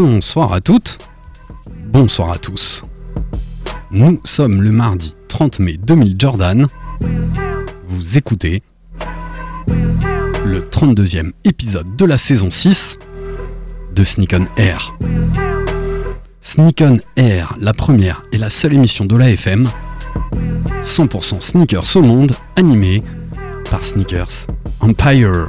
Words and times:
Bonsoir 0.00 0.52
à 0.52 0.60
toutes, 0.60 1.00
bonsoir 1.86 2.30
à 2.30 2.38
tous. 2.38 2.84
Nous 3.90 4.20
sommes 4.22 4.62
le 4.62 4.70
mardi 4.70 5.16
30 5.26 5.58
mai 5.58 5.76
2000 5.76 6.14
Jordan. 6.16 6.66
Vous 7.88 8.16
écoutez 8.16 8.62
le 10.46 10.60
32e 10.60 11.32
épisode 11.42 11.96
de 11.96 12.04
la 12.04 12.16
saison 12.16 12.48
6 12.48 13.00
de 13.92 14.04
Sneak 14.04 14.36
on 14.38 14.46
Air. 14.56 14.96
Sneak 16.42 16.80
on 16.80 16.98
Air, 17.16 17.56
la 17.60 17.72
première 17.72 18.22
et 18.30 18.38
la 18.38 18.50
seule 18.50 18.74
émission 18.74 19.04
de 19.04 19.16
la 19.16 19.30
FM 19.32 19.68
100% 20.80 21.40
sneakers 21.40 21.96
au 21.96 22.02
monde, 22.02 22.36
animée 22.54 23.02
par 23.68 23.84
Sneakers 23.84 24.46
Empire. 24.78 25.48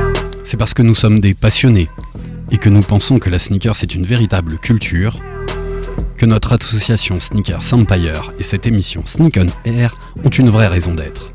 C'est 0.43 0.57
parce 0.57 0.73
que 0.73 0.81
nous 0.81 0.95
sommes 0.95 1.19
des 1.19 1.33
passionnés 1.33 1.87
et 2.51 2.57
que 2.57 2.69
nous 2.69 2.81
pensons 2.81 3.19
que 3.19 3.29
la 3.29 3.39
sneaker 3.39 3.75
c'est 3.75 3.95
une 3.95 4.05
véritable 4.05 4.57
culture 4.57 5.19
que 6.17 6.25
notre 6.25 6.53
association 6.53 7.15
Sneakers 7.15 7.73
Empire 7.73 8.33
et 8.37 8.43
cette 8.43 8.67
émission 8.67 9.03
Sneak 9.05 9.39
on 9.41 9.69
Air 9.69 9.95
ont 10.23 10.29
une 10.29 10.49
vraie 10.49 10.67
raison 10.67 10.93
d'être. 10.93 11.31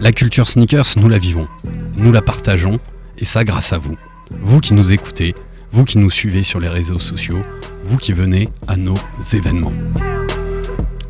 La 0.00 0.12
culture 0.12 0.46
sneakers, 0.46 0.86
nous 0.96 1.08
la 1.08 1.18
vivons, 1.18 1.48
nous 1.96 2.12
la 2.12 2.22
partageons 2.22 2.78
et 3.18 3.24
ça 3.24 3.42
grâce 3.42 3.72
à 3.72 3.78
vous. 3.78 3.96
Vous 4.42 4.60
qui 4.60 4.74
nous 4.74 4.92
écoutez, 4.92 5.34
vous 5.72 5.84
qui 5.84 5.98
nous 5.98 6.10
suivez 6.10 6.42
sur 6.42 6.60
les 6.60 6.68
réseaux 6.68 6.98
sociaux, 6.98 7.42
vous 7.84 7.96
qui 7.96 8.12
venez 8.12 8.48
à 8.68 8.76
nos 8.76 8.98
événements. 9.32 9.72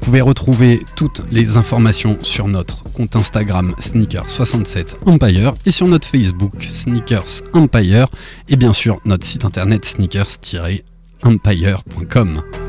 Vous 0.07 0.13
pouvez 0.13 0.23
retrouver 0.23 0.79
toutes 0.95 1.23
les 1.33 1.57
informations 1.57 2.17
sur 2.21 2.47
notre 2.47 2.85
compte 2.85 3.17
Instagram 3.17 3.75
Sneaker67Empire 3.81 5.53
et 5.67 5.73
sur 5.73 5.89
notre 5.89 6.07
Facebook 6.07 6.63
Sneakers 6.63 7.43
Empire 7.53 8.07
et 8.49 8.55
bien 8.55 8.73
sûr 8.73 9.01
notre 9.05 9.27
site 9.27 9.45
internet 9.45 9.85
sneakers-empire.com. 9.85 12.66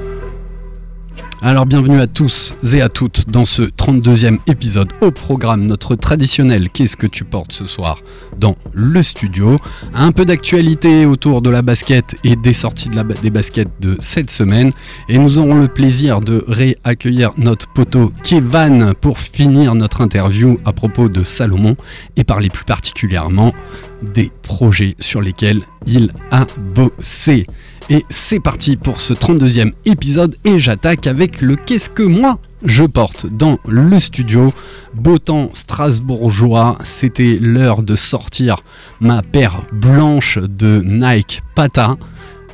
Alors 1.44 1.68
bienvenue 1.68 2.00
à 2.00 2.08
tous 2.08 2.56
et 2.74 2.82
à 2.82 2.90
toutes 2.90 3.30
dans 3.30 3.46
ce 3.46 3.62
32e 3.62 4.40
épisode 4.48 4.90
au 5.02 5.12
programme 5.12 5.68
notre 5.68 5.94
traditionnel 5.94 6.70
Qu'est-ce 6.72 6.98
que 6.98 7.06
tu 7.06 7.26
portes 7.26 7.54
ce 7.54 7.68
soir 7.68 8.00
dans 8.40 8.56
le 8.74 9.04
studio. 9.04 9.60
Un 9.94 10.12
peu 10.12 10.26
d'actualité 10.26 11.06
autour 11.06 11.44
de 11.44 11.52
la 11.52 11.62
basket 11.62 12.16
et 12.24 12.36
des 12.36 12.54
sorties 12.54 12.90
des 13.22 13.30
baskets 13.30 13.70
de 13.80 13.98
cette 14.00 14.32
semaine. 14.32 14.72
Et 15.10 15.20
nous 15.20 15.38
aurons 15.38 15.60
le 15.60 15.68
plaisir 15.68 16.22
de 16.22 16.44
réaccueillir 16.48 17.32
notre 17.38 17.68
poteau 17.68 18.12
Kevan 18.24 18.96
pour 18.96 19.20
finir 19.20 19.76
notre 19.76 20.02
interview 20.02 20.58
à 20.66 20.74
propos 20.74 21.08
de 21.08 21.24
Salomon 21.24 21.76
et 22.16 22.24
parler 22.24 22.50
plus 22.50 22.66
particulièrement 22.66 23.54
des 24.02 24.32
projets 24.42 24.96
sur 25.00 25.22
lesquels 25.22 25.62
il 25.86 26.12
a 26.32 26.48
bossé. 26.74 27.46
Et 27.90 28.04
c'est 28.10 28.42
parti 28.42 28.76
pour 28.76 29.00
ce 29.00 29.14
32e 29.14 29.72
épisode 29.86 30.36
et 30.44 30.60
j'attaque 30.60 31.08
avec 31.08 31.40
le 31.40 31.56
qu'est-ce 31.56 31.90
que 31.90 32.04
moi 32.04 32.38
je 32.66 32.84
porte 32.84 33.28
dans 33.28 33.60
le 33.66 33.98
studio. 34.02 34.54
Beau 34.94 35.20
temps 35.20 35.50
strasbourgeois, 35.54 36.76
c'était 36.84 37.38
l'heure 37.40 37.84
de 37.84 37.96
sortir 37.96 38.58
ma 39.00 39.22
paire 39.22 39.62
blanche 39.72 40.38
de 40.38 40.82
Nike 40.84 41.42
Pata. 41.56 41.96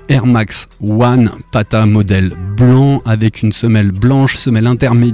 Air 0.09 0.25
Max 0.25 0.67
One 0.81 1.31
Pata 1.51 1.85
modèle 1.85 2.33
blanc 2.57 3.01
avec 3.05 3.41
une 3.41 3.53
semelle 3.53 3.91
blanche, 3.91 4.35
semelle, 4.35 4.67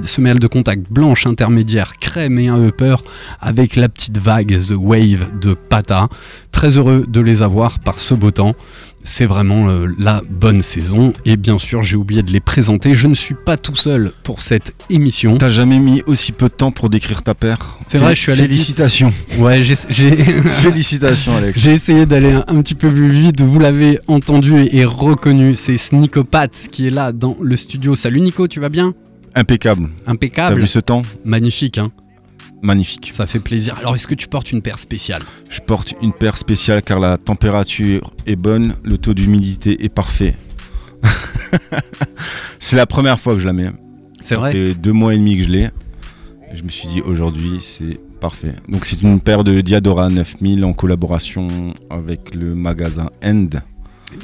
semelle 0.04 0.38
de 0.38 0.46
contact 0.48 0.82
blanche 0.90 1.26
intermédiaire 1.26 1.94
crème 1.98 2.38
et 2.38 2.48
un 2.48 2.66
upper 2.66 2.96
avec 3.38 3.76
la 3.76 3.88
petite 3.88 4.18
vague 4.18 4.58
The 4.60 4.74
Wave 4.76 5.38
de 5.40 5.54
Pata. 5.54 6.08
Très 6.50 6.76
heureux 6.76 7.06
de 7.08 7.20
les 7.20 7.40
avoir 7.40 7.78
par 7.78 7.98
ce 7.98 8.14
beau 8.14 8.32
temps. 8.32 8.54
C'est 9.02 9.24
vraiment 9.24 9.68
euh, 9.70 9.86
la 9.98 10.20
bonne 10.30 10.60
saison 10.62 11.12
et 11.24 11.36
bien 11.36 11.58
sûr 11.58 11.82
j'ai 11.82 11.96
oublié 11.96 12.22
de 12.22 12.30
les 12.30 12.40
présenter. 12.40 12.94
Je 12.94 13.06
ne 13.08 13.14
suis 13.14 13.34
pas 13.34 13.56
tout 13.56 13.74
seul 13.74 14.12
pour 14.22 14.42
cette 14.42 14.74
émission. 14.90 15.38
T'as 15.38 15.48
jamais 15.50 15.78
mis 15.78 16.02
aussi 16.06 16.32
peu 16.32 16.48
de 16.48 16.52
temps 16.54 16.70
pour 16.70 16.90
décrire 16.90 17.22
ta 17.22 17.34
paire. 17.34 17.78
C'est 17.86 17.96
vrai, 17.98 18.14
je 18.14 18.20
suis 18.20 18.32
allé 18.32 18.42
vite. 18.42 18.50
Félicitations. 18.50 19.12
Ouais, 19.38 19.64
j'ai- 19.64 19.74
Félicitations, 20.60 21.34
Alex. 21.36 21.58
J'ai 21.60 21.72
essayé 21.72 22.04
d'aller 22.06 22.32
un, 22.32 22.44
un 22.46 22.60
petit 22.62 22.74
peu 22.74 22.92
plus 22.92 23.08
vite, 23.10 23.40
vous 23.40 23.58
l'avez 23.58 23.98
entendu 24.06 24.58
et, 24.60 24.76
et 24.78 24.84
reconnu, 24.84 25.54
c'est 25.54 25.78
Sneakopath 25.78 26.68
qui 26.70 26.86
est 26.86 26.90
là 26.90 27.12
dans 27.12 27.36
le 27.40 27.56
studio. 27.56 27.94
Salut 27.94 28.20
Nico, 28.20 28.48
tu 28.48 28.60
vas 28.60 28.68
bien? 28.68 28.92
Impeccable. 29.34 29.88
T'as 30.04 30.12
Impeccable, 30.12 30.60
vu 30.60 30.66
ce 30.66 30.78
temps? 30.78 31.02
Magnifique, 31.24 31.78
hein 31.78 31.90
Magnifique. 32.62 33.10
ça 33.12 33.26
fait 33.26 33.40
plaisir. 33.40 33.76
Alors 33.78 33.94
est-ce 33.94 34.06
que 34.06 34.14
tu 34.14 34.28
portes 34.28 34.52
une 34.52 34.60
paire 34.62 34.78
spéciale? 34.78 35.22
Je 35.48 35.60
porte 35.60 35.94
une 36.02 36.12
paire 36.12 36.36
spéciale 36.36 36.82
car 36.82 37.00
la 37.00 37.16
température 37.16 38.10
est 38.26 38.36
bonne, 38.36 38.74
le 38.84 38.98
taux 38.98 39.14
d'humidité 39.14 39.84
est 39.84 39.88
parfait. 39.88 40.34
C'est 42.58 42.76
la 42.76 42.86
première 42.86 43.18
fois 43.18 43.34
que 43.34 43.40
je 43.40 43.46
la 43.46 43.52
mets. 43.52 43.70
C'est 44.20 44.34
Ça 44.34 44.40
vrai 44.40 44.52
fait 44.52 44.74
deux 44.74 44.92
mois 44.92 45.14
et 45.14 45.16
demi 45.16 45.38
que 45.38 45.44
je 45.44 45.48
l'ai. 45.48 45.70
Je 46.52 46.62
me 46.62 46.68
suis 46.68 46.88
dit 46.88 47.00
aujourd'hui 47.00 47.60
c'est 47.62 47.98
parfait. 48.20 48.54
Donc 48.68 48.84
c'est 48.84 49.00
une 49.02 49.20
paire 49.20 49.44
de 49.44 49.60
Diadora 49.62 50.10
9000 50.10 50.64
en 50.64 50.72
collaboration 50.74 51.72
avec 51.88 52.34
le 52.34 52.54
magasin 52.54 53.06
End. 53.24 53.48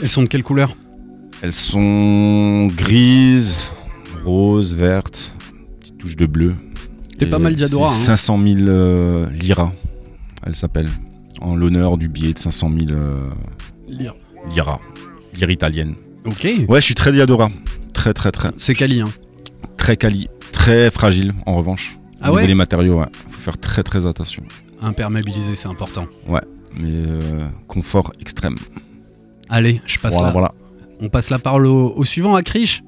Elles 0.03 0.09
sont 0.11 0.23
de 0.23 0.29
quelle 0.29 0.43
couleur? 0.43 0.77
Elles 1.41 1.55
sont 1.55 2.67
grises, 2.77 3.57
roses, 4.25 4.75
vertes, 4.75 5.33
petite 5.81 5.99
touche 5.99 6.17
de 6.17 6.27
bleu. 6.27 6.55
T'es 7.19 7.27
pas 7.27 7.39
mal 7.39 7.55
Diadora, 7.55 7.87
hein. 7.89 7.91
500 7.91 8.39
000 8.43 8.57
euh, 8.69 9.29
lira, 9.31 9.73
elle 10.47 10.55
s'appelle. 10.55 10.89
En 11.41 11.55
l'honneur 11.57 11.97
du 11.99 12.09
billet 12.09 12.33
de 12.33 12.39
500 12.39 12.71
000 12.87 12.91
euh, 12.93 13.31
lira. 14.51 14.81
Lire 15.39 15.51
italienne. 15.51 15.95
Ok, 16.25 16.47
Ouais, 16.69 16.81
je 16.81 16.85
suis 16.87 16.95
très 16.95 17.13
Diadora. 17.13 17.51
Très, 17.93 18.13
très, 18.15 18.31
très. 18.33 18.51
c'est 18.57 18.75
quali, 18.75 19.01
hein 19.01 19.11
Très 19.77 19.97
quali. 19.97 20.29
Très 20.53 20.91
fragile, 20.91 21.33
en 21.47 21.57
revanche. 21.57 21.99
Ah 22.21 22.29
Au 22.29 22.33
niveau 22.33 22.37
ouais 22.43 22.47
des 22.47 22.55
matériaux, 22.55 23.01
ouais. 23.01 23.07
Faut 23.29 23.41
faire 23.41 23.59
très, 23.59 23.83
très 23.83 24.07
attention. 24.07 24.43
Imperméabilisé, 24.81 25.55
c'est 25.55 25.69
important. 25.69 26.07
Mais 26.79 26.89
euh, 26.89 27.47
confort 27.67 28.13
extrême. 28.21 28.57
Allez, 29.49 29.81
je 29.87 29.99
passe 29.99 30.13
Voilà, 30.13 30.27
là. 30.29 30.33
voilà. 30.33 30.55
On 31.01 31.09
passe 31.09 31.31
la 31.31 31.39
parole 31.39 31.67
au, 31.67 31.95
au 31.97 32.05
suivant, 32.05 32.35
à 32.35 32.43
Krish. 32.43 32.83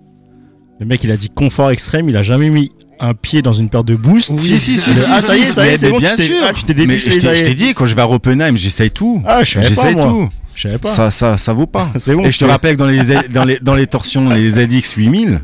Le 0.81 0.87
mec, 0.87 1.03
il 1.05 1.13
a 1.13 1.17
dit 1.17 1.29
confort 1.31 1.71
extrême, 1.71 2.09
il 2.09 2.17
a 2.17 2.23
jamais 2.23 2.51
mis 2.51 2.71
un 3.01 3.15
pied 3.15 3.43
dans 3.43 3.53
une 3.53 3.69
paire 3.69 3.85
de 3.85 3.95
boost. 3.97 4.31
Oui, 4.31 4.37
si, 4.39 4.59
si, 4.59 4.73
Le- 4.73 4.79
si, 4.79 4.91
ah, 5.09 5.21
si, 5.21 5.27
ça 5.27 5.37
y 5.37 5.41
est, 5.41 5.45
ça 5.45 5.65
y 5.65 5.69
est, 5.69 5.71
mais- 5.73 5.77
c'est 5.79 5.91
bon, 5.91 5.99
bien 5.99 6.15
tu 6.17 6.23
sûr. 6.23 6.37
ah, 6.49 6.53
tu 6.53 6.65
t'es 6.65 6.75
Mais 6.75 6.87
dépucelé, 6.87 7.35
je 7.35 7.43
t'ai 7.45 7.55
dit, 7.55 7.75
quand 7.75 7.87
je 7.87 7.95
vais 7.95 8.03
à 8.03 8.09
Oppenheim, 8.11 8.57
j'essaye 8.57 8.91
tout. 8.91 9.23
Ah, 9.27 9.43
je 9.45 9.53
savais 9.53 9.63
pas, 9.63 9.69
J'essaye 9.69 9.95
tout. 9.97 10.29
Je 10.55 10.63
savais 10.63 10.79
pas. 10.79 10.89
Ça, 10.89 11.11
ça, 11.11 11.37
ça 11.39 11.53
vaut 11.53 11.67
pas. 11.67 11.89
C'est 11.99 12.15
bon. 12.15 12.25
Et 12.25 12.31
je 12.31 12.39
te 12.39 12.45
rappelle 12.45 12.77
que 12.77 12.81
dans 12.81 12.87
les, 12.87 13.29
dans 13.29 13.45
les, 13.45 13.59
dans 13.61 13.75
les 13.75 13.87
torsions, 13.87 14.29
les 14.31 14.51
ZX 14.51 14.95
8000, 14.97 15.41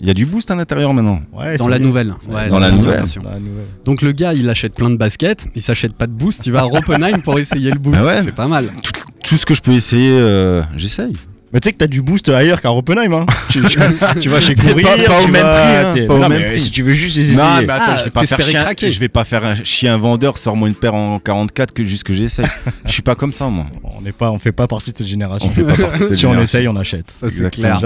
il 0.00 0.06
y 0.06 0.10
a 0.10 0.14
du 0.14 0.26
boost 0.26 0.50
à 0.50 0.54
l'intérieur 0.54 0.92
maintenant. 0.94 1.20
Ouais, 1.32 1.56
Dans 1.56 1.66
la 1.68 1.78
nouvelle. 1.78 2.14
Ouais, 2.28 2.48
Dans 2.50 2.58
la 2.60 2.70
nouvelle. 2.70 2.98
version. 2.98 3.22
Dans 3.22 3.30
la 3.30 3.38
nouvelle. 3.40 3.66
Donc 3.84 4.02
le 4.02 4.12
gars, 4.12 4.32
il 4.34 4.48
achète 4.48 4.74
plein 4.74 4.90
de 4.90 4.96
baskets, 4.96 5.46
il 5.56 5.62
s'achète 5.62 5.94
pas 5.94 6.06
de 6.06 6.12
boost, 6.12 6.46
il 6.46 6.52
va 6.52 6.60
à 6.60 6.62
Roppenheim 6.64 7.18
pour 7.22 7.38
essayer 7.38 7.70
le 7.70 7.78
boost. 7.78 7.96
Bah 7.98 8.04
ouais. 8.04 8.22
C'est 8.22 8.30
pas 8.32 8.46
mal. 8.46 8.68
Tout, 8.82 8.92
tout 9.24 9.36
ce 9.36 9.44
que 9.46 9.54
je 9.54 9.62
peux 9.62 9.72
essayer, 9.72 10.12
euh, 10.12 10.62
j'essaye. 10.76 11.16
Mais 11.52 11.60
tu 11.60 11.66
sais 11.68 11.72
que 11.72 11.78
t'as 11.78 11.86
du 11.86 12.02
boost 12.02 12.28
ailleurs 12.28 12.60
qu'à 12.60 12.72
Oppenheim. 12.72 13.12
Hein. 13.12 13.26
tu, 13.50 13.62
tu- 13.62 13.78
tu 14.20 14.28
vas 14.28 14.38
chez 14.40 14.54
Courir, 14.54 14.86
Pas- 14.86 15.02
pas 15.02 15.18
au 15.20 15.24
tu 15.24 15.30
même 15.30 15.42
vas- 15.42 15.52
prix, 15.92 16.00
hein, 16.02 16.06
pas 16.06 16.14
au 16.14 16.18
même 16.18 16.28
mais 16.40 16.46
prix. 16.46 16.60
Si 16.60 16.70
tu 16.70 16.82
veux 16.82 16.92
juste 16.92 17.16
les 17.16 17.22
essayer. 17.32 17.38
Non, 17.38 17.62
mais 17.66 17.72
attends, 17.72 17.84
Ah, 17.88 17.96
je 18.00 18.04
vais 18.04 18.10
pas 18.10 18.20
faire 18.20 18.36
t'espérais 18.36 18.50
chier. 18.50 18.60
craquer. 18.60 18.92
Je 18.92 19.00
vais 19.00 19.08
pas 19.08 19.24
faire 19.24 19.44
un, 19.44 19.54
chier 19.64 19.88
un 19.88 19.96
vendeur, 19.96 20.36
sors-moi 20.36 20.68
une 20.68 20.74
paire 20.74 20.94
en 20.94 21.18
44 21.18 21.72
que 21.72 21.84
juste 21.84 22.02
que 22.04 22.12
j'essaye. 22.12 22.44
je 22.84 22.92
suis 22.92 23.02
pas 23.02 23.14
comme 23.14 23.32
ça, 23.32 23.46
moi. 23.48 23.66
On 23.82 24.02
n'est 24.02 24.12
pas, 24.12 24.30
on 24.30 24.38
fait 24.38 24.52
pas 24.52 24.66
partie 24.66 24.92
de 24.92 24.98
cette 24.98 25.06
génération. 25.06 25.48
On 25.48 25.52
fait 25.52 25.64
pas 25.64 25.74
partie 25.74 26.00
de 26.00 26.06
cette 26.08 26.16
si 26.18 26.26
on 26.26 26.38
essaye, 26.40 26.68
on 26.68 26.76
achète. 26.76 27.10
Ça, 27.10 27.28
c'est 27.30 27.50
clair. 27.50 27.80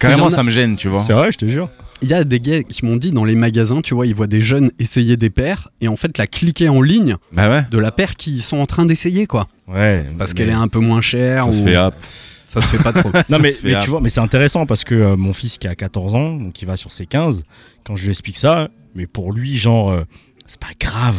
Carrément, 0.00 0.30
ça 0.30 0.42
me 0.42 0.50
gêne, 0.50 0.76
tu 0.76 0.88
vois. 0.88 1.02
C'est 1.02 1.12
vrai, 1.12 1.30
je 1.32 1.38
te 1.38 1.46
jure. 1.46 1.68
Il 2.02 2.08
y 2.08 2.14
a 2.14 2.24
des 2.24 2.40
gars 2.40 2.62
qui 2.64 2.84
m'ont 2.84 2.96
dit 2.96 3.12
dans 3.12 3.24
les 3.24 3.36
magasins, 3.36 3.80
tu 3.80 3.94
vois, 3.94 4.06
ils 4.06 4.14
voient 4.14 4.26
des 4.26 4.40
jeunes 4.42 4.70
essayer 4.78 5.16
des 5.16 5.30
paires 5.30 5.68
et 5.80 5.88
en 5.88 5.96
fait 5.96 6.18
la 6.18 6.26
cliquer 6.26 6.68
en 6.68 6.82
ligne 6.82 7.16
Bah 7.32 7.48
ouais. 7.48 7.62
de 7.70 7.78
la 7.78 7.92
paire 7.92 8.16
qu'ils 8.16 8.42
sont 8.42 8.58
en 8.58 8.66
train 8.66 8.84
d'essayer, 8.84 9.26
quoi. 9.26 9.46
Ouais. 9.68 10.04
Parce 10.18 10.34
qu'elle 10.34 10.50
est 10.50 10.52
un 10.52 10.68
peu 10.68 10.80
moins 10.80 11.00
chère. 11.00 11.44
Ça 11.44 11.52
se 11.52 11.62
fait 11.62 11.76
hop. 11.78 11.94
Ça 12.54 12.62
se 12.62 12.76
fait 12.76 12.82
pas 12.82 12.92
trop. 12.92 13.10
Non 13.28 13.36
Ça 13.36 13.38
mais, 13.42 13.52
tu 13.82 13.90
vois, 13.90 14.00
mais 14.00 14.08
c'est 14.10 14.20
intéressant 14.20 14.64
parce 14.66 14.84
que 14.84 14.94
euh, 14.94 15.16
mon 15.16 15.32
fils 15.32 15.58
qui 15.58 15.66
a 15.68 15.74
14 15.74 16.14
ans, 16.14 16.32
donc 16.34 16.60
il 16.62 16.66
va 16.66 16.76
sur 16.76 16.92
ses 16.92 17.06
15, 17.06 17.42
quand 17.84 17.96
je 17.96 18.04
lui 18.04 18.10
explique 18.10 18.36
ça, 18.38 18.68
mais 18.94 19.06
pour 19.06 19.32
lui, 19.32 19.56
genre, 19.56 19.90
euh, 19.90 20.04
c'est 20.46 20.60
pas 20.60 20.68
grave. 20.78 21.16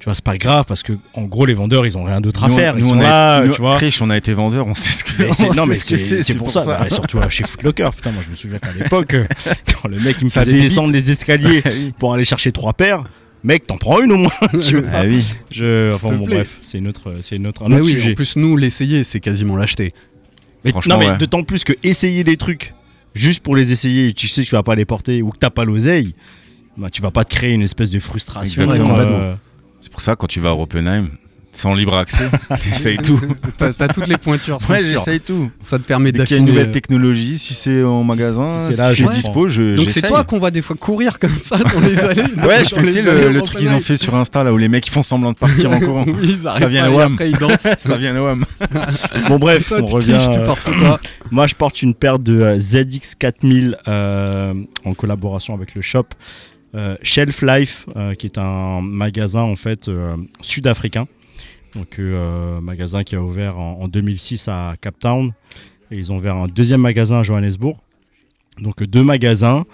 Tu 0.00 0.04
vois, 0.04 0.14
c'est 0.14 0.24
pas 0.24 0.36
grave 0.38 0.64
parce 0.68 0.82
que 0.84 0.92
en 1.14 1.24
gros, 1.24 1.44
les 1.44 1.54
vendeurs, 1.54 1.84
ils 1.84 1.98
ont 1.98 2.04
rien 2.04 2.20
d'autre 2.20 2.44
à 2.44 2.48
Nous, 2.48 2.54
faire. 2.56 2.76
Ils 2.78 2.82
nous, 2.82 2.90
sont 2.90 2.96
on 2.98 3.00
a- 3.00 3.02
là, 3.02 3.44
nous, 3.44 3.52
tu 3.52 3.60
vois. 3.60 3.76
Krish, 3.78 4.00
on 4.00 4.10
a 4.10 4.16
été 4.16 4.32
vendeur, 4.32 4.66
on 4.68 4.74
sait 4.76 4.92
ce 4.92 5.02
que 5.02 5.10
c'est- 5.34 5.44
on 5.50 5.54
non, 5.54 5.66
mais 5.66 5.74
sait 5.74 5.80
ce 5.80 5.90
que 5.90 5.96
c'est 6.00 6.22
c'est 6.22 6.36
pour 6.36 6.50
ça. 6.52 6.64
Bah, 6.64 6.88
surtout 6.88 7.18
chez 7.30 7.42
Footlocker. 7.44 7.88
Putain, 7.96 8.12
moi 8.12 8.22
je 8.24 8.30
me 8.30 8.36
souviens 8.36 8.58
qu'à 8.60 8.72
l'époque, 8.72 9.14
euh, 9.14 9.26
quand 9.82 9.88
le 9.88 9.98
mec 9.98 10.16
il 10.20 10.24
me 10.24 10.28
Ça 10.28 10.40
faisait 10.42 10.52
débite. 10.52 10.68
descendre 10.68 10.92
les 10.92 11.10
escaliers 11.10 11.62
pour 11.98 12.14
aller 12.14 12.24
chercher 12.24 12.52
trois 12.52 12.74
paires, 12.74 13.02
mec, 13.42 13.66
t'en 13.66 13.76
prends 13.76 14.00
une 14.00 14.12
au 14.12 14.16
moins. 14.18 14.30
tu 14.62 14.80
vois. 14.80 14.88
Ah 14.94 15.02
oui. 15.04 15.24
Je, 15.50 15.92
enfin 15.92 16.14
bon, 16.14 16.26
bref, 16.26 16.58
c'est 16.62 16.78
une 16.78 16.86
autre, 16.86 17.16
c'est 17.20 17.34
une 17.34 17.48
autre, 17.48 17.64
un 17.64 17.68
Mais 17.68 17.76
autre 17.76 17.86
oui, 17.86 17.92
sujet. 17.94 18.12
en 18.12 18.14
plus 18.14 18.36
nous 18.36 18.56
l'essayer, 18.56 19.02
c'est 19.02 19.18
quasiment 19.20 19.56
l'acheter. 19.56 19.92
Mais, 20.64 20.70
Franchement, 20.70 20.94
non, 20.94 21.00
mais 21.00 21.10
ouais. 21.10 21.16
d'autant 21.18 21.42
plus 21.44 21.64
que 21.64 21.72
essayer 21.82 22.24
des 22.24 22.36
trucs 22.36 22.74
juste 23.14 23.42
pour 23.42 23.56
les 23.56 23.72
essayer, 23.72 24.08
et 24.08 24.12
tu 24.12 24.28
sais 24.28 24.42
que 24.42 24.48
tu 24.48 24.54
vas 24.54 24.62
pas 24.62 24.74
les 24.74 24.84
porter 24.84 25.22
ou 25.22 25.30
que 25.30 25.38
t'as 25.38 25.50
pas 25.50 25.64
l'oseille, 25.64 26.14
bah, 26.76 26.90
tu 26.90 27.02
vas 27.02 27.10
pas 27.10 27.24
te 27.24 27.34
créer 27.34 27.52
une 27.52 27.62
espèce 27.62 27.90
de 27.90 27.98
frustration. 27.98 28.62
Exactement. 28.64 28.96
euh, 28.98 29.34
C'est 29.80 29.90
pour 29.90 30.00
ça, 30.02 30.16
quand 30.16 30.26
tu 30.26 30.40
vas 30.40 30.50
à 30.50 30.54
Oppenheim, 30.54 31.08
sans 31.52 31.74
libre 31.74 31.96
accès, 31.96 32.28
t'essayes 32.62 32.98
tout. 32.98 33.20
T'as 33.56 33.72
t'as 33.72 33.88
toutes 33.88 34.06
les 34.06 34.18
pointures, 34.18 34.58
c'est 34.60 34.72
Ouais, 34.72 34.78
j'essaye 34.82 35.20
tout. 35.20 35.50
Ça 35.60 35.78
te 35.78 35.84
permet 35.84 36.12
Dès 36.12 36.24
qu'il 36.24 36.30
y 36.30 36.34
a 36.34 36.38
une 36.38 36.44
d'affiner. 36.44 36.58
nouvelle 36.60 36.72
technologie, 36.72 37.38
si 37.38 37.54
c'est 37.54 37.82
en 37.82 38.04
magasin, 38.04 38.60
si 38.60 38.66
si 38.70 38.76
c'est 38.76 38.82
là, 38.82 38.90
c'est 38.94 39.02
je 39.04 39.08
dispo, 39.08 39.48
je 39.48 39.76
Donc 39.76 39.90
c'est 39.90 40.06
toi 40.06 40.24
qu'on 40.24 40.38
va 40.38 40.50
des 40.50 40.62
fois 40.62 40.76
courir 40.76 41.18
comme 41.18 41.36
ça 41.36 41.56
dans 41.58 41.80
les 41.80 41.98
allées. 42.00 42.22
Ouais, 42.22 42.64
je 42.64 42.74
fais, 42.74 42.82
les 42.82 43.08
allées 43.08 43.22
le, 43.24 43.32
le 43.32 43.38
au 43.38 43.42
truc 43.42 43.58
qu'ils 43.58 43.72
ont 43.72 43.80
fait 43.80 43.96
sur 43.96 44.14
Insta, 44.14 44.44
là 44.44 44.52
où 44.52 44.56
les 44.58 44.68
mecs 44.68 44.86
ils 44.86 44.90
font 44.90 45.02
semblant 45.02 45.32
de 45.32 45.36
partir 45.38 45.70
en 45.70 45.80
courant. 45.80 46.04
Oui, 46.20 46.36
ils 46.40 46.46
arrivent 46.46 46.68
vient 46.68 46.92
au 46.92 46.98
après 47.00 47.30
ils 47.30 47.36
dansent. 47.36 47.66
Ça 47.78 47.96
vient 47.96 48.14
WAM. 48.20 48.44
Bon 49.28 49.38
bref, 49.38 49.68
Toi, 49.68 49.78
on 49.82 49.84
tu 49.84 49.94
revient. 49.94 50.12
cliches, 50.12 50.30
tu 50.30 50.38
euh, 50.38 50.44
portes 50.44 50.70
quoi 50.80 51.00
Moi, 51.30 51.46
je 51.46 51.54
porte 51.54 51.82
une 51.82 51.94
paire 51.94 52.18
de 52.18 52.40
euh, 52.40 52.56
ZX4000 52.56 53.74
euh, 53.88 54.54
en 54.84 54.94
collaboration 54.94 55.54
avec 55.54 55.74
le 55.74 55.82
shop 55.82 56.04
euh, 56.74 56.96
Shelf 57.02 57.42
Life, 57.42 57.86
euh, 57.96 58.14
qui 58.14 58.26
est 58.26 58.38
un 58.38 58.80
magasin 58.82 59.40
en 59.40 59.56
fait 59.56 59.88
euh, 59.88 60.16
sud-africain. 60.40 61.06
Donc, 61.78 61.98
euh, 62.00 62.60
magasin 62.60 63.04
qui 63.04 63.14
a 63.14 63.22
ouvert 63.22 63.56
en, 63.56 63.80
en 63.82 63.88
2006 63.88 64.48
à 64.48 64.74
Cape 64.80 64.98
Town. 64.98 65.32
Et 65.90 65.96
ils 65.96 66.10
ont 66.10 66.16
ouvert 66.16 66.34
un 66.34 66.48
deuxième 66.48 66.80
magasin 66.80 67.20
à 67.20 67.22
Johannesburg. 67.22 67.76
Donc, 68.60 68.82
deux 68.82 69.04
magasins. 69.04 69.64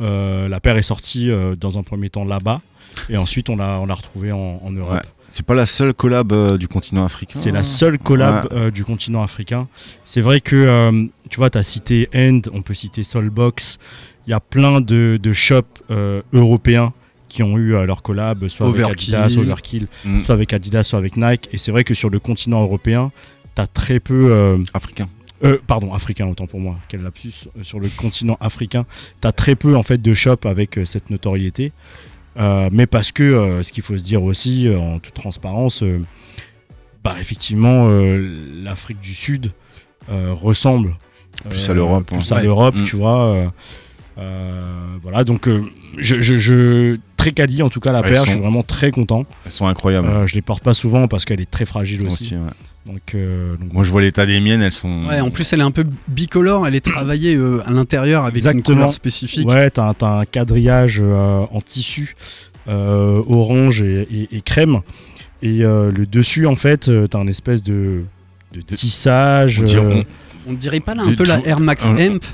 Euh, 0.00 0.48
la 0.48 0.60
paire 0.60 0.78
est 0.78 0.82
sortie 0.82 1.30
euh, 1.30 1.56
dans 1.56 1.78
un 1.78 1.82
premier 1.82 2.08
temps 2.08 2.24
là-bas. 2.24 2.62
Et 3.10 3.18
ensuite, 3.18 3.50
on 3.50 3.56
l'a 3.56 3.78
on 3.80 3.86
l'a 3.86 3.94
retrouvée 3.94 4.32
en, 4.32 4.58
en 4.62 4.70
Europe. 4.72 4.94
Ouais. 4.94 5.00
C'est 5.28 5.44
pas 5.44 5.54
la 5.54 5.66
seule 5.66 5.92
collab 5.92 6.32
euh, 6.32 6.56
du 6.56 6.66
continent 6.66 7.04
africain. 7.04 7.38
C'est 7.38 7.52
la 7.52 7.62
seule 7.62 7.98
collab 7.98 8.70
du 8.72 8.82
continent 8.82 9.22
africain. 9.22 9.68
C'est 10.06 10.22
vrai 10.22 10.40
que, 10.40 10.90
tu 11.28 11.36
vois, 11.36 11.50
tu 11.50 11.58
as 11.58 11.62
cité 11.62 12.08
End, 12.14 12.40
on 12.54 12.62
peut 12.62 12.74
citer 12.74 13.02
Soulbox. 13.02 13.78
Il 14.26 14.30
y 14.30 14.32
a 14.32 14.40
plein 14.40 14.80
de, 14.80 15.18
de 15.22 15.32
shops 15.32 15.82
européens 16.32 16.94
qui 17.30 17.42
ont 17.42 17.56
eu 17.56 17.74
euh, 17.74 17.86
leur 17.86 18.02
collab, 18.02 18.46
soit 18.48 18.66
Overkill. 18.66 19.14
avec 19.14 19.24
Adidas, 19.24 19.40
Overkill, 19.42 19.86
Mm. 20.04 20.20
soit 20.20 20.34
avec 20.34 20.52
Adidas, 20.52 20.82
soit 20.82 20.98
avec 20.98 21.16
Nike. 21.16 21.48
Et 21.52 21.56
c'est 21.56 21.72
vrai 21.72 21.84
que 21.84 21.94
sur 21.94 22.10
le 22.10 22.18
continent 22.18 22.60
européen, 22.62 23.10
tu 23.56 23.62
as 23.62 23.66
très 23.66 24.00
peu. 24.00 24.28
euh, 24.30 24.58
africain. 24.74 25.08
euh, 25.42 25.56
pardon, 25.66 25.94
africain, 25.94 26.26
autant 26.26 26.46
pour 26.46 26.60
moi, 26.60 26.76
quel 26.88 27.00
lapsus. 27.02 27.48
Euh, 27.56 27.62
sur 27.62 27.80
le 27.80 27.88
continent 27.88 28.36
africain, 28.40 28.84
tu 29.22 29.26
as 29.26 29.32
très 29.32 29.54
peu 29.54 29.74
en 29.74 29.82
fait 29.82 30.02
de 30.02 30.12
shops 30.12 30.44
avec 30.44 30.76
euh, 30.76 30.84
cette 30.84 31.08
notoriété. 31.08 31.72
Mais 32.72 32.86
parce 32.86 33.10
que, 33.12 33.60
ce 33.62 33.70
qu'il 33.72 33.82
faut 33.82 33.96
se 33.98 34.04
dire 34.04 34.22
aussi, 34.22 34.68
en 34.74 34.98
toute 34.98 35.12
transparence, 35.14 35.82
bah, 37.04 37.14
effectivement, 37.20 37.88
l'Afrique 38.64 39.00
du 39.00 39.14
Sud 39.14 39.52
ressemble 40.08 40.96
Plus 41.50 41.68
à 41.70 41.74
l'Europe, 41.74 42.06
plus 42.06 42.32
hein. 42.32 42.36
à 42.36 42.42
l'Europe, 42.42 42.76
Mm. 42.76 42.84
tu 42.84 42.96
vois. 42.96 43.52
voilà, 45.02 45.24
donc 45.24 45.48
je, 45.98 46.14
je, 46.20 46.36
je- 46.36 46.96
très 47.20 47.32
quali 47.32 47.62
en 47.62 47.68
tout 47.68 47.80
cas 47.80 47.92
la 47.92 48.02
paire, 48.02 48.24
je 48.24 48.30
suis 48.30 48.40
vraiment 48.40 48.62
très 48.62 48.90
content. 48.90 49.24
Elles 49.46 49.52
sont 49.52 49.66
incroyables. 49.66 50.08
Euh, 50.08 50.26
je 50.26 50.34
les 50.34 50.42
porte 50.42 50.62
pas 50.62 50.74
souvent 50.74 51.06
parce 51.08 51.24
qu'elle 51.24 51.40
est 51.40 51.50
très 51.50 51.66
fragile 51.66 52.00
Moi 52.02 52.12
aussi. 52.12 52.24
aussi, 52.24 52.34
ouais. 52.36 52.50
Donc, 52.86 53.14
euh, 53.14 53.56
donc 53.56 53.72
Moi 53.72 53.84
je 53.84 53.90
vois 53.90 54.00
l'état 54.00 54.24
des 54.26 54.40
miennes, 54.40 54.62
elles 54.62 54.72
sont. 54.72 55.04
Ouais, 55.06 55.20
en 55.20 55.30
plus 55.30 55.52
elle 55.52 55.60
est 55.60 55.64
un 55.64 55.70
peu 55.70 55.84
bicolore, 56.08 56.66
elle 56.66 56.74
est 56.74 56.80
travaillée 56.84 57.34
euh, 57.36 57.62
à 57.66 57.70
l'intérieur 57.70 58.22
avec 58.24 58.34
une 58.42 58.48
Exactement. 58.48 58.76
couleur 58.78 58.92
spécifique. 58.92 59.48
Ouais, 59.48 59.68
t'as 59.70 59.88
un, 59.90 59.94
t'as 59.94 60.20
un 60.20 60.24
quadrillage 60.24 61.00
euh, 61.02 61.44
en 61.50 61.60
tissu 61.60 62.14
euh, 62.68 63.22
orange 63.28 63.82
et, 63.82 64.08
et- 64.10 64.36
et 64.36 64.40
crème. 64.40 64.80
Et 65.42 65.64
euh, 65.64 65.90
le 65.90 66.06
dessus, 66.06 66.46
en 66.46 66.56
fait, 66.56 66.90
t'as 67.10 67.18
un 67.18 67.26
espèce 67.26 67.62
de, 67.62 68.04
de 68.54 68.60
tissage. 68.62 69.60
On 69.60 69.64
dirait- 69.64 69.84
euh, 70.00 70.02
On 70.46 70.52
dirait 70.54 70.80
pas 70.80 70.94
là 70.94 71.02
un 71.04 71.14
peu 71.14 71.24
la 71.24 71.40
Air 71.46 71.60
Max 71.60 71.86
un- 71.86 71.96
Amp, 71.98 72.24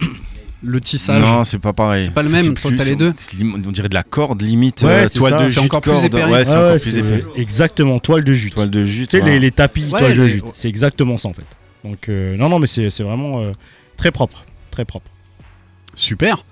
le 0.66 0.80
tissage 0.80 1.20
Non, 1.22 1.44
c'est 1.44 1.58
pas 1.58 1.72
pareil. 1.72 2.04
C'est 2.06 2.10
pas 2.14 2.22
le 2.22 2.28
même, 2.30 2.54
plus- 2.54 2.74
t'as 2.74 2.84
les 2.84 2.96
deux 2.96 3.12
c'est 3.16 3.36
On 3.42 3.70
dirait 3.70 3.88
de 3.88 3.94
la 3.94 4.02
corde 4.02 4.42
limite. 4.42 4.82
Ouais, 4.82 4.88
euh, 4.90 5.06
c'est 5.08 5.18
toile 5.18 5.32
ça. 5.38 5.44
de 5.44 5.48
C'est 5.48 5.54
jute 5.60 5.64
encore 5.64 5.80
plus 5.80 5.92
corde. 5.92 6.04
épais. 6.04 6.24
Ouais, 6.24 6.44
c'est 6.44 6.52
ouais, 6.52 6.56
encore 6.58 6.66
ouais, 6.72 6.78
plus 6.78 6.90
c'est 6.90 6.98
épais. 7.00 7.24
Exactement, 7.36 7.98
toile 8.00 8.24
de 8.24 8.32
jute. 8.32 8.54
Toile 8.54 8.70
de 8.70 8.84
jute. 8.84 9.08
Tu 9.10 9.16
sais, 9.18 9.22
ouais. 9.22 9.30
les, 9.30 9.40
les 9.40 9.50
tapis, 9.50 9.84
Ouais, 9.84 10.00
toile 10.00 10.16
de 10.16 10.24
jute. 10.26 10.44
C'est 10.54 10.68
exactement 10.68 11.16
ça, 11.18 11.28
en 11.28 11.32
fait. 11.34 11.46
Donc, 11.84 12.08
euh, 12.08 12.36
non, 12.36 12.48
non, 12.48 12.58
mais 12.58 12.66
c'est 12.66 12.90
c'est 12.90 13.02
vraiment 13.04 13.40
euh, 13.42 13.52
très 13.96 14.10
propre. 14.10 14.44
Très 14.70 14.84
propre. 14.84 15.10
Super. 15.94 16.44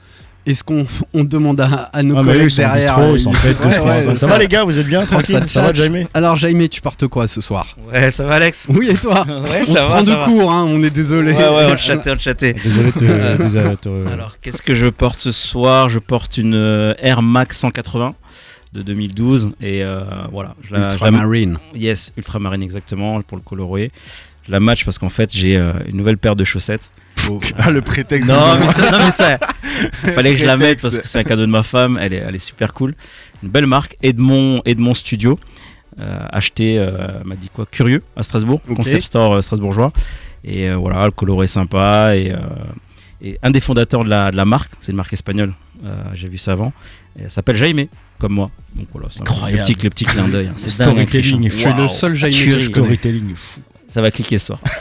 Est-ce 0.47 0.63
qu'on 0.63 0.87
on 1.15 1.25
demande 1.25 1.59
à, 1.61 1.89
à 1.93 2.03
nos 2.03 2.19
Ah, 2.19 2.23
collègues 2.23 2.53
au 2.53 2.55
derrière 2.57 2.75
bistrot, 2.77 3.01
euh, 3.03 3.15
ils 3.15 3.21
sont 3.21 3.31
Ouais, 3.31 3.37
ouais, 3.65 3.91
ça, 3.91 4.19
ça- 4.19 4.27
va, 4.27 4.39
les 4.39 4.47
gars, 4.47 4.63
vous 4.65 4.79
êtes 4.79 4.87
bien 4.87 5.07
Tranquille 5.07 5.37
ça 5.41 5.49
Ça 5.49 5.63
va. 5.63 5.73
Jaime? 5.73 6.07
Alors 6.13 6.37
Jaime, 6.37 6.69
tu 6.69 6.83
portes 6.83 7.07
quoi 7.07 7.27
ce 7.29 7.41
soir? 7.41 7.75
Ouais, 7.91 8.11
ça 8.11 8.25
va 8.27 8.35
Alex 8.35 8.67
Oui 8.69 8.91
et 8.91 8.95
toi? 8.97 9.25
Ouais, 9.29 9.61
On 9.63 9.65
ça 9.65 9.73
te 9.75 9.79
va, 9.79 9.85
prend 9.87 10.05
ça 10.05 10.11
de 10.11 10.17
va. 10.19 10.25
court, 10.27 10.53
hein, 10.53 10.67
on 10.69 10.83
est 10.83 10.91
désolé. 10.91 11.33
Ouais, 11.33 11.39
ouais, 11.39 11.65
on 11.69 11.71
le 11.71 11.77
chatait, 11.79 12.11
on 12.11 12.15
le 12.15 12.19
chatait. 12.21 12.53
Désolé 12.63 12.93
de 12.93 12.99
te- 12.99 13.43
désolé 13.43 13.77
Alors, 14.13 14.37
qu'est-ce 14.43 14.61
que 14.61 14.75
je 14.75 14.87
porte 14.89 15.19
ce 15.19 15.33
soir? 15.33 15.89
Je 15.89 15.99
porte 15.99 16.37
une 16.37 16.55
euh, 16.55 16.93
Air 16.99 17.23
Max 17.23 17.59
180 17.61 18.15
de 18.75 18.83
2012 18.83 19.53
et 19.63 19.83
euh, 19.83 20.01
voilà, 20.31 20.55
je 20.63 20.75
la, 20.75 20.81
je 20.81 20.85
la- 20.87 20.93
Ultramarine. 20.93 21.59
yes, 21.75 22.13
ultramarine 22.19 22.63
exactement 22.63 23.23
pour 23.23 23.39
le 23.39 23.43
colorier. 23.43 23.93
Je 24.47 24.53
la 24.53 24.61
match 24.61 24.85
parce 24.85 24.99
qu'en 24.99 25.09
fait 25.09 25.31
j'ai 25.35 25.57
euh, 25.57 25.73
une 25.89 25.97
nouvelle 25.97 26.19
paire 26.19 26.37
de 26.37 26.45
chaussettes. 26.45 26.91
Ah, 27.59 27.71
le 27.71 27.81
prétexte. 27.83 28.29
Non 28.29 28.57
mais 28.59 28.69
ça, 28.69 28.91
non 28.91 28.99
mais 28.99 29.11
ça, 29.11 29.39
fallait 30.15 30.33
que 30.33 30.39
je 30.41 30.45
la 30.45 30.57
mette 30.57 30.81
parce 30.83 30.99
que 30.99 31.07
c'est 31.07 31.19
un 31.19 31.25
cadeau 31.25 31.43
de 31.43 31.51
ma 31.51 31.63
femme. 31.63 31.99
Elle 32.01 32.13
est, 32.13 32.25
elle 32.27 32.35
est 32.35 32.39
super 32.39 32.73
cool. 32.75 32.95
Une 33.43 33.49
belle 33.51 33.67
marque 33.67 33.97
Edmond, 34.03 34.63
Edmond 34.65 34.95
Studio. 34.95 35.39
Euh, 36.01 36.27
acheté, 36.31 36.77
euh, 36.79 37.19
elle 37.21 37.27
m'a 37.29 37.37
dit 37.37 37.49
quoi 37.55 37.67
Curieux 37.71 38.03
à 38.17 38.23
Strasbourg, 38.25 38.61
concept 38.75 39.05
store 39.05 39.35
euh, 39.35 39.43
strasbourgeois. 39.43 39.93
Et 40.45 40.69
euh, 40.69 40.75
voilà, 40.77 41.05
le 41.05 41.13
coloré 41.13 41.47
sympa 41.47 42.17
et, 42.17 42.33
euh, 42.33 42.37
et 43.23 43.39
un 43.43 43.51
des 43.53 43.61
fondateurs 43.61 44.05
de 44.05 44.11
la, 44.11 44.31
de 44.33 44.37
la 44.37 44.45
marque, 44.45 44.73
c'est 44.81 44.91
une 44.93 44.97
marque 44.97 45.13
espagnole. 45.13 45.55
euh, 45.85 45.95
J'ai 46.15 46.29
vu 46.29 46.37
ça 46.39 46.53
avant. 46.53 46.73
Et 47.19 47.23
elle 47.23 47.31
s'appelle 47.31 47.55
Jaime, 47.57 47.87
comme 48.19 48.33
moi. 48.33 48.51
Donc 48.75 48.89
voilà, 48.93 49.07
c'est 49.11 49.21
le 49.21 49.23
Incroyable. 49.31 49.63
petit, 49.63 49.77
le 49.85 49.91
petit 49.91 50.05
clin 50.05 50.27
d'œil. 50.27 50.49
hein. 50.49 50.53
C'est 50.57 50.69
Storytelling 50.71 51.49
Je 51.49 51.57
suis 51.57 51.73
le 51.75 51.87
seul 51.89 52.15
Jaime. 52.17 52.33
Storytelling 52.33 53.35
fou. 53.37 53.61
Ça 53.95 54.03
va 54.03 54.11
cliquer 54.11 54.39
ce 54.39 54.47
soir. 54.47 54.59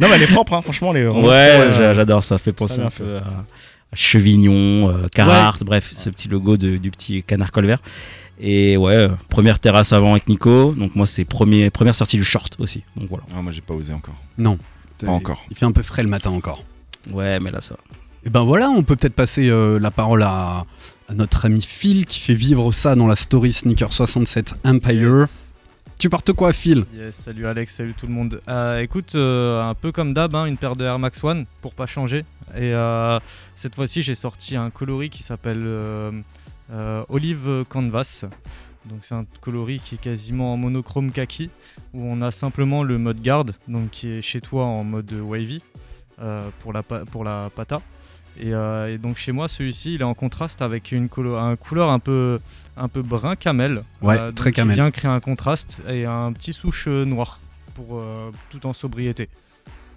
Non, 0.00 0.08
mais 0.08 0.14
elle 0.14 0.22
est 0.22 0.32
propre, 0.32 0.54
hein, 0.54 0.62
franchement. 0.62 0.94
Elle 0.94 1.02
est 1.02 1.06
Ouais, 1.08 1.20
vraiment 1.20 1.80
euh, 1.82 1.94
j'adore 1.94 2.22
ça. 2.24 2.38
Fait 2.38 2.52
penser 2.52 2.80
un 2.80 2.88
peu 2.88 3.16
à, 3.18 3.20
à 3.20 3.96
Chevignon, 3.96 4.88
euh, 4.90 5.08
Carhartt, 5.14 5.62
bref, 5.62 5.92
ce 5.94 6.08
petit 6.08 6.28
logo 6.28 6.56
de- 6.56 6.78
du 6.78 6.90
petit 6.90 7.22
canard 7.22 7.52
colvert. 7.52 7.80
Et 8.40 8.76
ouais, 8.78 9.08
première 9.28 9.58
terrasse 9.58 9.92
avant 9.92 10.12
avec 10.12 10.26
Nico. 10.28 10.72
Donc 10.72 10.94
moi, 10.94 11.04
c'est 11.06 11.24
premier, 11.26 11.68
première 11.70 11.94
sortie 11.94 12.16
du 12.16 12.24
short 12.24 12.54
aussi. 12.60 12.82
Donc 12.96 13.08
voilà. 13.10 13.24
Ah, 13.36 13.42
moi 13.42 13.52
j'ai 13.52 13.60
pas 13.60 13.74
osé 13.74 13.92
encore. 13.92 14.14
Non. 14.38 14.56
Pas 15.04 15.10
encore. 15.12 15.44
Il 15.50 15.56
fait 15.56 15.66
un 15.66 15.72
peu 15.72 15.82
frais 15.82 16.02
le 16.02 16.08
matin 16.08 16.30
encore. 16.30 16.64
Ouais, 17.12 17.38
mais 17.40 17.50
là, 17.50 17.60
ça 17.60 17.74
va. 17.74 17.80
Et 18.24 18.30
ben 18.30 18.42
voilà, 18.42 18.70
on 18.70 18.82
peut 18.82 18.96
peut-être 18.96 19.14
passer 19.14 19.48
euh, 19.50 19.78
la 19.78 19.90
parole 19.90 20.22
à, 20.22 20.64
à 21.08 21.14
notre 21.14 21.44
ami 21.44 21.60
Phil 21.62 22.06
qui 22.06 22.20
fait 22.20 22.34
vivre 22.34 22.72
ça 22.72 22.94
dans 22.94 23.06
la 23.06 23.16
story 23.16 23.52
Sneaker 23.52 23.92
67 23.92 24.54
Empire. 24.64 25.20
Yes. 25.20 25.47
Tu 25.98 26.08
portes 26.08 26.32
quoi 26.32 26.52
Phil 26.52 26.84
Yes, 26.94 27.16
salut 27.16 27.48
Alex, 27.48 27.74
salut 27.74 27.92
tout 27.92 28.06
le 28.06 28.12
monde. 28.12 28.40
Euh, 28.46 28.78
écoute, 28.78 29.16
euh, 29.16 29.60
un 29.60 29.74
peu 29.74 29.90
comme 29.90 30.14
d'hab, 30.14 30.32
hein, 30.36 30.44
une 30.44 30.56
paire 30.56 30.76
de 30.76 30.84
Air 30.84 31.00
Max 31.00 31.24
One 31.24 31.44
pour 31.60 31.74
pas 31.74 31.86
changer. 31.86 32.24
Et 32.54 32.72
euh, 32.72 33.18
cette 33.56 33.74
fois-ci, 33.74 34.02
j'ai 34.02 34.14
sorti 34.14 34.54
un 34.54 34.70
coloris 34.70 35.10
qui 35.10 35.24
s'appelle 35.24 35.66
Olive 37.08 37.64
Canvas. 37.68 38.26
Donc 38.84 39.00
c'est 39.02 39.16
un 39.16 39.26
coloris 39.40 39.80
qui 39.80 39.96
est 39.96 39.98
quasiment 39.98 40.52
en 40.52 40.56
monochrome 40.56 41.10
kaki 41.10 41.50
où 41.92 42.04
on 42.04 42.22
a 42.22 42.30
simplement 42.30 42.84
le 42.84 42.96
mode 42.96 43.20
garde, 43.20 43.56
donc 43.66 43.90
qui 43.90 44.08
est 44.08 44.22
chez 44.22 44.40
toi 44.40 44.66
en 44.66 44.84
mode 44.84 45.12
wavy. 45.12 45.62
pour, 46.60 46.72
la, 46.72 46.84
pour 46.84 47.24
la 47.24 47.50
pata. 47.52 47.82
Et, 48.38 48.52
donc 48.98 49.16
chez 49.16 49.32
moi, 49.32 49.48
celui-ci, 49.48 49.94
il 49.94 50.00
est 50.02 50.04
en 50.04 50.14
contraste 50.14 50.62
avec 50.62 50.92
une 50.92 51.08
couleur 51.08 51.90
un 51.90 51.98
peu, 51.98 52.38
un 52.78 52.88
peu 52.88 53.02
brun 53.02 53.34
camel. 53.36 53.82
Ouais, 54.02 54.18
donc 54.18 54.34
très 54.34 54.50
qui 54.52 54.56
camel. 54.56 54.74
vient 54.76 54.90
créer 54.90 55.10
un 55.10 55.20
contraste 55.20 55.82
et 55.88 56.04
un 56.04 56.32
petit 56.32 56.52
souche 56.52 56.86
euh, 56.88 57.04
noir 57.04 57.40
pour 57.74 57.98
euh, 57.98 58.30
tout 58.50 58.66
en 58.66 58.72
sobriété. 58.72 59.28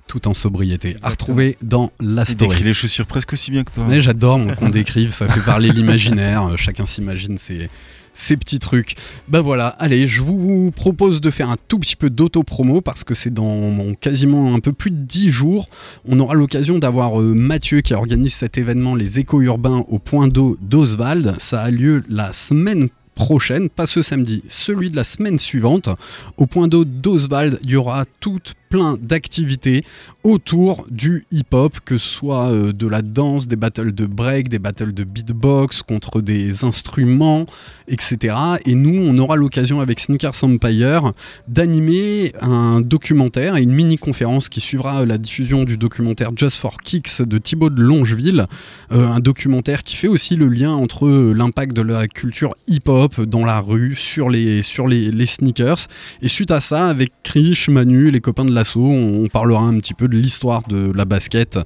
Tout 0.07 0.27
en 0.27 0.33
sobriété. 0.33 0.89
À 0.89 0.91
Exactement. 0.91 1.11
retrouver 1.11 1.57
dans 1.61 1.91
la 2.01 2.23
Il 2.23 2.27
story. 2.33 2.49
décrit 2.49 2.63
les 2.65 2.73
chaussures 2.73 3.05
presque 3.05 3.33
aussi 3.33 3.49
bien 3.51 3.63
que 3.63 3.71
toi. 3.71 3.85
Mais 3.87 4.01
j'adore 4.01 4.39
qu'on 4.57 4.69
décrive, 4.69 5.11
ça 5.11 5.27
fait 5.29 5.39
parler 5.41 5.69
l'imaginaire, 5.69 6.43
euh, 6.47 6.57
chacun 6.57 6.85
s'imagine 6.85 7.37
ses, 7.37 7.69
ses 8.13 8.37
petits 8.37 8.59
trucs. 8.59 8.95
Bah 9.27 9.41
voilà, 9.41 9.67
allez, 9.79 10.07
je 10.07 10.21
vous 10.21 10.71
propose 10.71 11.21
de 11.21 11.29
faire 11.29 11.49
un 11.49 11.57
tout 11.67 11.79
petit 11.79 11.95
peu 11.95 12.09
d'auto-promo 12.09 12.81
parce 12.81 13.03
que 13.03 13.13
c'est 13.13 13.33
dans 13.33 13.93
quasiment 13.99 14.53
un 14.53 14.59
peu 14.59 14.73
plus 14.73 14.91
de 14.91 15.03
10 15.03 15.31
jours. 15.31 15.69
On 16.05 16.19
aura 16.19 16.33
l'occasion 16.33 16.79
d'avoir 16.79 17.21
euh, 17.21 17.33
Mathieu 17.33 17.81
qui 17.81 17.93
organise 17.93 18.33
cet 18.33 18.57
événement, 18.57 18.95
les 18.95 19.19
échos 19.19 19.41
urbains 19.41 19.85
au 19.89 19.99
point 19.99 20.27
d'eau 20.27 20.57
d'Oswald. 20.61 21.35
Ça 21.39 21.61
a 21.61 21.71
lieu 21.71 22.03
la 22.09 22.33
semaine 22.33 22.89
prochaine, 23.15 23.69
pas 23.69 23.87
ce 23.87 24.01
samedi, 24.01 24.43
celui 24.47 24.89
de 24.89 24.95
la 24.95 25.03
semaine 25.03 25.39
suivante. 25.39 25.89
Au 26.37 26.47
point 26.47 26.67
d'eau 26.67 26.85
d'Oswald, 26.85 27.59
il 27.63 27.71
y 27.71 27.75
aura 27.75 28.05
tout 28.19 28.39
plein 28.71 28.97
d'activités 28.99 29.83
autour 30.23 30.87
du 30.89 31.25
hip-hop, 31.31 31.79
que 31.85 31.97
ce 31.97 32.07
soit 32.07 32.51
euh, 32.51 32.71
de 32.71 32.87
la 32.87 33.01
danse, 33.01 33.47
des 33.47 33.57
battles 33.57 33.91
de 33.91 34.05
break, 34.05 34.47
des 34.49 34.59
battles 34.59 34.93
de 34.93 35.03
beatbox 35.03 35.83
contre 35.83 36.21
des 36.21 36.63
instruments, 36.63 37.45
etc. 37.87 38.35
Et 38.65 38.75
nous, 38.75 38.97
on 38.97 39.17
aura 39.17 39.35
l'occasion 39.35 39.81
avec 39.81 39.99
Sneakers 39.99 40.43
Empire 40.43 41.11
d'animer 41.47 42.31
un 42.41 42.79
documentaire 42.81 43.57
et 43.57 43.63
une 43.63 43.73
mini-conférence 43.73 44.47
qui 44.47 44.61
suivra 44.61 45.01
euh, 45.01 45.05
la 45.05 45.17
diffusion 45.17 45.65
du 45.65 45.77
documentaire 45.77 46.31
Just 46.35 46.57
for 46.57 46.77
Kicks 46.77 47.21
de 47.21 47.37
Thibaut 47.37 47.69
de 47.69 47.81
Longeville, 47.81 48.45
Euh, 48.91 49.07
un 49.07 49.19
documentaire 49.19 49.83
qui 49.83 49.95
fait 49.95 50.07
aussi 50.07 50.35
le 50.35 50.47
lien 50.47 50.71
entre 50.71 51.07
l'impact 51.33 51.75
de 51.75 51.81
la 51.81 52.07
culture 52.07 52.55
hip-hop 52.67 53.21
dans 53.21 53.45
la 53.45 53.59
rue, 53.59 53.95
sur 53.95 54.29
les, 54.29 54.63
sur 54.63 54.87
les, 54.87 55.11
les 55.11 55.25
sneakers. 55.25 55.87
Et 56.21 56.27
suite 56.27 56.51
à 56.51 56.61
ça, 56.61 56.87
avec 56.87 57.11
Krish, 57.23 57.69
Manu, 57.69 58.11
les 58.11 58.19
copains 58.19 58.45
de 58.45 58.53
on, 58.75 59.27
parlera 59.27 59.63
un 59.63 59.77
petit 59.79 59.93
peu 59.93 60.07
de 60.07 60.17
l'histoire 60.17 60.63
de 60.67 60.91
la 60.93 61.05
basket 61.05 61.59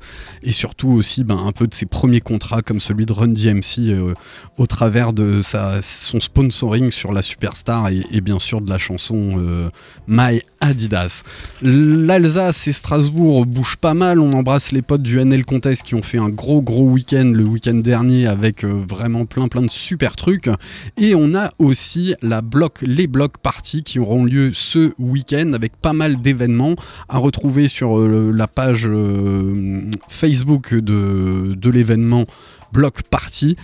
et 0.43 0.51
surtout 0.51 0.89
aussi 0.89 1.23
ben, 1.23 1.37
un 1.37 1.51
peu 1.51 1.67
de 1.67 1.73
ses 1.73 1.85
premiers 1.85 2.21
contrats 2.21 2.61
comme 2.61 2.79
celui 2.79 3.05
de 3.05 3.13
Run 3.13 3.29
DMC 3.29 3.89
euh, 3.89 4.13
au 4.57 4.67
travers 4.67 5.13
de 5.13 5.41
son 5.41 6.19
sponsoring 6.19 6.91
sur 6.91 7.11
la 7.11 7.21
superstar 7.21 7.89
et, 7.89 8.01
et 8.11 8.21
bien 8.21 8.39
sûr 8.39 8.61
de 8.61 8.69
la 8.69 8.77
chanson 8.77 9.35
euh, 9.37 9.69
My 10.07 10.41
Adidas. 10.65 11.23
L'Alsace 11.61 12.67
et 12.67 12.73
Strasbourg 12.73 13.45
bougent 13.45 13.77
pas 13.77 13.93
mal. 13.93 14.19
On 14.19 14.33
embrasse 14.33 14.71
les 14.71 14.81
potes 14.81 15.03
du 15.03 15.19
NL 15.19 15.45
Contest 15.45 15.83
qui 15.83 15.95
ont 15.95 16.01
fait 16.01 16.17
un 16.17 16.29
gros 16.29 16.61
gros 16.61 16.89
week-end 16.89 17.31
le 17.33 17.43
week-end 17.43 17.75
dernier 17.75 18.25
avec 18.25 18.63
euh, 18.63 18.83
vraiment 18.89 19.25
plein 19.25 19.47
plein 19.47 19.61
de 19.61 19.69
super 19.69 20.15
trucs. 20.15 20.49
Et 20.97 21.13
on 21.13 21.35
a 21.35 21.51
aussi 21.59 22.15
la 22.21 22.41
bloc, 22.41 22.79
les 22.81 23.07
blocs 23.07 23.37
parties 23.37 23.83
qui 23.83 23.99
auront 23.99 24.25
lieu 24.25 24.51
ce 24.53 24.93
week-end 24.97 25.53
avec 25.53 25.75
pas 25.77 25.93
mal 25.93 26.19
d'événements 26.19 26.75
à 27.09 27.19
retrouver 27.19 27.67
sur 27.67 27.99
euh, 27.99 28.31
la 28.33 28.47
page 28.47 28.87
euh, 28.87 29.81
Facebook 30.07 30.73
de, 30.73 31.69
l'événement 31.69 32.25
bloc 32.71 33.03
party 33.03 33.57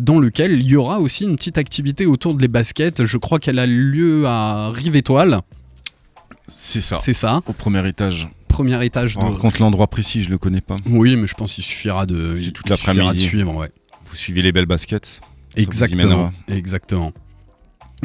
dans 0.00 0.18
lequel 0.18 0.52
il 0.52 0.66
y 0.66 0.76
aura 0.76 1.00
aussi 1.00 1.24
une 1.24 1.36
petite 1.36 1.58
activité 1.58 2.06
autour 2.06 2.34
de 2.34 2.46
baskets. 2.46 3.04
Je 3.04 3.18
crois 3.18 3.38
qu'elle 3.38 3.58
a 3.58 3.66
lieu 3.66 4.26
à 4.26 4.70
Rive 4.72 4.96
Étoile, 4.96 5.40
C'est 6.48 6.80
ça. 6.80 6.98
c'est 6.98 7.14
ça, 7.14 7.40
Au 7.46 7.52
premier 7.52 7.86
étage. 7.88 8.28
premier 8.48 8.84
étage 8.84 9.14
de. 9.16 9.20
Par 9.20 9.38
contre, 9.38 9.60
l'endroit 9.60 9.86
précis, 9.86 10.22
je 10.22 10.30
le 10.30 10.38
connais 10.38 10.60
pas. 10.60 10.76
Oui, 10.86 11.16
mais 11.16 11.26
je 11.26 11.34
pense 11.34 11.54
qu'il 11.54 11.64
suffira 11.64 12.06
de, 12.06 12.38
C'est 12.40 12.52
toute 12.52 12.68
l'après-midi. 12.68 13.20
suivre, 13.20 13.54
ouais. 13.56 13.70
Vous 14.06 14.16
suivez 14.16 14.42
les 14.42 14.52
belles 14.52 14.66
baskets. 14.66 15.20
Exactement, 15.56 16.32
exactement. 16.48 17.12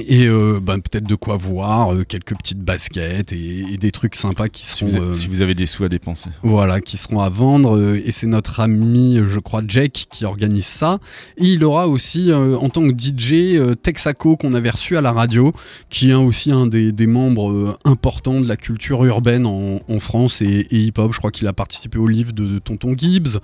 Et 0.07 0.27
euh, 0.27 0.59
ben, 0.61 0.79
peut-être 0.79 1.05
de 1.07 1.15
quoi 1.15 1.35
voir, 1.37 1.93
euh, 1.93 2.03
quelques 2.03 2.35
petites 2.35 2.59
baskets 2.61 3.33
et, 3.33 3.65
et 3.73 3.77
des 3.77 3.91
trucs 3.91 4.15
sympas 4.15 4.47
qui 4.47 4.65
Si 4.65 4.77
seront, 4.77 4.87
vous, 4.87 4.97
euh, 4.97 5.13
si 5.13 5.27
vous 5.27 5.41
avez 5.41 5.55
des 5.55 5.65
sous 5.65 5.83
à 5.83 5.89
dépenser. 5.89 6.29
voilà, 6.43 6.81
qui 6.81 6.97
seront 6.97 7.19
à 7.21 7.29
vendre. 7.29 7.77
euh, 7.77 8.01
et 8.03 8.11
c'est 8.11 8.27
notre 8.27 8.59
ami, 8.59 9.19
je 9.27 9.39
crois, 9.39 9.61
Jack, 9.67 10.05
qui 10.11 10.25
organise 10.25 10.65
ça. 10.65 10.99
Et 11.37 11.45
il 11.45 11.63
aura 11.63 11.87
aussi, 11.87 12.31
en 12.33 12.69
tant 12.69 12.83
que 12.87 12.93
DJ, 12.97 13.59
Texaco 13.81 14.35
qu'on 14.37 14.53
avait 14.53 14.69
reçu 14.69 14.97
à 14.97 15.01
la 15.01 15.11
radio, 15.11 15.53
qui 15.89 16.11
est 16.11 16.13
aussi 16.13 16.51
un 16.51 16.67
des, 16.67 16.91
des 16.91 17.07
membres 17.07 17.77
importants 17.85 18.39
de 18.41 18.47
la 18.47 18.55
culture 18.57 19.03
urbaine 19.05 19.45
en, 19.45 19.81
en 19.87 19.99
France 19.99 20.41
et, 20.41 20.67
et 20.71 20.79
hip-hop. 20.83 21.11
Je 21.13 21.17
crois 21.17 21.31
qu'il 21.31 21.47
a 21.47 21.53
participé 21.53 21.97
au 21.97 22.07
livre 22.07 22.33
de, 22.33 22.45
de 22.45 22.59
Tonton 22.59 22.95
Gibbs, 22.97 23.39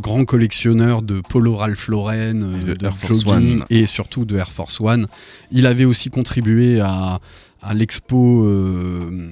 grand 0.00 0.24
collectionneur 0.24 1.02
de 1.02 1.20
Polo 1.20 1.56
Ralph 1.56 1.88
Lauren, 1.88 2.34
de 2.66 2.74
de, 2.74 2.90
jogging 3.08 3.62
et 3.70 3.86
surtout 3.86 4.24
de 4.24 4.36
Air 4.36 4.50
Force 4.52 4.80
One. 4.80 5.06
Il 5.52 5.66
avait 5.66 5.84
aussi 5.84 6.10
contribué 6.10 6.80
à, 6.80 7.18
à 7.62 7.74
l'expo 7.74 8.44
euh, 8.44 9.30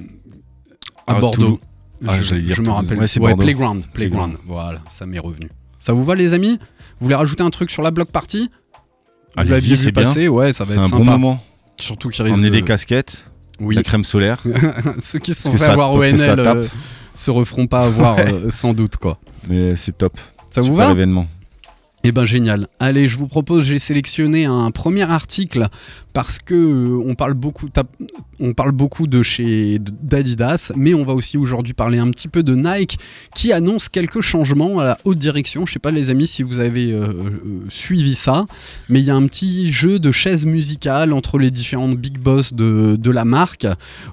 à 1.06 1.14
Ah, 1.16 1.20
Bordeaux. 1.20 1.60
Ah, 2.06 2.14
je 2.16 2.22
j'allais 2.22 2.42
dire 2.42 2.54
je 2.56 2.62
me 2.62 2.70
rappelle. 2.70 2.98
Ouais. 2.98 3.34
Playground, 3.36 3.84
Playground. 3.92 4.36
Voilà, 4.46 4.80
ça 4.88 5.04
m'est 5.06 5.18
revenu. 5.18 5.48
Ça 5.78 5.92
vous 5.92 6.04
va 6.04 6.14
les 6.14 6.34
amis? 6.34 6.58
Vous 7.00 7.04
voulez 7.06 7.14
rajouter 7.14 7.42
un 7.42 7.50
truc 7.50 7.70
sur 7.70 7.82
la 7.82 7.90
block 7.90 8.10
party 8.10 8.48
Vous 9.36 9.40
Allez-y, 9.40 9.52
l'aviez 9.52 9.70
vu 9.70 9.76
c'est 9.76 9.92
bien. 9.92 10.02
passer? 10.04 10.28
Ouais, 10.28 10.52
ça 10.52 10.64
va 10.64 10.72
C'est 10.72 10.78
être 10.78 10.86
un 10.86 10.88
sympa. 10.88 10.98
bon 10.98 11.04
moment. 11.04 11.44
Surtout 11.80 12.08
qu'il 12.08 12.24
risque 12.24 12.40
de... 12.40 12.48
des 12.48 12.62
casquettes, 12.62 13.24
Oui, 13.60 13.74
la 13.76 13.82
crème 13.84 14.04
solaire. 14.04 14.38
ceux 15.00 15.18
qui 15.20 15.34
se 15.34 15.42
sont 15.44 15.52
fait 15.52 15.58
ça- 15.58 15.72
avoir 15.72 15.92
au 15.92 15.98
parce 15.98 16.10
que 16.10 16.16
ça 16.16 16.34
NL 16.34 16.44
tape. 16.44 16.56
euh, 16.58 16.66
se 17.14 17.30
referont 17.30 17.66
pas 17.68 17.82
avoir 17.82 18.18
euh, 18.18 18.50
sans 18.50 18.74
doute 18.74 18.96
quoi. 18.96 19.18
Mais 19.48 19.76
c'est 19.76 19.96
top. 19.96 20.16
Ça 20.50 20.60
vous 20.60 20.74
va? 20.74 20.90
événement. 20.90 21.26
Eh 22.04 22.12
ben 22.12 22.24
génial. 22.24 22.68
Allez, 22.78 23.08
je 23.08 23.18
vous 23.18 23.26
propose, 23.26 23.64
j'ai 23.64 23.80
sélectionné 23.80 24.44
un 24.44 24.70
premier 24.70 25.02
article 25.02 25.66
parce 26.12 26.38
que 26.38 26.54
euh, 26.54 27.02
on 27.04 27.16
parle 27.16 27.34
beaucoup, 27.34 27.68
on 28.38 28.52
parle 28.52 28.70
beaucoup 28.70 29.08
de 29.08 29.22
chez 29.22 29.78
d'Adidas, 29.80 30.72
mais 30.76 30.94
on 30.94 31.04
va 31.04 31.12
aussi 31.12 31.36
aujourd'hui 31.36 31.74
parler 31.74 31.98
un 31.98 32.10
petit 32.10 32.28
peu 32.28 32.44
de 32.44 32.54
Nike 32.54 32.98
qui 33.34 33.52
annonce 33.52 33.88
quelques 33.88 34.20
changements 34.20 34.78
à 34.78 34.84
la 34.84 34.98
haute 35.04 35.18
direction. 35.18 35.66
Je 35.66 35.72
sais 35.72 35.78
pas 35.80 35.90
les 35.90 36.10
amis 36.10 36.28
si 36.28 36.44
vous 36.44 36.60
avez 36.60 36.92
euh, 36.92 37.08
euh, 37.08 37.60
suivi 37.68 38.14
ça, 38.14 38.46
mais 38.88 39.00
il 39.00 39.04
y 39.04 39.10
a 39.10 39.16
un 39.16 39.26
petit 39.26 39.72
jeu 39.72 39.98
de 39.98 40.12
chaises 40.12 40.46
musicales 40.46 41.12
entre 41.12 41.36
les 41.38 41.50
différentes 41.50 41.96
big 41.96 42.18
boss 42.18 42.54
de, 42.54 42.94
de 42.96 43.10
la 43.10 43.24
marque 43.24 43.66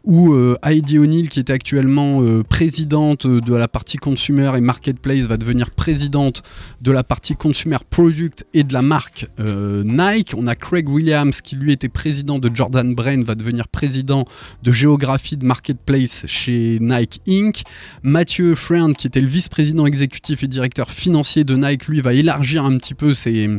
où 0.04 0.36
Heidi 0.63 0.98
O'Neill 0.98 1.30
qui 1.30 1.39
est 1.39 1.51
actuellement 1.51 2.22
présidente 2.50 3.27
de 3.27 3.56
la 3.56 3.68
partie 3.68 3.98
consumer 3.98 4.51
et 4.58 4.62
marketplace 4.62 5.22
va 5.27 5.38
devenir 5.38 5.70
présidente 5.72 6.42
de 6.82 6.92
la 6.92 7.04
partie 7.04 7.36
consumer 7.36 7.75
product 7.84 8.46
et 8.53 8.63
de 8.63 8.74
la 8.74 8.82
marque 8.82 9.27
euh, 9.39 9.84
Nike. 9.84 10.34
On 10.38 10.48
a 10.48 10.55
Craig 10.55 10.88
Williams 10.88 11.41
qui 11.41 11.55
lui 11.55 11.72
était 11.72 11.89
président 11.89 12.39
de 12.39 12.50
Jordan 12.53 12.96
Brand 12.96 13.24
va 13.24 13.36
devenir 13.36 13.67
président 13.67 14.25
de 14.63 14.72
géographie 14.72 15.38
de 15.38 15.46
marketplace 15.46 16.25
chez 16.27 16.77
Nike 16.79 17.22
Inc. 17.27 17.63
Mathieu 18.03 18.55
Friend 18.55 18.96
qui 18.96 19.08
était 19.08 19.22
le 19.22 19.27
vice-président 19.27 19.86
exécutif 19.86 20.44
et 20.44 20.48
directeur 20.48 20.89
financier 20.89 21.44
de 21.44 21.55
Nike 21.55 21.88
lui 21.88 22.01
va 22.01 22.13
élargir 22.13 22.63
un 22.63 22.77
petit 22.77 22.94
peu 22.94 23.13
ses, 23.13 23.50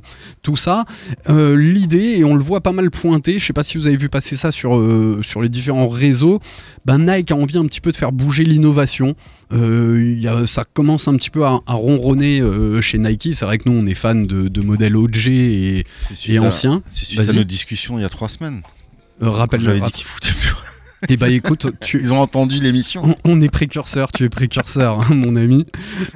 tout 0.42 0.56
ça. 0.56 0.84
Euh, 1.28 1.56
L'idée, 1.56 2.16
et 2.18 2.24
on 2.24 2.34
le 2.34 2.42
voit 2.42 2.60
pas 2.60 2.72
mal 2.72 2.90
pointer, 2.90 3.38
je 3.38 3.44
sais 3.44 3.52
pas 3.52 3.64
si 3.64 3.78
vous 3.78 3.86
avez 3.86 3.96
vu 3.96 4.08
passer 4.08 4.36
ça 4.36 4.52
sur, 4.52 4.78
euh, 4.78 5.20
sur 5.22 5.42
les 5.42 5.48
différents 5.48 5.88
réseaux, 5.88 6.40
ben 6.84 6.98
Nike 6.98 7.32
a 7.32 7.36
envie 7.36 7.58
un 7.58 7.66
petit 7.66 7.80
peu 7.80 7.92
de 7.92 7.96
faire 7.96 8.12
bouger 8.12 8.44
l'innovation. 8.44 9.14
Ça 10.46 10.64
commence 10.72 11.08
un 11.08 11.16
petit 11.16 11.30
peu 11.30 11.44
à, 11.44 11.60
à 11.66 11.74
ronronner 11.74 12.42
chez 12.80 12.98
Nike. 12.98 13.30
C'est 13.32 13.44
vrai 13.44 13.58
que 13.58 13.68
nous, 13.68 13.76
on 13.76 13.86
est 13.86 13.94
de, 14.14 14.48
de 14.48 14.60
modèles 14.60 14.96
OG 14.96 15.28
et, 15.28 15.84
anciens. 16.38 16.82
C'est 16.88 17.04
suite 17.04 17.20
à 17.20 17.24
notre 17.24 17.42
discussion 17.42 17.98
il 17.98 18.02
y 18.02 18.04
a 18.04 18.08
trois 18.08 18.28
semaines. 18.28 18.62
Euh, 19.22 19.30
rappelle 19.30 19.60
J'avais 19.60 19.80
dit 19.80 19.92
qu'ils 19.92 20.04
foutaient 20.04 20.32
plus. 20.32 20.52
Et 21.08 21.16
bah 21.16 21.28
écoute, 21.28 21.66
tu, 21.80 21.98
Ils 22.02 22.12
ont 22.12 22.18
entendu 22.18 22.58
l'émission. 22.58 23.02
on, 23.24 23.32
on 23.32 23.40
est 23.40 23.50
précurseur, 23.50 24.10
tu 24.12 24.24
es 24.24 24.28
précurseur, 24.28 25.00
hein, 25.00 25.14
mon 25.14 25.36
ami 25.36 25.66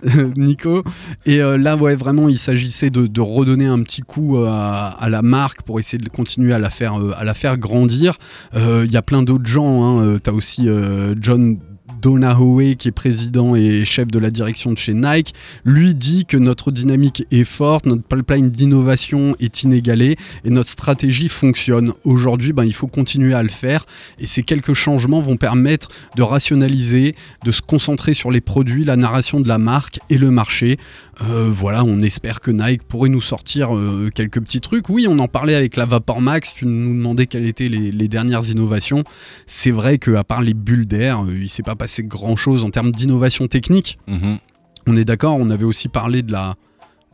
Nico. 0.37 0.83
Et 1.27 1.41
euh, 1.41 1.59
là, 1.59 1.77
ouais, 1.77 1.95
vraiment, 1.95 2.29
il 2.29 2.39
s'agissait 2.39 2.91
de, 2.91 3.07
de 3.07 3.21
redonner 3.21 3.67
un 3.67 3.83
petit 3.83 4.01
coup 4.03 4.39
euh, 4.39 4.49
à, 4.49 4.89
à 4.89 5.09
la 5.09 5.23
marque 5.23 5.63
pour 5.63 5.79
essayer 5.79 6.03
de 6.03 6.09
continuer 6.09 6.53
à 6.53 6.59
la 6.59 6.71
faire, 6.71 6.99
euh, 6.99 7.13
à 7.17 7.25
la 7.25 7.35
faire 7.35 7.59
grandir. 7.59 8.17
Euh, 8.55 8.85
Il 8.87 8.93
y 8.93 8.97
a 8.97 9.03
plein 9.03 9.23
d'autres 9.23 9.47
gens. 9.47 10.01
Hein. 10.01 10.17
T'as 10.23 10.33
aussi 10.33 10.69
euh, 10.69 11.15
John. 11.21 11.59
Donahoe, 12.00 12.75
qui 12.76 12.88
est 12.88 12.92
président 12.92 13.54
et 13.54 13.85
chef 13.85 14.09
de 14.09 14.19
la 14.19 14.30
direction 14.30 14.73
de 14.73 14.78
chez 14.78 14.95
Nike, 14.95 15.35
lui 15.64 15.95
dit 15.95 16.25
que 16.25 16.37
notre 16.37 16.71
dynamique 16.71 17.26
est 17.30 17.45
forte, 17.45 17.87
notre 17.87 18.02
pipeline 18.02 18.50
d'innovation 18.50 19.37
est 19.40 19.62
inégalée 19.62 20.16
et 20.45 20.50
notre 20.50 20.71
stratégie 20.71 21.28
fonctionne. 21.28 21.92
Aujourd'hui, 22.04 22.52
ben, 22.52 22.64
il 22.64 22.73
faut 22.73 22.87
continuer 22.87 23.35
à 23.35 23.42
le 23.42 23.49
faire 23.49 23.85
et 24.19 24.26
ces 24.26 24.42
quelques 24.42 24.75
changements 24.75 25.21
vont 25.21 25.37
permettre 25.37 25.88
de 26.16 26.23
rationaliser, 26.23 27.14
de 27.45 27.50
se 27.50 27.61
concentrer 27.62 28.14
sur 28.14 28.30
les 28.30 28.40
produits, 28.40 28.85
la 28.85 28.97
narration 28.97 29.40
de 29.40 29.49
la 29.49 29.59
marque 29.59 30.00
et 30.09 30.19
le 30.19 30.30
marché. 30.30 30.78
Euh, 31.23 31.49
voilà, 31.50 31.85
on 31.85 32.00
espère 32.00 32.40
que 32.40 32.50
Nike 32.50 32.83
pourrait 32.85 33.11
nous 33.11 33.21
sortir 33.21 33.76
euh, 33.76 34.11
quelques 34.14 34.40
petits 34.40 34.61
trucs. 34.61 34.88
Oui, 34.88 35.07
on 35.09 35.19
en 35.19 35.28
parlait 35.28 35.54
avec 35.54 35.76
la 35.76 35.85
Vapor 35.85 36.21
Max, 36.21 36.54
tu 36.54 36.64
nous 36.64 36.95
demandais 36.95 37.26
quelles 37.26 37.47
étaient 37.47 37.69
les, 37.69 37.92
les 37.92 38.09
dernières 38.09 38.49
innovations. 38.49 39.04
C'est 39.47 39.71
vrai 39.71 39.99
qu'à 39.99 40.25
part 40.25 40.40
les 40.40 40.54
bulles 40.54 40.87
d'air, 40.87 41.25
euh, 41.25 41.38
il 41.38 41.49
s'est 41.49 41.62
pas 41.62 41.76
passé 41.76 41.90
grand 41.99 42.37
chose 42.37 42.65
en 42.65 42.71
termes 42.71 42.93
d'innovation 42.93 43.47
technique. 43.49 43.99
Mhm. 44.07 44.39
On 44.87 44.97
est 44.97 45.05
d'accord, 45.05 45.37
on 45.39 45.51
avait 45.51 45.65
aussi 45.65 45.89
parlé 45.89 46.23
de 46.23 46.33
la, 46.33 46.55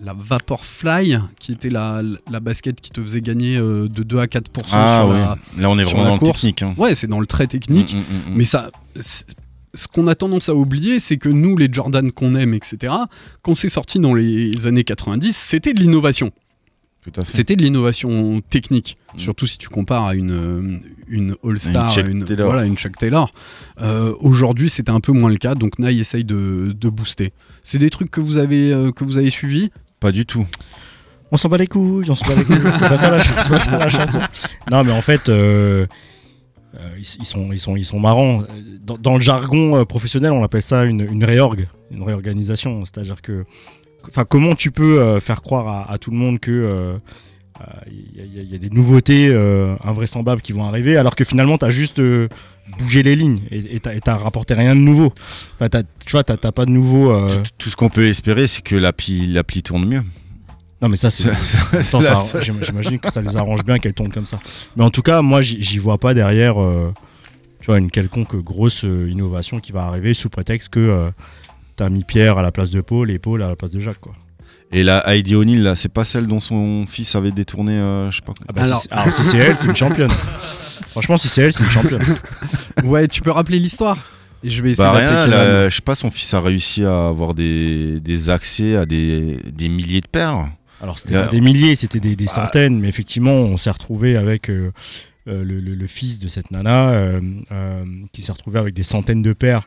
la 0.01 0.15
Vaporfly, 0.17 1.19
qui 1.41 1.53
était 1.53 1.71
la, 1.71 2.03
la 2.31 2.41
basket 2.41 2.81
qui 2.81 2.91
te 2.91 3.01
faisait 3.03 3.21
gagner 3.23 3.57
euh, 3.57 3.89
de 3.89 4.03
2 4.03 4.19
à 4.19 4.27
4% 4.27 4.43
Ah 4.73 5.01
sur 5.03 5.09
ouais. 5.11 5.19
la. 5.19 5.37
Là, 5.59 5.71
on 5.71 5.79
est 5.79 5.85
sur 5.85 5.97
vraiment 5.97 6.15
la 6.15 6.19
dans 6.19 6.27
le 6.27 6.33
technique. 6.33 6.63
hein. 6.63 6.75
Ouais, 6.79 6.95
c'est 6.95 7.07
dans 7.09 7.21
le 7.21 7.27
très 7.27 7.47
technique. 7.47 7.95
Mm, 7.95 7.99
mm, 7.99 8.33
mm. 8.33 8.37
Mais 8.37 8.45
ça, 8.45 8.71
ce 9.75 9.89
qu'on 9.89 10.07
a 10.07 10.15
tendance 10.15 10.49
à 10.49 10.55
oublier, 10.55 11.01
c'est 11.01 11.17
que 11.17 11.29
nous, 11.29 11.57
les 11.57 11.69
Jordan 11.71 12.11
qu'on 12.13 12.35
aime, 12.35 12.55
etc., 12.55 12.93
quand 13.43 13.55
c'est 13.55 13.69
sorti 13.69 13.99
dans 13.99 14.15
les 14.15 14.67
années 14.67 14.85
90, 14.85 15.37
c'était 15.37 15.73
de 15.75 15.81
l'innovation. 15.81 16.31
C'était 17.29 17.57
de 17.57 17.63
l'innovation 17.63 18.41
technique, 18.51 18.97
Mm. 19.15 19.19
surtout 19.19 19.47
si 19.47 19.57
tu 19.59 19.69
compares 19.69 20.05
à 20.05 20.15
une, 20.15 20.31
euh, 20.31 20.79
une 21.09 21.37
All-Star, 21.45 21.97
une, 22.07 22.25
Taylor. 22.25 22.47
voilà, 22.51 22.65
une 22.67 22.77
Chuck 22.77 22.97
Taylor. 22.99 23.33
Euh, 23.81 24.13
Aujourd'hui, 24.21 24.69
c'était 24.69 24.91
un 24.91 25.01
peu 25.01 25.13
moins 25.13 25.31
le 25.31 25.37
cas, 25.39 25.55
donc 25.55 25.79
Nike 25.79 26.01
essaye 26.01 26.25
de, 26.25 26.75
de 26.79 26.89
booster. 26.89 27.33
C'est 27.63 27.79
des 27.79 27.91
trucs 27.91 28.11
que 28.11 28.21
vous 28.21 28.37
avez, 28.37 28.73
euh, 28.73 28.91
que 28.93 29.05
vous 29.05 29.17
avez 29.19 29.31
suivis? 29.31 29.71
Pas 30.01 30.13
du 30.13 30.27
tout. 30.27 30.45
On 31.33 31.37
s'en 31.37 31.49
bat 31.49 31.57
les 31.59 31.67
couilles, 31.67 32.09
on 32.11 32.15
s'en 32.15 32.27
bat 32.27 32.35
les 32.37 32.45
couilles. 32.45 32.57
C'est 32.79 32.89
pas 32.89 32.97
ça 32.97 33.11
la, 33.11 33.19
ch- 33.19 33.35
c'est 33.43 33.49
pas 33.49 33.59
ça 33.59 33.79
la 33.79 33.89
chanson. 33.89 34.21
Non, 34.71 34.85
mais 34.85 34.93
en 34.93 35.03
fait, 35.03 35.29
euh, 35.29 35.87
euh, 36.77 36.89
ils, 36.99 37.07
ils 37.21 37.25
sont, 37.27 37.49
ils, 37.53 37.59
sont, 37.59 37.77
ils 37.77 37.85
sont 37.85 37.99
marrants. 38.01 38.43
Dans, 38.85 38.99
dans 38.99 39.15
le 39.17 39.21
jargon 39.23 39.85
professionnel, 39.87 40.31
on 40.33 40.45
appelle 40.45 40.63
ça 40.63 40.85
une, 40.85 41.01
une 41.01 41.25
réorg, 41.25 41.67
une 41.91 42.03
réorganisation. 42.03 42.85
C'est-à-dire 42.85 43.23
que, 43.23 43.45
enfin, 44.09 44.25
comment 44.29 44.55
tu 44.55 44.71
peux 44.71 45.01
euh, 45.01 45.21
faire 45.21 45.43
croire 45.43 45.67
à, 45.69 45.93
à 45.93 45.99
tout 45.99 46.11
le 46.11 46.17
monde 46.17 46.39
que 46.41 46.51
euh, 46.51 46.97
euh, 47.61 47.65
il 47.87 48.17
y, 48.17 48.21
a- 48.41 48.43
il 48.43 48.51
y 48.53 48.55
a- 48.55 48.59
des 48.59 48.71
nouveautés 48.71 49.29
euh, 49.31 49.75
invraisemblables 49.85 50.41
qui 50.43 50.53
vont 50.53 50.65
arriver, 50.65 50.97
alors 50.97 51.15
que 51.17 51.25
finalement, 51.25 51.57
tu 51.59 51.65
as 51.65 51.71
juste 51.71 51.99
euh, 52.01 52.29
bougé 52.79 53.03
les 53.03 53.17
lignes 53.17 53.41
et 53.51 53.81
t'as 53.81 54.17
rapporté 54.17 54.55
rien 54.55 54.75
de 54.75 54.81
nouveau. 54.81 55.13
Enfin, 55.61 55.69
tu 56.05 56.13
vois, 56.13 56.23
t'as 56.25 56.37
t'as 56.37 56.53
pas 56.53 56.65
de 56.67 56.71
nouveau. 56.71 57.11
euh, 57.13 57.29
Tout, 57.29 57.43
tout 57.59 57.69
ce 57.71 57.77
qu'on 57.77 57.89
peut 57.89 58.07
espérer, 58.09 58.47
c'est 58.47 58.63
que 58.63 58.77
l'appli 58.77 59.27
l'appli 59.27 59.63
tourne 59.63 59.87
mieux. 59.87 60.03
Non, 60.83 60.91
mais 60.91 60.97
ça, 60.97 61.11
c'est. 61.11 61.31
J'imagine 62.43 62.99
que 62.99 63.11
ça 63.11 63.23
les 63.23 63.37
arrange 63.37 63.65
bien 63.65 63.79
qu'elles 63.79 63.95
tournent 63.95 64.13
comme 64.13 64.27
ça. 64.27 64.39
Mais 64.77 64.85
en 64.85 64.91
tout 64.91 65.01
cas, 65.03 65.23
moi, 65.23 65.41
j'y 65.41 65.79
vois 65.79 65.97
pas 65.97 66.13
derrière, 66.13 66.61
euh, 66.63 66.93
tu 67.61 67.67
vois, 67.67 67.79
une 67.79 67.91
quelconque 67.91 68.37
grosse 68.37 68.85
euh, 68.85 69.09
innovation 69.11 69.59
qui 69.61 69.73
va 69.73 69.85
arriver 69.87 70.13
sous 70.13 70.29
prétexte 70.29 70.69
que 70.69 70.81
euh, 70.81 71.11
t'as 71.77 71.89
mis 71.89 72.05
Pierre 72.05 72.39
à 72.39 72.43
la 72.43 72.51
place 72.53 72.71
de 72.71 72.81
Paul 72.81 73.11
et 73.11 73.19
Paul 73.19 73.43
à 73.43 73.49
la 73.49 73.57
place 73.57 73.71
de 73.71 73.81
Jacques, 73.81 74.01
quoi. 74.01 74.15
Et 74.73 74.83
la 74.83 75.09
Heidi 75.09 75.35
O'Neill, 75.37 75.63
là, 75.63 75.77
c'est 75.77 75.89
pas 75.93 76.05
celle 76.05 76.27
dont 76.27 76.41
son 76.41 76.87
fils 76.89 77.15
avait 77.15 77.31
détourné, 77.31 77.73
euh, 77.75 78.11
je 78.11 78.17
sais 78.17 78.23
pas. 78.23 78.33
Ah 78.49 78.53
bah, 78.53 78.63
Alors- 78.65 78.81
si 78.81 78.89
c'est- 78.89 78.93
alors, 78.93 79.13
si 79.15 79.23
c'est 79.23 79.37
elle, 79.39 79.57
c'est 79.57 79.67
une 79.69 79.77
championne. 79.77 80.11
Franchement, 80.91 81.17
si 81.17 81.29
c'est 81.29 81.43
elle, 81.43 81.53
c'est 81.53 81.63
une 81.65 81.71
championne. 81.71 82.03
Ouais, 82.85 83.09
tu 83.09 83.23
peux 83.23 83.31
rappeler 83.31 83.59
l'histoire 83.59 83.97
Et 84.45 84.51
je 84.51 84.63
vais 84.63 84.73
essayer 84.73 84.85
Bah 84.87 84.93
rien, 84.99 85.27
là, 85.27 85.69
je 85.69 85.75
sais 85.77 85.83
pas, 85.83 85.95
son 85.95 86.11
fils 86.11 86.33
a 86.35 86.41
réussi 86.41 86.85
à 86.85 87.09
avoir 87.09 87.33
des, 87.35 88.01
des 88.01 88.29
accès 88.31 88.77
à 88.77 88.85
des, 88.87 89.39
des 89.53 89.69
milliers 89.69 90.01
de 90.03 90.07
paires. 90.09 90.47
Alors, 90.83 90.99
c'était 90.99 91.15
pas 91.15 91.27
des 91.29 91.41
milliers, 91.41 91.75
c'était 91.75 92.01
des, 92.01 92.17
des 92.17 92.27
Bah. 92.27 92.33
centaines, 92.33 92.79
mais 92.79 92.89
effectivement, 92.89 93.33
on 93.33 93.57
s'est 93.57 93.71
retrouvé 93.71 94.17
avec 94.17 94.51
euh, 94.51 94.73
euh, 95.29 95.43
le, 95.43 95.59
le- 95.61 95.75
le 95.75 95.87
fils 95.87 96.19
de 96.19 96.29
cette 96.29 96.51
nana 96.51 96.91
euh, 96.91 97.21
euh, 97.51 97.85
qui 98.13 98.21
s'est 98.23 98.33
retrouvé 98.33 98.59
avec 98.59 98.75
des 98.75 98.83
centaines 98.83 99.23
de 99.23 99.33
paires. 99.33 99.67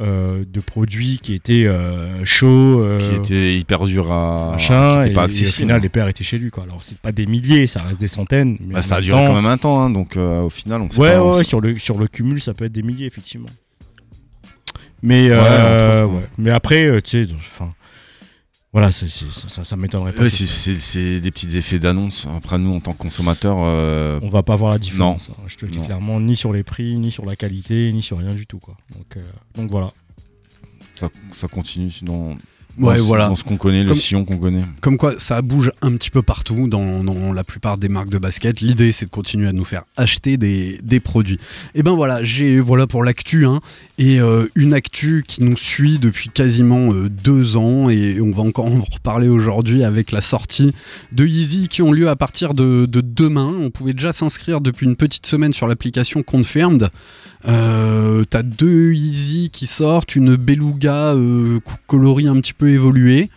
Euh, 0.00 0.44
de 0.50 0.60
produits 0.60 1.20
qui 1.22 1.34
étaient 1.34 1.66
euh, 1.66 2.24
chauds, 2.24 2.80
euh, 2.82 2.98
qui 2.98 3.14
était 3.16 3.56
hyper 3.58 3.84
dur 3.84 4.10
à. 4.10 4.52
machin, 4.52 5.04
qui 5.04 5.10
et, 5.10 5.14
pas 5.14 5.20
et 5.20 5.24
au 5.24 5.26
accessible. 5.26 5.50
final 5.52 5.80
les 5.82 5.88
paires 5.88 6.08
étaient 6.08 6.24
chez 6.24 6.38
lui 6.38 6.50
quoi. 6.50 6.64
Alors 6.64 6.82
c'est 6.82 6.98
pas 6.98 7.12
des 7.12 7.26
milliers, 7.26 7.66
ça 7.68 7.82
reste 7.82 8.00
des 8.00 8.08
centaines. 8.08 8.56
Mais 8.60 8.74
Bah, 8.74 8.82
ça 8.82 8.96
a 8.96 9.00
duré 9.00 9.16
temps- 9.20 9.26
quand 9.28 9.34
même 9.40 9.46
un 9.46 9.56
temps, 9.56 9.80
hein, 9.80 9.90
donc 9.90 10.16
au 10.16 10.50
final, 10.50 10.80
on 10.80 10.90
sait 10.90 10.98
Ouais, 11.00 11.12
pas. 11.14 11.22
on 11.22 11.28
ouais, 11.32 11.38
sait- 11.38 11.44
sur 11.44 11.60
le 11.60 11.78
sur 11.78 11.96
le 11.98 12.08
cumul 12.08 12.40
ça 12.40 12.54
peut 12.54 12.64
être 12.64 12.72
des 12.72 12.82
milliers 12.82 13.06
effectivement. 13.06 13.48
Mais 15.02 15.30
Ouais, 15.30 15.36
ouais. 15.36 16.08
mais 16.38 16.50
après 16.50 17.00
tu 17.02 17.26
sais, 17.26 17.32
enfin 17.34 17.72
voilà, 18.74 18.92
c'est- 18.92 19.08
c'est- 19.08 19.32
ça, 19.32 19.48
ça, 19.48 19.64
ça 19.64 19.76
m'étonnerait 19.76 20.12
pas. 20.12 20.22
Ouais, 20.22 20.28
c'est- 20.28 21.20
des 21.20 21.30
petits 21.30 21.56
effets 21.56 21.78
d'annonce. 21.78 22.26
Après, 22.36 22.58
nous, 22.58 22.74
en 22.74 22.80
tant 22.80 22.92
que 22.92 22.98
consommateurs, 22.98 23.56
euh, 23.60 24.18
on 24.22 24.28
va 24.28 24.42
pas 24.42 24.56
voir 24.56 24.70
la 24.72 24.78
différence. 24.78 25.30
hein. 25.30 25.40
Je 25.46 25.56
te 25.56 25.64
le 25.64 25.70
dis 25.70 25.78
Non. 25.78 25.84
clairement, 25.84 26.20
ni 26.20 26.36
sur 26.36 26.52
les 26.52 26.62
prix, 26.64 26.98
ni 26.98 27.10
sur 27.10 27.24
la 27.24 27.36
qualité, 27.36 27.90
ni 27.94 28.02
sur 28.02 28.18
rien 28.18 28.34
du 28.34 28.46
tout 28.46 28.58
quoi. 28.58 28.76
Donc 28.94 29.16
euh, 29.16 29.22
donc 29.56 29.70
voilà. 29.70 29.90
ça, 30.94 31.08
ça 31.32 31.48
continue 31.48 31.90
dans, 32.02 32.34
Ouais, 32.78 32.98
dans, 32.98 33.04
voilà. 33.04 33.28
dans 33.28 33.36
ce 33.36 33.44
qu'on 33.44 33.56
connaît, 33.56 33.82
le 33.82 33.90
Comme- 33.90 33.94
sillon 33.98 34.24
qu'on 34.24 34.36
connaît. 34.36 34.64
Comme 34.80 34.96
quoi, 34.96 35.14
ça 35.18 35.40
bouge 35.42 35.70
un 35.82 35.92
petit 35.96 36.10
peu 36.10 36.22
partout 36.22 36.66
dans, 36.68 37.04
dans 37.04 37.32
la 37.32 37.44
plupart 37.44 37.78
des 37.78 37.88
marques 37.88 38.10
de 38.10 38.18
basket. 38.18 38.60
L'idée, 38.60 38.90
c'est 38.92 39.06
de 39.06 39.10
continuer 39.10 39.46
à 39.48 39.52
nous 39.52 39.64
faire 39.64 39.84
acheter 39.96 40.36
des, 40.36 40.80
des 40.82 40.98
produits. 41.00 41.38
Et 41.74 41.82
ben 41.82 41.92
voilà, 41.92 42.24
j'ai 42.24 42.58
voilà 42.60 42.86
pour 42.86 43.04
l'actu, 43.04 43.46
hein, 43.46 43.60
et 43.98 44.20
euh, 44.20 44.46
une 44.56 44.74
actu 44.74 45.24
qui 45.26 45.42
nous 45.44 45.56
suit 45.56 45.98
depuis 45.98 46.28
quasiment 46.30 46.92
euh, 46.92 47.08
deux 47.08 47.56
ans, 47.56 47.88
et 47.90 48.20
on 48.20 48.32
va 48.32 48.42
encore 48.42 48.66
en 48.66 48.80
reparler 48.80 49.28
aujourd'hui 49.28 49.84
avec 49.84 50.10
la 50.10 50.20
sortie 50.20 50.72
de 51.12 51.24
Yeezy 51.26 51.68
qui 51.68 51.82
ont 51.82 51.92
lieu 51.92 52.08
à 52.08 52.16
partir 52.16 52.54
de, 52.54 52.86
de 52.86 53.00
demain. 53.00 53.54
On 53.60 53.70
pouvait 53.70 53.92
déjà 53.92 54.12
s'inscrire 54.12 54.60
depuis 54.60 54.86
une 54.86 54.96
petite 54.96 55.26
semaine 55.26 55.52
sur 55.54 55.68
l'application 55.68 56.22
Confirmed. 56.22 56.88
Euh, 57.46 57.94
T'as 58.30 58.42
deux 58.42 58.92
Yeezy 58.92 59.50
qui 59.50 59.66
sortent, 59.66 60.16
une 60.16 60.36
Beluga 60.36 61.14
euh, 61.14 61.60
coloris 61.86 62.28
un 62.28 62.40
petit 62.40 62.52
peu 62.52 62.68
évoluée 62.68 63.30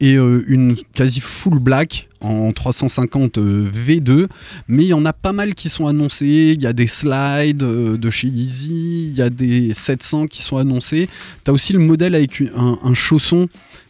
et 0.00 0.14
euh, 0.14 0.44
une 0.48 0.76
quasi 0.94 1.20
full 1.20 1.58
black 1.58 2.08
en 2.20 2.52
350 2.52 3.38
euh, 3.38 3.68
V2 3.70 4.28
mais 4.68 4.84
il 4.84 4.88
y 4.88 4.94
en 4.94 5.04
a 5.04 5.12
pas 5.12 5.32
mal 5.32 5.54
qui 5.54 5.68
sont 5.68 5.86
annoncés. 5.86 6.54
Il 6.56 6.62
y 6.62 6.66
a 6.66 6.72
des 6.72 6.86
slides 6.86 7.58
de 7.58 8.10
chez 8.10 8.28
Yeezy 8.28 9.08
il 9.10 9.14
y 9.14 9.22
a 9.22 9.30
des 9.30 9.74
700 9.74 10.28
qui 10.28 10.42
sont 10.42 10.56
annoncés. 10.56 11.08
T'as 11.44 11.52
aussi 11.52 11.72
le 11.72 11.80
modèle 11.80 12.14
avec 12.14 12.42
un, 12.56 12.78
un 12.82 12.94
chausson 12.94 13.48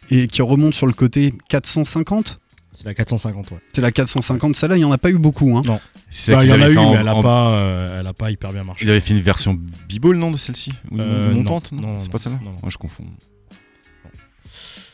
et 0.09 0.27
qui 0.27 0.41
remonte 0.41 0.73
sur 0.73 0.87
le 0.87 0.93
côté 0.93 1.33
450 1.49 2.39
C'est 2.79 2.85
la 2.85 2.93
450 2.93 3.51
ouais. 3.51 3.57
c'est 3.73 3.81
la 3.81 3.91
450 3.91 4.55
celle-là 4.55 4.77
il 4.77 4.79
y 4.79 4.85
en 4.85 4.91
a 4.93 4.97
pas 4.97 5.09
eu 5.09 5.17
beaucoup 5.17 5.57
hein. 5.57 5.63
C'est 6.09 6.31
Bah, 6.31 6.45
il 6.45 6.49
y 6.49 6.53
en 6.53 6.61
a 6.61 6.69
eu, 6.69 6.75
mais 6.75 6.93
elle 7.01 7.07
a 7.09 7.15
en- 7.15 7.21
pas, 7.21 7.51
euh, 7.51 7.99
elle 7.99 8.07
a 8.07 8.13
pas 8.13 8.31
hyper 8.31 8.53
bien 8.53 8.63
marché. 8.63 8.85
Ils 8.85 8.89
avaient 8.89 9.01
fait 9.01 9.13
une 9.13 9.21
version 9.21 9.53
b-ball, 9.53 10.15
non, 10.17 10.31
de 10.31 10.37
celle-ci? 10.37 10.71
Ou 10.91 10.99
Euh, 10.99 11.33
montante 11.33 11.71
non, 11.73 11.81
Non, 11.81 11.87
non, 11.93 11.99
c'est 11.99 12.05
non, 12.05 12.11
pas 12.11 12.17
celle-là? 12.17 12.39
Non, 12.41 12.51
non. 12.51 12.57
Moi, 12.63 12.69
je 12.71 12.77
confonds. 12.77 13.03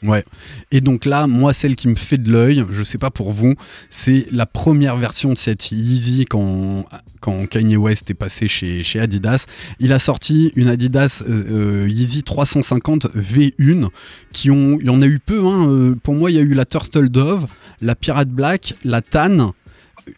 Ouais. 0.04 0.24
Et 0.72 0.82
donc 0.82 1.06
là, 1.06 1.28
moi, 1.28 1.54
celle 1.54 1.76
qui 1.76 1.88
me 1.88 1.96
fait 1.96 2.18
de 2.18 2.32
l'œil, 2.32 2.66
je 2.70 2.84
sais 2.84 2.98
pas 2.98 3.12
pour 3.12 3.32
vous, 3.32 3.54
c'est 3.90 4.28
la 4.32 4.46
première 4.46 4.98
version 4.98 5.34
de 5.34 5.38
cette 5.38 5.72
Yeezy 5.72 6.26
quand, 6.26 6.86
quand 7.22 7.48
Kanye 7.48 7.78
West 7.78 8.10
est 8.12 8.16
passé 8.16 8.48
chez, 8.48 8.84
chez 8.84 9.00
Adidas. 9.00 9.46
Il 9.80 9.94
a 9.94 10.00
sorti 10.00 10.52
une 10.56 10.68
Adidas 10.68 11.24
euh, 11.28 11.84
euh, 11.86 11.90
Yeezy 11.90 12.24
350 12.24 13.08
V1 13.16 13.90
qui 14.32 14.52
ont, 14.52 14.78
il 14.80 14.88
y 14.88 14.90
en 14.90 15.02
a 15.02 15.08
eu 15.08 15.20
peu. 15.20 15.46
Hein. 15.46 15.70
Euh, 15.70 15.96
Pour 16.04 16.14
moi, 16.16 16.32
il 16.32 16.36
y 16.36 16.40
a 16.40 16.44
eu 16.44 16.54
la 16.54 16.66
Turtle 16.66 17.10
Dove, 17.10 17.48
la 17.82 17.96
Pirate 17.96 18.30
Black, 18.30 18.76
la 18.84 19.02
Tan. 19.02 19.54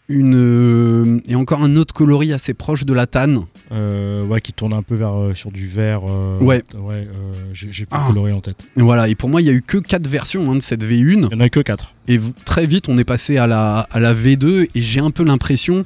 Une, 0.10 0.36
euh, 0.36 1.20
et 1.28 1.36
encore 1.36 1.64
un 1.64 1.76
autre 1.76 1.94
coloris 1.94 2.34
assez 2.34 2.54
proche 2.54 2.84
de 2.86 2.94
la 2.94 3.08
Tan. 3.08 3.46
Euh, 3.72 4.26
ouais, 4.26 4.42
qui 4.42 4.54
tourne 4.54 4.74
un 4.74 4.82
peu 4.82 4.96
vers 4.96 5.14
euh, 5.18 5.34
sur 5.34 5.52
du 5.52 5.68
vert. 5.68 6.02
euh, 6.08 6.40
Ouais. 6.40 6.64
Ouais, 6.78 7.08
j'ai 7.54 7.86
plus 7.86 7.88
Ah. 7.92 8.06
coloré 8.08 8.32
en 8.32 8.42
tête. 8.42 8.58
Et 8.78 8.82
voilà. 8.82 9.08
Et 9.10 9.16
pour 9.16 9.30
moi, 9.30 9.42
il 9.42 9.48
y 9.48 9.50
a 9.50 9.54
eu 9.54 9.62
que 9.62 9.78
quatre 9.78 10.08
versions 10.08 10.52
hein, 10.52 10.56
de 10.56 10.62
cette 10.62 10.84
V1. 10.84 11.28
Il 11.30 11.34
y 11.34 11.36
en 11.36 11.40
a 11.42 11.46
eu 11.48 11.50
que 11.50 11.60
4. 11.60 11.94
Et 12.08 12.20
très 12.46 12.66
vite, 12.66 12.88
on 12.90 12.98
est 12.98 13.04
passé 13.04 13.38
à 13.38 13.48
la, 13.48 13.80
à 13.92 14.00
la 14.00 14.14
V2 14.14 14.70
et 14.74 14.82
j'ai 14.82 15.00
un 15.02 15.12
peu 15.12 15.24
l'impression 15.24 15.84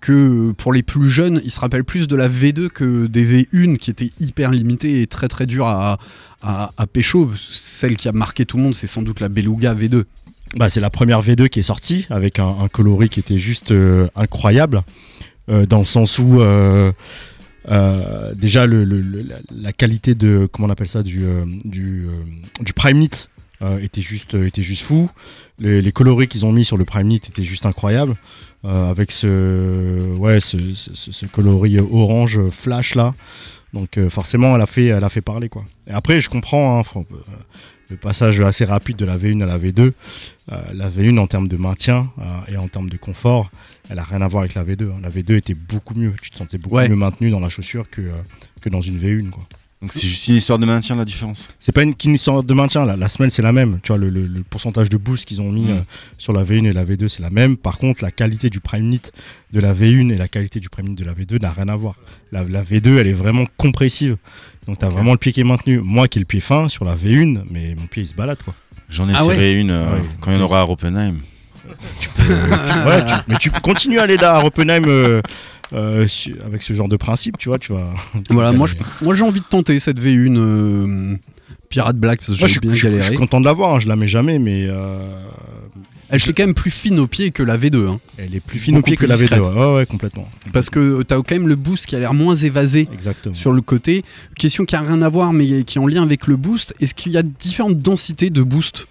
que 0.00 0.52
pour 0.52 0.72
les 0.72 0.82
plus 0.82 1.08
jeunes, 1.08 1.40
ils 1.44 1.50
se 1.50 1.58
rappellent 1.60 1.84
plus 1.84 2.06
de 2.08 2.14
la 2.16 2.28
V2 2.28 2.68
que 2.68 3.06
des 3.06 3.24
V1 3.24 3.76
qui 3.78 3.90
étaient 3.90 4.10
hyper 4.20 4.50
limitées 4.50 5.00
et 5.00 5.06
très 5.06 5.28
très 5.28 5.46
dures 5.46 5.66
à, 5.66 5.98
à, 6.42 6.70
à 6.76 6.86
pécho. 6.86 7.30
Celle 7.38 7.96
qui 7.96 8.08
a 8.08 8.12
marqué 8.12 8.44
tout 8.44 8.56
le 8.58 8.62
monde, 8.64 8.74
c'est 8.74 8.86
sans 8.86 9.02
doute 9.02 9.20
la 9.20 9.28
Beluga 9.28 9.74
V2. 9.74 10.04
Bah, 10.56 10.68
c'est 10.68 10.80
la 10.80 10.90
première 10.90 11.20
V2 11.20 11.48
qui 11.48 11.58
est 11.60 11.64
sortie 11.64 12.06
avec 12.10 12.38
un, 12.38 12.68
coloris 12.68 13.08
qui 13.08 13.20
était 13.20 13.38
juste 13.38 13.72
euh, 13.72 14.08
incroyable 14.14 14.82
euh, 15.50 15.66
dans 15.66 15.80
le 15.80 15.84
sens 15.84 16.18
où 16.18 16.40
euh, 16.40 16.92
déjà 18.36 18.66
la, 18.66 19.72
qualité 19.72 20.14
de 20.14 20.48
comment 20.50 20.68
on 20.68 20.70
appelle 20.70 20.88
ça 20.88 21.02
du 21.02 21.24
du, 21.64 22.08
prime 22.74 22.98
knit 22.98 23.28
était 23.80 24.02
juste 24.02 24.34
était 24.34 24.62
juste 24.62 24.82
fou. 24.82 25.10
Les, 25.58 25.92
coloris 25.92 26.28
qu'ils 26.28 26.44
ont 26.44 26.52
mis 26.52 26.64
sur 26.64 26.76
le 26.76 26.84
prime 26.84 27.08
knit 27.08 27.16
étaient 27.16 27.42
juste 27.42 27.66
incroyables 27.66 28.14
avec 28.64 29.10
ce 29.10 30.14
ouais 30.16 30.40
ce, 30.40 31.26
coloris 31.26 31.78
orange 31.80 32.48
flash 32.50 32.94
là. 32.94 33.14
Donc 33.72 33.98
forcément 34.08 34.54
elle 34.54 34.62
a 34.62 34.66
fait 34.66 34.86
elle 34.86 35.04
a 35.04 35.08
fait 35.08 35.22
parler 35.22 35.48
quoi. 35.48 35.64
Et 35.88 35.92
après 35.92 36.20
je 36.20 36.28
comprends 36.28 36.78
hein, 36.78 37.04
le 37.90 37.96
passage 37.96 38.40
assez 38.40 38.64
rapide 38.64 38.96
de 38.96 39.04
la 39.04 39.16
V1 39.18 39.42
à 39.42 39.46
la 39.46 39.58
V2 39.58 39.92
euh, 40.52 40.60
la 40.74 40.90
V1 40.90 41.18
en 41.18 41.26
termes 41.26 41.48
de 41.48 41.56
maintien 41.56 42.10
euh, 42.18 42.52
et 42.52 42.56
en 42.56 42.68
termes 42.68 42.90
de 42.90 42.96
confort, 42.98 43.50
elle 43.88 43.98
a 43.98 44.04
rien 44.04 44.20
à 44.22 44.28
voir 44.28 44.42
avec 44.42 44.54
la 44.54 44.64
V2. 44.64 44.90
hein. 44.90 45.00
La 45.02 45.08
V2 45.10 45.36
était 45.36 45.54
beaucoup 45.54 45.94
mieux. 45.94 46.12
Tu 46.20 46.30
te 46.30 46.36
sentais 46.36 46.58
beaucoup 46.58 46.76
Ouais. 46.76 46.88
mieux 46.88 46.96
maintenu 46.96 47.30
dans 47.30 47.40
la 47.40 47.48
chaussure 47.48 47.88
que, 47.90 48.02
euh, 48.02 48.12
que 48.60 48.68
dans 48.68 48.80
une 48.82 48.98
V1. 48.98 49.30
Quoi. 49.30 49.44
Donc 49.80 49.92
c'est 49.92 50.06
juste 50.06 50.28
une 50.28 50.36
histoire 50.36 50.58
de 50.58 50.64
maintien 50.66 50.96
la 50.96 51.04
différence. 51.04 51.46
C'est 51.60 51.72
pas 51.72 51.82
une, 51.82 51.94
histoire 52.06 52.42
de 52.42 52.54
maintien. 52.54 52.84
La, 52.86 52.96
la 52.96 53.08
semelle, 53.08 53.30
c'est 53.30 53.42
la 53.42 53.52
même. 53.52 53.80
Tu 53.82 53.88
vois, 53.88 53.98
le, 53.98 54.08
le- 54.08 54.26
le 54.26 54.42
pourcentage 54.42 54.88
de 54.88 54.96
boost 54.96 55.26
qu'ils 55.26 55.42
ont 55.42 55.50
mis 55.52 55.68
sur 56.16 56.32
la 56.32 56.42
V1 56.42 56.64
et 56.66 56.72
la 56.72 56.84
V2, 56.86 57.08
c'est 57.08 57.20
la 57.22 57.28
même. 57.30 57.56
Par 57.58 57.76
contre, 57.78 58.02
la 58.02 58.10
qualité 58.10 58.48
du 58.48 58.60
prime 58.60 58.88
knit 58.88 59.02
de 59.52 59.60
la 59.60 59.74
V1 59.74 60.10
et 60.10 60.16
la 60.16 60.28
qualité 60.28 60.58
du 60.60 60.70
prime 60.70 60.86
knit 60.88 60.94
de 60.94 61.04
la 61.04 61.12
V2 61.12 61.40
n'a 61.40 61.50
rien 61.52 61.68
à 61.68 61.76
voir. 61.76 61.96
La, 62.32 62.44
la 62.44 62.62
V2, 62.62 62.96
elle 62.98 63.06
est 63.08 63.12
vraiment 63.12 63.44
compressive. 63.58 64.16
Donc, 64.66 64.78
t'as 64.78 64.88
vraiment 64.88 65.12
le 65.12 65.18
pied 65.18 65.32
qui 65.32 65.40
est 65.40 65.44
maintenu. 65.44 65.80
Moi, 65.82 66.08
qui 66.08 66.18
ai 66.18 66.20
le 66.20 66.26
pied 66.26 66.40
fin 66.40 66.68
sur 66.68 66.84
la 66.84 66.94
V1, 66.96 67.42
mais 67.50 67.74
mon 67.78 67.86
pied, 67.86 68.02
il 68.02 68.06
se 68.06 68.14
balade, 68.14 68.38
quoi. 68.44 68.54
J'en 68.88 69.08
ai 69.08 69.12
Ah 69.14 69.22
serré 69.24 69.52
une 69.52 69.70
euh, 69.70 69.84
Ouais. 69.84 70.02
quand 70.20 70.30
il 70.30 70.38
y 70.38 70.40
en 70.40 70.44
aura 70.44 70.60
à 70.62 70.64
Oppenheim. 70.64 71.16
Ouais, 72.18 73.04
tu- 73.06 73.14
mais 73.28 73.36
tu 73.38 73.50
peux 73.50 73.60
continuer 73.60 73.98
à 73.98 74.02
aller 74.02 74.16
là 74.16 74.36
à 74.36 74.44
Oppenheim 74.44 74.84
euh, 74.86 75.20
euh, 75.72 76.06
avec 76.44 76.62
ce 76.62 76.72
genre 76.72 76.88
de 76.88 76.96
principe, 76.96 77.38
tu 77.38 77.48
vois. 77.48 77.58
Tu 77.58 77.72
vas, 77.72 77.88
tu 78.14 78.20
Voilà, 78.32 78.52
moi, 78.52 78.66
je- 78.66 78.74
moi 79.04 79.14
j'ai 79.14 79.22
envie 79.22 79.40
de 79.40 79.44
tenter 79.46 79.80
cette 79.80 79.98
V1 80.00 80.36
euh, 80.36 81.16
Pirate 81.70 81.96
Black 81.96 82.20
parce 82.20 82.38
que 82.38 82.46
j'ai 82.46 82.48
suis- 82.48 82.60
bien 82.60 82.70
je 82.70 82.76
suis- 82.76 82.82
je 82.88 82.88
galéré. 82.92 83.08
suis 83.08 83.16
content 83.16 83.40
de 83.40 83.46
l'avoir, 83.46 83.74
hein, 83.74 83.78
je 83.80 83.88
la 83.88 83.96
mets 83.96 84.08
jamais, 84.08 84.38
mais 84.38 84.66
Elle 86.10 86.20
fait 86.20 86.32
quand 86.32 86.44
même 86.44 86.54
plus 86.54 86.70
fine 86.70 86.98
au 87.00 87.06
pied 87.06 87.30
que 87.30 87.42
la 87.42 87.56
V2. 87.58 87.88
hein. 87.88 88.00
elle 88.18 88.34
est 88.34 88.40
plus 88.40 88.58
fine 88.58 88.76
au 88.76 88.82
pied 88.82 88.96
que 88.96 89.06
la 89.06 89.16
V2. 89.16 89.18
discrète. 89.20 89.42
Ouais, 89.42 89.48
ouais, 89.48 89.74
ouais, 89.76 89.86
complètement. 89.86 90.28
Parce 90.52 90.70
que 90.70 91.02
t'as 91.02 91.16
quand 91.16 91.32
même 91.32 91.48
le 91.48 91.56
boost 91.56 91.86
qui 91.86 91.96
a 91.96 91.98
l'air 91.98 92.14
moins 92.14 92.34
évasé 92.36 92.88
Exactement. 92.92 93.34
sur 93.34 93.52
le 93.52 93.62
côté. 93.62 94.02
Question 94.36 94.64
qui 94.64 94.76
a 94.76 94.80
rien 94.80 95.00
à 95.02 95.08
voir 95.08 95.32
mais 95.32 95.64
qui 95.64 95.78
est 95.78 95.80
en 95.80 95.86
lien 95.86 96.02
avec 96.02 96.26
le 96.26 96.36
boost. 96.36 96.74
Est-ce 96.80 96.94
qu'il 96.94 97.12
y 97.12 97.16
a 97.16 97.22
différentes 97.22 97.78
densités 97.80 98.30
de 98.30 98.42
boost 98.42 98.86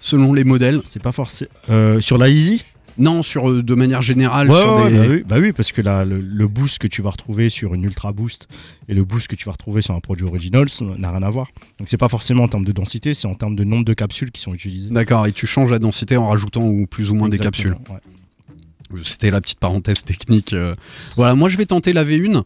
selon 0.00 0.32
les 0.32 0.44
modèles? 0.44 0.80
C'est 0.84 1.02
pas 1.02 1.12
forcément. 1.12 1.50
Euh, 1.70 2.00
sur 2.00 2.18
la 2.18 2.28
Easy? 2.28 2.62
Non, 2.96 3.22
sur 3.24 3.50
euh, 3.50 3.62
de 3.62 3.74
manière 3.74 4.02
générale. 4.02 4.48
Ouais, 4.50 4.56
sur 4.60 4.74
ouais, 4.76 4.90
des... 4.90 4.96
bah, 4.98 5.04
oui, 5.10 5.24
bah 5.28 5.36
oui, 5.40 5.52
parce 5.52 5.72
que 5.72 5.82
là, 5.82 6.04
le, 6.04 6.20
le 6.20 6.46
boost 6.48 6.78
que 6.78 6.86
tu 6.86 7.02
vas 7.02 7.10
retrouver 7.10 7.50
sur 7.50 7.74
une 7.74 7.82
Ultra 7.84 8.12
Boost 8.12 8.46
et 8.88 8.94
le 8.94 9.04
boost 9.04 9.26
que 9.28 9.34
tu 9.34 9.46
vas 9.46 9.52
retrouver 9.52 9.82
sur 9.82 9.94
un 9.94 10.00
produit 10.00 10.24
Originals 10.24 10.68
n'a 10.98 11.10
rien 11.10 11.22
à 11.22 11.30
voir. 11.30 11.48
Donc 11.78 11.88
c'est 11.88 11.96
pas 11.96 12.08
forcément 12.08 12.44
en 12.44 12.48
termes 12.48 12.64
de 12.64 12.72
densité, 12.72 13.12
c'est 13.14 13.26
en 13.26 13.34
termes 13.34 13.56
de 13.56 13.64
nombre 13.64 13.84
de 13.84 13.94
capsules 13.94 14.30
qui 14.30 14.40
sont 14.40 14.54
utilisées. 14.54 14.90
D'accord, 14.90 15.26
et 15.26 15.32
tu 15.32 15.46
changes 15.46 15.70
la 15.72 15.78
densité 15.80 16.16
en 16.16 16.28
rajoutant 16.28 16.62
ou 16.66 16.86
plus 16.86 17.10
ou 17.10 17.14
moins 17.14 17.28
des 17.28 17.38
capsules. 17.38 17.76
ouais. 17.90 19.00
C'était 19.02 19.32
la 19.32 19.40
petite 19.40 19.58
parenthèse 19.58 20.04
technique. 20.04 20.52
euh. 20.52 20.74
Voilà, 21.16 21.34
moi 21.34 21.48
je 21.48 21.56
vais 21.56 21.66
tenter 21.66 21.92
la 21.92 22.04
V1. 22.04 22.44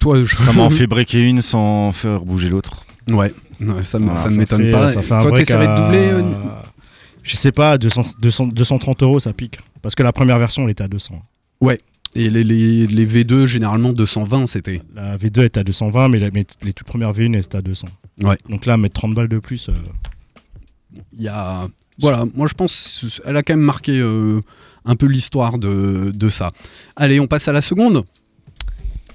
Toi, 0.00 0.22
je... 0.24 0.36
Ça 0.36 0.52
m'en 0.52 0.68
fait 0.70 0.86
breaker 0.86 1.22
une 1.26 1.40
sans 1.40 1.92
faire 1.92 2.20
bouger 2.26 2.50
l'autre. 2.50 2.84
Ouais, 3.10 3.32
non, 3.60 3.82
ça, 3.82 3.98
ne 3.98 4.36
m'étonne 4.36 4.70
pas. 4.70 4.88
Ça 4.88 5.00
fait 5.00 5.14
un 5.14 5.22
Toi, 5.22 5.30
break 5.30 5.46
t'essaierais 5.46 5.66
de 5.66 5.70
à- 5.70 5.80
doubler 5.80 5.98
euh, 6.10 6.22
Je 7.24 7.34
sais 7.36 7.50
pas, 7.52 7.76
200, 7.78 8.02
200, 8.20 8.46
230 8.48 9.02
euros 9.02 9.18
ça 9.18 9.32
pique. 9.32 9.58
Parce 9.82 9.94
que 9.96 10.02
la 10.04 10.12
première 10.12 10.38
version 10.38 10.62
elle 10.64 10.70
était 10.70 10.84
à 10.84 10.88
200. 10.88 11.20
Et 12.14 12.30
les, 12.30 12.44
les, 12.44 12.86
les 12.86 13.06
V2, 13.06 13.46
généralement 13.46 13.92
220, 13.92 14.46
c'était. 14.46 14.80
La 14.94 15.16
V2 15.16 15.46
était 15.46 15.58
à 15.60 15.64
220, 15.64 16.08
mais, 16.10 16.20
la- 16.20 16.30
mais 16.30 16.46
les 16.62 16.72
toutes 16.72 16.86
premières 16.86 17.12
V1 17.12 17.32
elles 17.34 17.40
étaient 17.40 17.56
à 17.56 17.62
200. 17.62 17.88
Ouais. 18.22 18.38
Donc 18.48 18.66
là, 18.66 18.76
mettre 18.76 18.94
30 19.00 19.14
balles 19.14 19.28
de 19.28 19.40
plus. 19.40 19.68
euh, 19.68 19.72
Il 21.16 21.22
y 21.22 21.28
a. 21.28 21.66
Voilà, 22.00 22.24
moi 22.34 22.46
je 22.48 22.54
pense 22.54 23.20
elle 23.24 23.36
a 23.36 23.42
quand 23.42 23.54
même 23.54 23.64
marqué 23.64 23.98
euh, 24.00 24.40
un 24.84 24.96
peu 24.96 25.06
l'histoire 25.06 25.58
de, 25.58 26.12
de 26.14 26.28
ça. 26.28 26.50
Allez, 26.96 27.20
on 27.20 27.26
passe 27.28 27.46
à 27.48 27.52
la 27.52 27.62
seconde. 27.62 28.04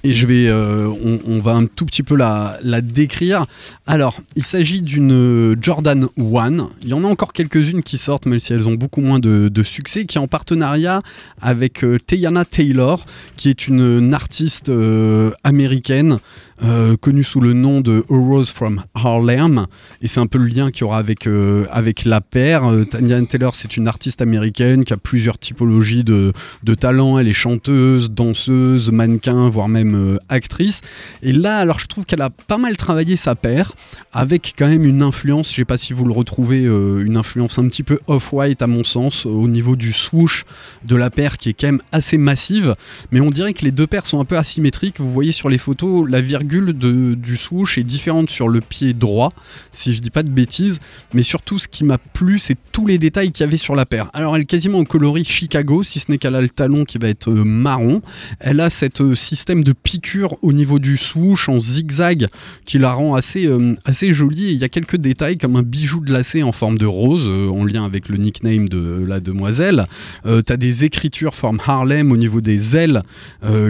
Et 0.04 0.14
je 0.14 0.26
vais, 0.26 0.48
euh, 0.48 0.88
on, 1.26 1.40
va 1.40 1.52
un 1.52 1.66
tout 1.66 1.86
petit 1.86 2.04
peu 2.04 2.16
la, 2.16 2.58
la 2.64 2.80
décrire. 2.80 3.46
Alors, 3.86 4.22
il 4.38 4.44
s'agit 4.44 4.82
d'une 4.82 5.12
euh, 5.12 5.56
Jordan 5.60 6.08
1. 6.18 6.70
Il 6.82 6.88
y 6.88 6.94
en 6.94 7.04
a 7.04 7.08
encore 7.08 7.34
quelques-unes 7.34 7.84
qui 7.84 7.98
sortent, 7.98 8.26
même 8.26 8.40
si 8.40 8.54
elles 8.54 8.68
ont 8.70 8.76
beaucoup 8.76 9.02
moins 9.02 9.20
de, 9.20 9.50
de 9.50 9.64
succès, 9.64 10.06
qui 10.06 10.18
est 10.18 10.22
en 10.22 10.28
partenariat 10.28 11.02
avec 11.42 11.84
euh, 11.84 11.98
Teyana 12.00 12.46
Taylor, 12.46 13.06
qui 13.36 13.50
est 13.50 13.68
une, 13.68 14.00
une 14.00 14.14
artiste 14.14 14.70
euh, 14.70 15.32
américaine 15.44 16.20
euh, 16.64 16.98
connue 16.98 17.24
sous 17.24 17.40
le 17.40 17.54
nom 17.54 17.82
de 17.82 18.04
Rose 18.10 18.50
from 18.50 18.84
Harlem. 18.94 19.66
Et 20.02 20.08
c'est 20.08 20.20
un 20.20 20.28
peu 20.28 20.38
le 20.38 20.46
lien 20.46 20.72
qu'il 20.72 20.82
y 20.82 20.84
aura 20.84 20.98
avec, 20.98 21.28
euh, 21.28 21.66
avec 21.72 22.06
la 22.06 22.22
paire. 22.22 22.66
Euh, 22.66 22.84
Teyana 22.84 23.26
Taylor, 23.26 23.56
c'est 23.56 23.78
une 23.78 23.88
artiste 23.88 24.22
américaine 24.22 24.84
qui 24.84 24.94
a 24.94 24.98
plusieurs 24.98 25.38
typologies 25.38 26.04
de, 26.04 26.34
de 26.64 26.76
talent. 26.76 27.18
Elle 27.18 27.28
est 27.28 27.34
chanteuse, 27.34 28.10
danseuse, 28.12 28.92
mannequin, 28.92 29.50
voire 29.50 29.70
même 29.70 29.96
euh, 29.96 30.18
actrice. 30.30 30.82
Et 31.22 31.32
là, 31.32 31.58
alors 31.58 31.80
je 31.80 31.88
trouve 31.88 32.06
qu'elle 32.06 32.22
a 32.22 32.30
pas 32.30 32.58
mal 32.58 32.76
travaillé 32.78 33.16
sa 33.16 33.36
paire, 33.36 33.74
avec 34.12 34.54
quand 34.58 34.68
même 34.68 34.84
une 34.84 35.02
influence, 35.02 35.52
je 35.52 35.56
sais 35.58 35.66
pas 35.66 35.78
si 35.78 35.94
vous 35.94 36.06
le 36.06 36.14
retrouvez, 36.14 36.64
une 36.64 37.18
influence 37.18 37.60
un 37.60 37.68
petit 37.68 37.84
peu 37.84 38.00
off-white 38.08 38.62
à 38.62 38.68
mon 38.68 38.84
sens, 38.84 39.26
au 39.26 39.48
niveau 39.48 39.76
du 39.76 39.94
swoosh 39.94 40.46
de 40.86 40.96
la 40.96 41.10
paire 41.10 41.38
qui 41.38 41.50
est 41.50 41.54
quand 41.54 41.68
même 41.68 41.82
assez 41.92 42.18
massive. 42.18 42.76
Mais 43.12 43.20
on 43.20 43.30
dirait 43.30 43.54
que 43.54 43.64
les 43.64 43.72
deux 43.72 43.88
paires 43.88 44.06
sont 44.06 44.20
un 44.20 44.26
peu 44.26 44.38
asymétriques. 44.38 45.00
Vous 45.00 45.12
voyez 45.12 45.32
sur 45.32 45.50
les 45.50 45.58
photos, 45.58 46.10
la 46.10 46.22
virgule 46.22 46.49
de- 46.58 47.14
du 47.16 47.38
swoosh 47.38 47.78
est 47.78 47.84
différente 47.84 48.30
sur 48.30 48.50
le 48.50 48.60
pied 48.62 48.94
droit, 48.94 49.32
si 49.72 49.94
je 49.94 50.00
dis 50.02 50.10
pas 50.10 50.24
de 50.24 50.30
bêtises. 50.30 50.80
Mais 51.14 51.24
surtout, 51.24 51.58
ce 51.60 51.68
qui 51.68 51.84
m'a 51.84 51.98
plu, 51.98 52.40
c'est 52.40 52.58
tous 52.72 52.86
les 52.88 52.98
détails 52.98 53.32
qu'il 53.32 53.46
y 53.46 53.48
avait 53.48 53.58
sur 53.58 53.76
la 53.76 53.86
paire. 53.86 54.10
Alors, 54.14 54.36
elle 54.36 54.42
est 54.44 54.46
quasiment 54.46 54.80
en 54.80 54.84
coloris 54.84 55.26
Chicago, 55.26 55.84
si 55.84 56.00
ce 56.00 56.12
n'est 56.12 56.18
qu'elle 56.18 56.36
a 56.36 56.42
le 56.42 56.50
talon 56.50 56.84
qui 56.86 56.98
va 56.98 57.08
être 57.08 57.30
euh, 57.30 57.44
marron. 57.44 58.02
Elle 58.40 58.60
a 58.60 58.70
cet 58.70 59.02
euh, 59.02 59.16
système 59.16 59.64
de 59.64 59.74
piqûre 59.74 60.36
au 60.42 60.52
niveau 60.54 60.80
du 60.80 60.98
swoosh 60.98 61.50
en 61.50 61.60
zigzag 61.60 62.28
qui 62.66 62.80
la 62.80 62.94
rend 62.94 63.16
assez, 63.16 63.46
euh, 63.48 63.76
assez 63.86 64.14
jolie. 64.14 64.46
Et 64.46 64.52
il 64.52 64.58
y 64.58 64.64
a 64.64 64.70
quelques 64.70 64.98
détails 64.98 65.38
comme 65.38 65.56
un 65.56 65.64
bijou 65.64 66.00
de 66.04 66.12
lacet 66.12 66.44
en 66.44 66.52
forme 66.52 66.78
de 66.78 66.86
rose, 66.86 67.28
en 67.52 67.64
lien 67.66 67.86
avec 67.86 68.10
le 68.10 68.18
nickname 68.18 68.68
de 68.70 69.04
la 69.08 69.20
demoiselle. 69.20 69.86
Euh, 70.26 70.42
T'as 70.42 70.58
des 70.58 70.84
écritures 70.86 71.36
forme 71.36 71.60
Harlem 71.66 72.12
au 72.12 72.18
niveau 72.18 72.42
des 72.42 72.76
ailes 72.76 73.04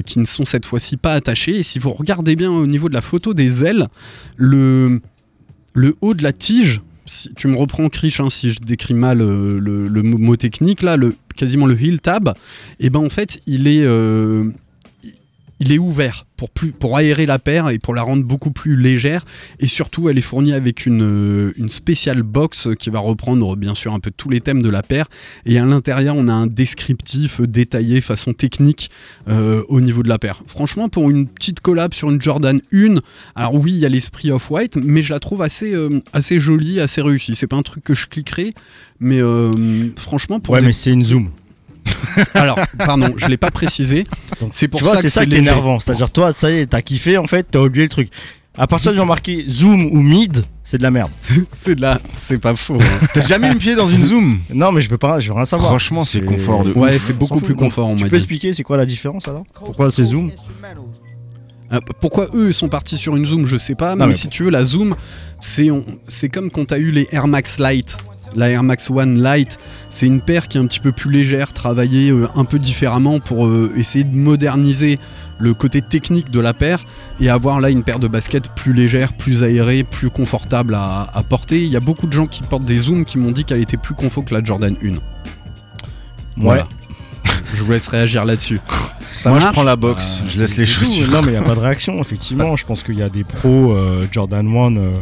qui 0.05 0.19
ne 0.19 0.25
sont 0.25 0.45
cette 0.45 0.65
fois-ci 0.65 0.97
pas 0.97 1.13
attachées. 1.13 1.57
Et 1.57 1.63
si 1.63 1.79
vous 1.79 1.91
regardez 1.91 2.35
bien 2.35 2.51
au 2.51 2.65
niveau 2.69 2.89
de 2.89 2.93
la 2.93 3.01
photo 3.01 3.33
des 3.33 3.63
ailes, 3.63 3.87
le, 4.37 5.01
haut 6.01 6.13
de 6.13 6.23
la 6.23 6.33
tige, 6.33 6.81
si, 7.05 7.33
tu 7.33 7.47
me 7.47 7.57
reprends 7.57 7.89
Krish 7.89 8.19
hein, 8.19 8.29
si 8.29 8.53
je 8.53 8.59
décris 8.59 8.93
mal 8.93 9.21
euh, 9.21 9.59
le, 9.59 10.03
mot 10.03 10.35
technique 10.35 10.81
là, 10.81 10.95
le, 10.95 11.15
quasiment 11.35 11.65
le 11.65 11.79
heel 11.79 11.99
tab, 11.99 12.33
et 12.79 12.89
ben 12.89 12.99
en 12.99 13.09
fait 13.09 13.39
il 13.47 13.67
est 13.67 13.83
euh, 13.83 14.45
il 15.59 15.71
est 15.73 15.77
ouvert 15.77 16.25
pour, 16.37 16.49
plus, 16.49 16.71
pour 16.71 16.95
aérer 16.95 17.25
la 17.25 17.37
paire 17.37 17.67
et 17.69 17.79
pour 17.79 17.93
la 17.93 18.01
rendre 18.01 18.23
beaucoup 18.23 18.51
plus 18.51 18.75
légère. 18.77 19.25
Et 19.59 19.67
surtout, 19.67 20.07
elle 20.09 20.17
est 20.17 20.21
fournie 20.21 20.53
avec 20.53 20.85
une, 20.85 21.01
euh, 21.03 21.53
une 21.57 21.69
spéciale 21.69 22.23
box 22.23 22.69
qui 22.79 22.89
va 22.89 22.99
reprendre 22.99 23.55
bien 23.57 23.75
sûr 23.75 23.93
un 23.93 23.99
peu 23.99 24.09
tous 24.15 24.29
les 24.29 24.39
thèmes 24.39 24.61
de 24.61 24.69
la 24.69 24.81
paire. 24.83 25.07
Et 25.45 25.57
à 25.57 25.65
l'intérieur, 25.65 26.15
on 26.15 26.27
a 26.29 26.33
un 26.33 26.47
descriptif 26.47 27.41
détaillé 27.41 27.99
façon 27.99 28.31
technique 28.33 28.89
euh, 29.27 29.63
au 29.67 29.81
niveau 29.81 30.01
de 30.03 30.09
la 30.09 30.17
paire. 30.17 30.41
Franchement, 30.45 30.87
pour 30.87 31.09
une 31.09 31.27
petite 31.27 31.59
collab 31.59 31.93
sur 31.93 32.09
une 32.09 32.21
Jordan 32.21 32.61
1, 32.73 32.95
alors 33.35 33.55
oui, 33.55 33.71
il 33.73 33.79
y 33.79 33.85
a 33.85 33.89
l'esprit 33.89 34.31
off-white, 34.31 34.77
mais 34.77 35.01
je 35.01 35.11
la 35.13 35.19
trouve 35.19 35.41
assez, 35.41 35.73
euh, 35.73 35.99
assez 36.13 36.39
jolie, 36.39 36.79
assez 36.79 37.01
réussie. 37.01 37.35
C'est 37.35 37.47
pas 37.47 37.57
un 37.57 37.63
truc 37.63 37.83
que 37.83 37.93
je 37.93 38.07
cliquerai, 38.07 38.53
mais 39.01 39.21
euh, 39.21 39.51
franchement, 39.97 40.39
pour 40.39 40.53
Ouais, 40.53 40.61
des- 40.61 40.67
mais 40.67 40.73
c'est 40.73 40.91
une 40.91 41.03
zoom. 41.03 41.29
alors, 42.33 42.59
pardon, 42.77 43.07
je 43.17 43.25
l'ai 43.27 43.37
pas 43.37 43.51
précisé. 43.51 44.05
Donc, 44.41 44.49
C'est 44.53 44.67
pour 44.67 44.79
tu 44.79 44.83
vois, 44.85 44.95
ça 44.95 45.01
c'est 45.01 45.07
que 45.07 45.13
ça 45.13 45.21
c'est 45.21 45.27
qui 45.27 45.35
est 45.35 45.39
énervant. 45.39 45.79
C'est-à-dire, 45.79 46.09
toi, 46.11 46.31
ça 46.33 46.49
y 46.51 46.59
est, 46.59 46.65
t'as 46.67 46.81
kiffé, 46.81 47.17
en 47.17 47.27
fait, 47.27 47.47
t'as 47.49 47.59
oublié 47.59 47.83
le 47.85 47.89
truc. 47.89 48.09
À 48.57 48.67
partir 48.67 48.91
du 48.91 48.99
marqué 49.05 49.45
zoom 49.47 49.85
ou 49.91 50.01
mid, 50.01 50.43
c'est 50.63 50.77
de 50.79 50.83
la 50.83 50.91
merde. 50.91 51.11
C'est 51.51 51.75
de 51.75 51.81
la, 51.81 51.99
c'est 52.09 52.39
pas 52.39 52.55
faux. 52.55 52.77
hein. 52.81 53.07
T'as 53.13 53.25
jamais 53.25 53.49
mis 53.49 53.55
pied 53.55 53.75
dans 53.75 53.87
une 53.87 54.03
zoom? 54.03 54.39
Non, 54.53 54.71
mais 54.73 54.81
je 54.81 54.89
veux 54.89 54.97
pas, 54.97 55.19
je 55.19 55.29
veux 55.29 55.35
rien 55.35 55.45
savoir. 55.45 55.69
Franchement, 55.69 56.03
c'est 56.03 56.21
confort 56.25 56.63
de 56.65 56.73
Ouais, 56.73 56.95
ouf. 56.97 57.03
c'est 57.03 57.17
beaucoup 57.17 57.39
plus 57.39 57.55
confort, 57.55 57.87
on 57.87 57.95
Tu 57.95 58.03
m'a 58.03 58.09
peux 58.09 58.17
dit. 58.17 58.21
expliquer 58.23 58.53
c'est 58.53 58.63
quoi 58.63 58.75
la 58.75 58.85
différence 58.85 59.27
alors? 59.27 59.43
Pourquoi 59.53 59.89
c'est 59.91 60.03
zoom? 60.03 60.31
Euh, 61.71 61.79
Pourquoi 62.01 62.27
eux 62.33 62.51
sont 62.51 62.67
partis 62.67 62.97
sur 62.97 63.15
une 63.15 63.25
zoom, 63.25 63.45
je 63.45 63.55
sais 63.57 63.75
pas. 63.75 63.91
Non, 63.95 64.05
mais, 64.05 64.07
mais 64.11 64.15
si 64.15 64.27
tu 64.27 64.43
veux, 64.43 64.49
la 64.49 64.65
zoom, 64.65 64.95
c'est 65.39 65.69
on- 65.71 65.85
c'est 66.07 66.27
comme 66.29 66.49
quand 66.49 66.65
t'as 66.65 66.79
eu 66.79 66.91
les 66.91 67.07
Air 67.11 67.27
Max 67.27 67.59
Light. 67.59 67.95
La 68.35 68.49
Air 68.49 68.63
Max 68.63 68.89
One 68.89 69.21
Light, 69.21 69.57
c'est 69.89 70.05
une 70.05 70.21
paire 70.21 70.47
qui 70.47 70.57
est 70.57 70.61
un 70.61 70.67
petit 70.67 70.79
peu 70.79 70.91
plus 70.91 71.11
légère, 71.11 71.53
travaillée 71.53 72.11
euh, 72.11 72.27
un 72.35 72.45
peu 72.45 72.59
différemment 72.59 73.19
pour 73.19 73.47
euh, 73.47 73.71
essayer 73.75 74.03
de 74.03 74.15
moderniser 74.15 74.99
le 75.39 75.53
côté 75.53 75.81
technique 75.81 76.29
de 76.29 76.39
la 76.39 76.53
paire 76.53 76.83
et 77.21 77.29
avoir 77.29 77.59
là 77.59 77.69
une 77.69 77.83
paire 77.83 77.99
de 77.99 78.07
baskets 78.07 78.49
plus 78.55 78.73
légère, 78.73 79.13
plus 79.13 79.43
aérée, 79.43 79.83
plus 79.83 80.09
confortable 80.09 80.75
à, 80.75 81.09
à 81.13 81.23
porter. 81.23 81.61
Il 81.61 81.69
y 81.69 81.77
a 81.77 81.81
beaucoup 81.81 82.07
de 82.07 82.13
gens 82.13 82.27
qui 82.27 82.41
portent 82.43 82.65
des 82.65 82.79
zooms 82.79 83.05
qui 83.05 83.17
m'ont 83.17 83.31
dit 83.31 83.45
qu'elle 83.45 83.61
était 83.61 83.77
plus 83.77 83.95
confort 83.95 84.25
que 84.25 84.33
la 84.33 84.43
Jordan 84.43 84.75
1. 84.83 84.93
Voilà. 86.37 86.67
je 87.53 87.63
vous 87.63 87.71
laisse 87.71 87.87
réagir 87.87 88.25
là-dessus. 88.25 88.59
Ça 89.11 89.31
Moi, 89.31 89.39
je 89.39 89.47
prends 89.47 89.63
la 89.63 89.75
box, 89.75 90.21
Ah, 90.21 90.27
je 90.29 90.39
laisse 90.39 90.55
les 90.55 90.65
chaussures. 90.65 91.09
Non, 91.11 91.21
mais 91.21 91.29
il 91.29 91.31
n'y 91.31 91.37
a 91.37 91.41
pas 91.41 91.55
de 91.55 91.59
réaction, 91.59 91.99
effectivement. 91.99 92.55
Je 92.59 92.65
pense 92.65 92.83
qu'il 92.83 92.97
y 92.97 93.03
a 93.03 93.09
des 93.09 93.23
pros 93.25 93.73
euh, 93.73 94.07
Jordan 94.11 94.47
1 94.47 94.77
euh, 94.77 94.93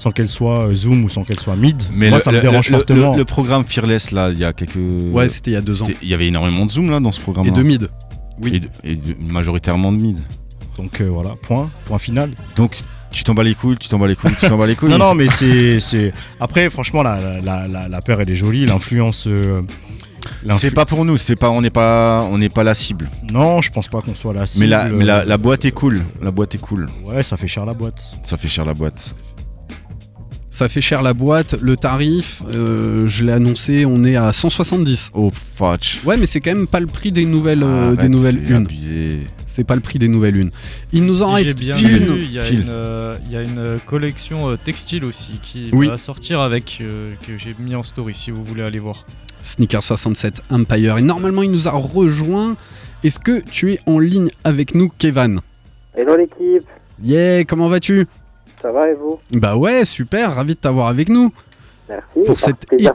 sans 0.00 0.12
qu'elle 0.12 0.28
soit 0.28 0.66
euh, 0.68 0.74
zoom 0.74 1.04
ou 1.04 1.08
sans 1.10 1.24
qu'elle 1.24 1.38
soit 1.38 1.56
mid. 1.56 1.80
Mais 1.92 2.08
Moi, 2.08 2.16
le- 2.18 2.22
ça 2.24 2.30
me 2.30 2.36
le- 2.36 2.42
dérange 2.42 2.70
le- 2.70 2.76
fortement. 2.78 3.12
Le, 3.12 3.18
le 3.18 3.24
programme 3.26 3.64
Fearless, 3.66 4.12
là, 4.12 4.30
il 4.30 4.38
y 4.38 4.44
a 4.44 4.52
quelques. 4.54 4.78
Ouais, 5.12 5.28
c'était 5.28 5.50
il 5.50 5.54
y 5.54 5.56
a 5.56 5.60
deux 5.60 5.82
ans. 5.82 5.86
Il 6.00 6.08
y 6.08 6.14
avait 6.14 6.26
énormément 6.28 6.64
de 6.64 6.70
zoom 6.70 6.90
là 6.90 7.00
dans 7.00 7.12
ce 7.12 7.20
programme. 7.20 7.46
Et 7.46 7.50
de 7.50 7.62
mid. 7.62 7.88
Oui. 8.40 8.52
Et, 8.54 8.60
de- 8.60 8.68
et 8.84 8.94
de- 8.96 9.16
majoritairement 9.30 9.92
de 9.92 9.98
mid. 9.98 10.18
Donc 10.78 11.00
euh, 11.02 11.10
voilà, 11.10 11.34
point, 11.42 11.70
point 11.84 11.98
final. 11.98 12.30
Donc 12.56 12.78
tu 13.12 13.24
t'en 13.24 13.34
bats 13.34 13.42
les 13.42 13.54
couilles, 13.54 13.76
tu 13.76 13.88
t'en 13.88 13.98
bats 13.98 14.06
les 14.08 14.16
couilles, 14.16 14.32
tu 14.40 14.48
t'en 14.48 14.56
bats 14.56 14.66
les 14.66 14.74
couilles. 14.76 14.88
Non, 14.88 14.98
non, 14.98 15.14
mais 15.14 15.28
c'est. 15.28 15.80
c'est- 15.80 16.12
Après, 16.40 16.70
franchement, 16.70 17.02
la, 17.02 17.40
la, 17.42 17.68
la, 17.68 17.88
la 17.88 18.00
paire, 18.00 18.20
elle 18.22 18.30
est 18.30 18.36
jolie. 18.36 18.64
L'influence. 18.64 19.26
euh, 19.26 19.60
C'est 20.50 20.70
pas 20.74 20.84
pour 20.86 21.04
nous, 21.04 21.18
c'est 21.18 21.36
pas, 21.36 21.50
on 21.50 21.60
n'est 21.60 21.70
pas, 21.70 22.22
on 22.30 22.38
n'est 22.38 22.48
pas 22.48 22.62
la 22.64 22.72
cible. 22.74 23.10
Non, 23.32 23.60
je 23.60 23.70
pense 23.70 23.88
pas 23.88 24.00
qu'on 24.00 24.14
soit 24.14 24.32
la 24.32 24.46
cible. 24.46 24.64
Mais 24.64 24.70
la, 24.70 24.88
mais 24.88 25.04
la, 25.04 25.24
la 25.24 25.36
boîte 25.38 25.64
est 25.64 25.70
cool. 25.72 26.00
La 26.22 26.30
boîte 26.30 26.54
est 26.54 26.58
cool. 26.58 26.88
Ouais, 27.04 27.22
ça 27.22 27.36
fait 27.36 27.48
cher 27.48 27.66
la 27.66 27.74
boîte. 27.74 28.02
Ça 28.22 28.36
fait 28.36 28.48
cher 28.48 28.64
la 28.64 28.74
boîte. 28.74 29.14
Ça 30.52 30.68
fait 30.68 30.80
cher 30.80 31.02
la 31.02 31.14
boîte. 31.14 31.56
Le 31.60 31.76
tarif, 31.76 32.42
euh, 32.56 33.06
je 33.06 33.24
l'ai 33.24 33.32
annoncé, 33.32 33.84
on 33.86 34.02
est 34.02 34.16
à 34.16 34.32
170. 34.32 35.10
Oh 35.14 35.30
fudge. 35.32 36.04
Ouais, 36.04 36.16
mais 36.16 36.26
c'est 36.26 36.40
quand 36.40 36.52
même 36.54 36.66
pas 36.66 36.80
le 36.80 36.86
prix 36.86 37.12
des 37.12 37.24
nouvelles, 37.24 37.62
euh, 37.62 37.86
Arrête, 37.88 38.00
des 38.00 38.08
nouvelles 38.08 38.40
c'est 38.46 38.50
unes. 38.50 38.64
abusé. 38.66 39.18
C'est 39.46 39.62
pas 39.64 39.76
le 39.76 39.80
prix 39.80 40.00
des 40.00 40.08
nouvelles 40.08 40.36
unes. 40.36 40.50
Il 40.92 41.04
nous 41.04 41.22
en 41.22 41.36
Si 41.36 41.44
j'ai 41.44 41.48
reste 41.50 41.58
bien 41.60 41.76
une. 41.76 42.14
vu, 42.14 42.22
il 42.24 42.32
y 42.32 42.38
a 42.40 42.42
Phil. 42.44 42.60
une, 42.62 42.66
euh, 42.68 43.16
il 43.26 43.32
y 43.32 43.36
a 43.36 43.42
une 43.42 43.58
euh, 43.58 43.78
collection 43.86 44.48
euh, 44.50 44.56
textile 44.56 45.04
aussi 45.04 45.34
qui 45.40 45.70
Oui. 45.72 45.86
va 45.86 45.98
sortir 45.98 46.40
avec 46.40 46.78
euh, 46.80 47.14
que 47.26 47.36
j'ai 47.38 47.54
mis 47.60 47.76
en 47.76 47.84
story 47.84 48.12
si 48.14 48.32
vous 48.32 48.42
voulez 48.44 48.62
aller 48.62 48.80
voir. 48.80 49.06
Sneaker 49.42 49.82
67 49.84 50.42
Empire. 50.50 50.98
Et 50.98 51.02
normalement, 51.02 51.42
il 51.44 51.52
nous 51.52 51.68
a 51.68 51.72
rejoint. 51.72 52.56
Est-ce 53.04 53.20
que 53.20 53.40
tu 53.50 53.72
es 53.72 53.80
en 53.86 54.00
ligne 54.00 54.30
avec 54.44 54.74
nous, 54.74 54.90
Kevin 54.98 55.40
Hello 55.96 56.16
l'équipe, 56.16 56.68
Yeah, 57.02 57.44
comment 57.44 57.68
vas-tu? 57.68 58.06
Ça 58.62 58.72
va 58.72 58.88
et 58.90 58.94
vous 58.94 59.18
Bah 59.32 59.56
ouais, 59.56 59.84
super, 59.84 60.34
ravi 60.34 60.54
de 60.54 60.58
t'avoir 60.60 60.88
avec 60.88 61.08
nous. 61.08 61.32
Merci. 61.88 62.24
Pour 62.24 62.38
cet 62.38 62.54
épisode- 62.72 62.94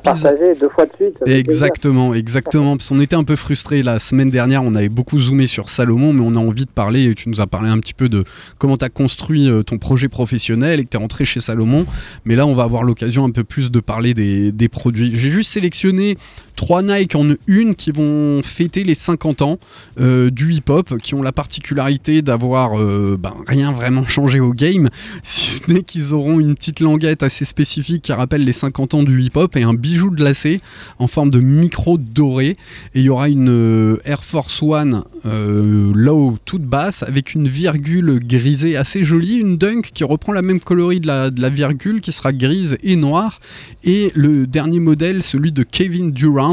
deux 0.57 0.69
fois 0.69 0.85
de 0.85 0.91
suite. 0.95 1.19
plaisir. 1.19 1.37
Exactement, 1.37 2.13
exactement. 2.13 2.77
Parce 2.77 2.87
qu'on 2.87 3.01
était 3.01 3.17
un 3.17 3.25
peu 3.25 3.35
frustrés 3.35 3.83
la 3.83 3.99
semaine 3.99 4.29
dernière, 4.29 4.63
on 4.63 4.73
avait 4.73 4.87
beaucoup 4.87 5.19
zoomé 5.19 5.47
sur 5.47 5.67
Salomon, 5.69 6.13
mais 6.13 6.21
on 6.21 6.33
a 6.35 6.39
envie 6.39 6.63
de 6.63 6.69
parler, 6.69 7.09
et 7.09 7.13
tu 7.13 7.27
nous 7.27 7.41
as 7.41 7.47
parlé 7.47 7.67
un 7.69 7.77
petit 7.79 7.93
peu 7.93 8.07
de 8.07 8.23
comment 8.57 8.77
tu 8.77 8.85
as 8.85 8.89
construit 8.89 9.49
euh, 9.49 9.63
ton 9.63 9.79
projet 9.79 10.07
professionnel 10.07 10.79
et 10.79 10.85
que 10.85 10.89
tu 10.91 10.95
es 10.95 10.99
rentré 11.01 11.25
chez 11.25 11.41
Salomon. 11.41 11.85
Mais 12.23 12.37
là, 12.37 12.45
on 12.47 12.53
va 12.53 12.63
avoir 12.63 12.83
l'occasion 12.83 13.25
un 13.25 13.31
peu 13.31 13.43
plus 13.43 13.69
de 13.69 13.81
parler 13.81 14.13
des, 14.13 14.53
des 14.53 14.69
produits. 14.69 15.11
J'ai 15.17 15.29
juste 15.29 15.51
sélectionné 15.51 16.15
trois 16.55 16.83
Nike 16.83 17.15
en 17.15 17.29
une 17.47 17.75
qui 17.75 17.91
vont 17.91 18.41
fêter 18.43 18.83
les 18.83 18.95
50 18.95 19.41
ans 19.41 19.59
euh, 19.99 20.29
du 20.29 20.53
hip-hop, 20.53 20.97
qui 21.01 21.15
ont 21.15 21.21
la 21.21 21.31
particularité 21.31 22.21
d'avoir 22.21 22.79
euh, 22.79 23.17
ben, 23.19 23.33
rien 23.47 23.71
vraiment 23.71 24.05
changé 24.05 24.39
au 24.39 24.53
game, 24.53 24.89
si 25.23 25.61
ce 25.61 25.71
n'est 25.71 25.83
qu'ils 25.83 26.13
auront 26.13 26.39
une 26.39 26.55
petite 26.55 26.79
languette 26.79 27.23
assez 27.23 27.45
spécifique 27.45 28.03
qui 28.03 28.13
rappelle 28.13 28.43
les 28.43 28.53
50 28.53 28.93
ans 28.93 29.03
du 29.03 29.21
hip-hop 29.21 29.55
et 29.55 29.63
un 29.63 29.73
bijou 29.73 30.09
de 30.09 30.23
lacet 30.23 30.59
en 30.99 31.07
forme 31.07 31.29
de 31.29 31.39
micro 31.39 31.97
doré. 31.97 32.57
Et 32.93 32.99
il 32.99 33.03
y 33.03 33.09
aura 33.09 33.29
une 33.29 33.49
euh, 33.49 33.97
Air 34.05 34.23
Force 34.23 34.61
One 34.61 35.03
low 35.25 36.37
toute 36.45 36.61
basse 36.61 37.01
avec 37.01 37.33
une 37.33 37.47
virgule 37.47 38.19
grisée 38.23 38.77
assez 38.77 39.03
jolie, 39.03 39.37
une 39.37 39.57
dunk 39.57 39.89
qui 39.91 40.03
reprend 40.03 40.33
la 40.33 40.43
même 40.43 40.59
la, 41.03 41.29
de 41.29 41.41
la 41.41 41.49
virgule 41.49 42.01
qui 42.01 42.11
sera 42.11 42.33
grise 42.33 42.77
et 42.83 42.95
noire. 42.95 43.39
Et 43.83 44.11
le 44.15 44.47
dernier 44.47 44.79
modèle, 44.79 45.23
celui 45.23 45.51
de 45.51 45.63
Kevin 45.63 46.11
Durant, 46.11 46.44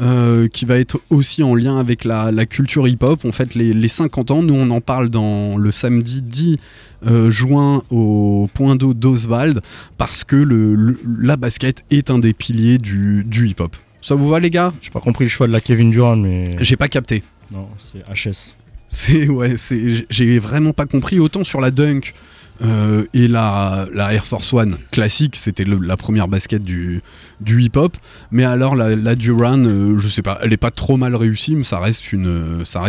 euh, 0.00 0.46
qui 0.48 0.64
va 0.64 0.78
être 0.78 1.00
aussi 1.10 1.42
en 1.42 1.54
lien 1.54 1.78
avec 1.78 2.04
la, 2.04 2.30
la 2.32 2.46
culture 2.46 2.86
hip-hop. 2.86 3.24
En 3.24 3.32
fait, 3.32 3.54
les, 3.54 3.72
les 3.74 3.88
50 3.88 4.30
ans, 4.30 4.42
nous 4.42 4.54
on 4.54 4.70
en 4.70 4.80
parle 4.80 5.08
dans 5.08 5.56
le 5.56 5.70
samedi 5.72 6.22
10 6.22 6.58
euh, 7.06 7.30
juin 7.30 7.82
au 7.90 8.48
point 8.54 8.76
d'eau 8.76 8.94
d'Oswald 8.94 9.60
parce 9.98 10.24
que 10.24 10.36
le, 10.36 10.74
le- 10.74 10.98
la 11.20 11.36
basket 11.36 11.84
est 11.90 12.10
un 12.10 12.18
des 12.18 12.32
piliers 12.32 12.78
du, 12.78 13.24
du 13.24 13.48
hip-hop. 13.48 13.76
Ça 14.00 14.14
vous 14.14 14.28
va 14.28 14.38
les 14.40 14.50
gars? 14.50 14.72
J'ai 14.82 14.90
pas 14.90 15.00
compris 15.00 15.24
le 15.24 15.30
choix 15.30 15.46
de 15.46 15.52
la 15.52 15.60
Kevin 15.60 15.90
Durant, 15.90 16.16
mais. 16.16 16.50
J'ai 16.60 16.76
pas 16.76 16.88
capté. 16.88 17.22
Non, 17.50 17.68
c'est 17.78 18.02
HS. 18.12 18.54
C'est 18.88 19.28
ouais, 19.28 19.56
c'est 19.56 20.06
j'ai 20.10 20.38
vraiment 20.38 20.72
pas 20.72 20.86
compris 20.86 21.18
autant 21.18 21.42
sur 21.42 21.60
la 21.60 21.70
dunk 21.70 22.14
euh, 22.62 23.04
et 23.14 23.26
la, 23.26 23.88
Air 24.12 24.24
Force 24.24 24.52
One 24.52 24.76
classique, 24.92 25.36
c'était 25.36 25.64
la 25.64 25.96
première 25.96 26.28
basket 26.28 26.62
du, 26.62 27.02
hip-hop. 27.44 27.96
Mais 28.30 28.44
alors 28.44 28.76
la, 28.76 29.14
Duran, 29.16 29.64
euh, 29.64 29.98
je 29.98 30.08
sais 30.08 30.22
pas, 30.22 30.38
elle 30.42 30.52
est 30.52 30.58
pas 30.58 30.70
trop 30.70 30.96
mal 30.96 31.16
réussie, 31.16 31.56
mais 31.56 31.64
ça 31.64 31.80
reste 31.80 32.12
une, 32.12 32.64
ça 32.64 32.82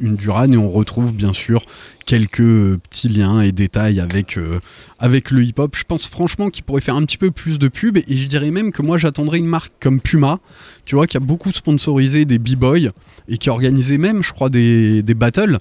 Duran 0.00 0.50
et 0.52 0.56
on 0.56 0.70
retrouve 0.70 1.12
bien 1.12 1.32
sûr 1.32 1.64
quelques 2.04 2.40
euh, 2.40 2.80
petits 2.90 3.08
liens 3.08 3.42
et 3.42 3.52
détails 3.52 4.00
avec, 4.00 4.36
euh, 4.36 4.58
avec 4.98 5.30
le 5.30 5.44
hip-hop. 5.44 5.76
Je 5.76 5.84
pense 5.84 6.06
franchement 6.06 6.50
qu'il 6.50 6.64
pourrait 6.64 6.80
faire 6.80 6.96
un 6.96 7.04
petit 7.04 7.18
peu 7.18 7.30
plus 7.30 7.58
de 7.58 7.68
pub 7.68 7.96
et 7.96 8.04
je 8.08 8.26
dirais 8.26 8.50
même 8.50 8.72
que 8.72 8.82
moi 8.82 8.98
j'attendrais 8.98 9.38
une 9.38 9.46
marque 9.46 9.72
comme 9.80 10.00
Puma, 10.00 10.40
tu 10.84 10.96
vois, 10.96 11.06
qui 11.06 11.16
a 11.16 11.20
beaucoup 11.20 11.52
sponsorisé 11.52 12.24
des 12.24 12.38
b-boys 12.38 12.90
et 13.28 13.38
qui 13.38 13.48
a 13.48 13.52
organisé 13.52 13.98
même, 13.98 14.22
je 14.22 14.32
crois, 14.32 14.48
des 14.50 15.14
battles 15.14 15.58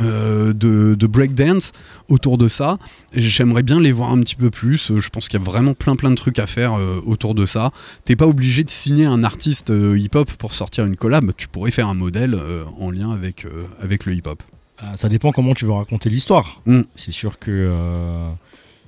euh, 0.00 0.52
de, 0.52 0.94
de 0.94 1.06
breakdance 1.06 1.72
autour 2.08 2.38
de 2.38 2.48
ça. 2.48 2.78
J'aimerais 3.14 3.62
bien 3.62 3.80
les 3.80 3.92
voir 3.92 4.10
un 4.10 4.20
petit 4.20 4.36
peu 4.36 4.50
plus. 4.50 4.90
Euh, 4.90 5.00
Je 5.00 5.10
pense 5.10 5.28
qu'il 5.28 5.38
y 5.38 5.42
a 5.42 5.44
vraiment 5.44 5.74
plein 5.74 5.96
plein 5.96 6.10
de 6.10 6.14
trucs 6.14 6.38
à 6.38 6.46
faire 6.46 6.74
euh, 6.74 7.00
autour 7.04 7.34
de 7.34 7.44
ça. 7.46 7.72
T'es 8.04 8.16
pas 8.16 8.26
obligé 8.26 8.64
de 8.64 8.70
signer 8.70 9.04
un 9.04 9.22
artiste 9.22 9.70
euh, 9.70 9.98
hip-hop 9.98 10.30
pour 10.32 10.54
sortir 10.54 10.86
une 10.86 10.96
collab. 10.96 11.32
Tu 11.36 11.48
pourrais 11.48 11.70
faire 11.70 11.88
un 11.88 11.94
modèle 11.94 12.38
en 12.80 12.90
lien 12.90 13.10
avec, 13.10 13.46
avec 13.82 14.06
le 14.06 14.14
hip-hop. 14.14 14.42
Ah, 14.78 14.96
ça 14.96 15.08
dépend 15.08 15.32
comment 15.32 15.54
tu 15.54 15.64
veux 15.64 15.72
raconter 15.72 16.08
l'histoire. 16.08 16.62
Mm. 16.66 16.82
C'est 16.96 17.12
sûr 17.12 17.38
que. 17.38 17.50
de 17.50 18.30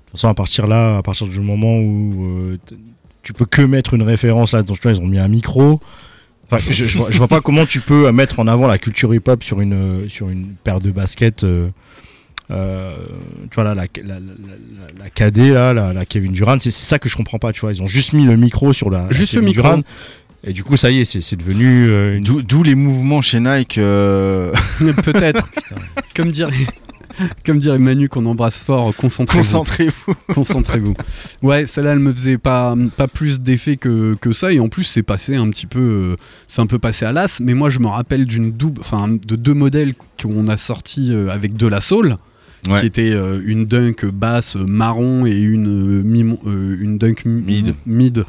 toute 0.07 0.13
façon, 0.13 0.29
à 0.29 0.35
partir 0.35 0.67
là, 0.67 0.99
à 0.99 1.03
partir 1.03 1.27
du 1.27 1.41
moment 1.41 1.79
où 1.79 2.57
tu 3.23 3.33
peux 3.33 3.47
que 3.47 3.63
mettre 3.63 3.95
une 3.95 4.03
référence 4.03 4.53
là, 4.53 4.63
dans 4.63 4.75
ils 4.75 5.01
ont 5.01 5.07
mis 5.07 5.19
un 5.19 5.29
micro. 5.29 5.81
Enfin, 6.57 6.73
je, 6.73 6.85
je 6.85 6.99
vois, 6.99 7.11
je 7.11 7.19
vois 7.19 7.29
pas 7.29 7.41
comment 7.41 7.67
tu 7.67 7.81
peux 7.81 8.07
euh, 8.07 8.13
mettre 8.13 8.41
en 8.41 8.47
avant 8.47 8.67
la 8.67 8.79
culture 8.79 9.15
hip-hop 9.15 9.43
sur 9.45 9.61
une, 9.61 9.75
euh, 9.75 10.09
sur 10.09 10.29
une 10.29 10.55
paire 10.65 10.81
de 10.81 10.91
baskets. 10.91 11.45
euh, 11.45 11.69
euh, 12.51 12.97
tu 13.51 13.55
vois 13.55 13.65
là, 13.65 13.75
la, 13.75 13.85
la, 14.03 14.15
la, 14.15 14.21
la- 14.21 15.05
la 15.05 15.11
KD 15.31 15.53
là, 15.53 15.73
la, 15.73 15.93
la 15.95 16.05
Kevin 16.05 16.33
Durant, 16.33 16.59
c'est 16.61 16.71
ça 16.71 16.99
que 16.99 17.09
je 17.09 17.17
comprends 17.17 17.39
pas. 17.39 17.53
Tu 17.53 17.61
vois, 17.61 17.73
ils 17.73 17.83
ont 17.83 17.87
juste 17.87 18.13
mis 18.13 18.25
le 18.25 18.37
micro 18.37 18.73
sur 18.73 18.91
la, 18.91 19.07
Juste 19.11 19.35
le 19.35 19.41
Kevin 19.41 19.49
micro. 19.57 19.69
Durant, 19.69 19.83
et 20.47 20.53
du 20.53 20.63
coup, 20.63 20.77
ça 20.77 20.91
y 20.91 21.01
est, 21.01 21.05
c'est 21.07 21.37
devenu 21.37 21.89
euh, 21.89 22.17
une, 22.19 22.23
D'où 22.25 22.43
d'où 22.43 22.63
les 22.63 22.75
mouvements 22.75 23.23
chez 23.23 23.41
Nike. 23.41 23.79
euh, 23.79 24.53
Peut-être. 25.05 25.49
comme 26.15 26.31
dirait. 26.33 26.53
Comme 27.47 27.59
dirait 27.61 27.79
Manu 27.79 28.09
qu'on 28.09 28.27
embrasse 28.27 28.59
fort, 28.59 28.95
concentrez-vous. 28.97 29.43
Concentrez-vous. 29.43 30.15
Concentrez-vous. 30.35 30.95
Ouais, 31.43 31.67
celle-là, 31.67 31.93
elle 31.93 31.99
me 31.99 32.13
faisait 32.13 32.39
pas, 32.39 32.75
pas 32.97 33.09
plus 33.09 33.41
d'effet 33.41 33.77
que, 33.77 34.15
que 34.21 34.33
ça. 34.33 34.53
Et 34.53 34.61
en 34.61 34.69
plus, 34.69 34.85
c'est 34.85 35.03
passé 35.03 35.37
un 35.37 35.49
petit 35.51 35.67
peu. 35.67 35.81
euh, 35.81 36.17
c'est 36.47 36.61
un 36.63 36.67
peu 36.67 36.79
passé 36.79 37.05
à 37.05 37.13
l'as. 37.13 37.41
Mais 37.41 37.55
moi, 37.55 37.71
je 37.71 37.79
me 37.79 37.87
rappelle 37.89 38.25
d'une 38.27 38.53
double. 38.53 38.81
Enfin, 38.81 39.09
de 39.09 39.37
deux 39.37 39.55
modèles 39.55 39.95
qu'on 40.23 40.49
a 40.49 40.57
sortis 40.57 41.11
euh, 41.13 41.29
avec 41.31 41.57
de 41.57 41.67
la 41.67 41.81
soul. 41.81 42.17
Ouais. 42.69 42.81
Qui 42.81 42.87
était 42.87 43.11
euh, 43.13 43.43
une 43.45 43.67
dunk 43.67 44.07
basse 44.07 44.57
marron 44.57 45.27
et 45.27 45.37
une, 45.39 46.01
euh, 46.01 46.39
euh, 46.47 46.79
une 46.81 46.97
dunk 46.97 47.27
mi- 47.27 47.43
Mid. 47.43 47.75
mid 47.85 48.25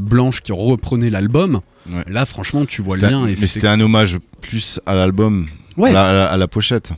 blanche 0.00 0.40
qui 0.40 0.52
reprenait 0.52 1.10
l'album. 1.10 1.60
Ouais. 1.92 2.02
Là, 2.08 2.24
franchement, 2.24 2.64
tu 2.64 2.80
vois 2.80 2.96
le 2.96 3.02
lien. 3.02 3.26
Et 3.26 3.30
mais 3.30 3.36
c'était 3.36 3.68
un 3.68 3.78
hommage 3.80 4.18
plus 4.40 4.80
à 4.86 4.94
l'album, 4.94 5.46
Ouais. 5.76 5.90
à, 5.90 5.92
la, 5.92 6.08
à 6.08 6.12
la- 6.14 6.26
à 6.32 6.36
la 6.38 6.48
pochette. 6.48 6.92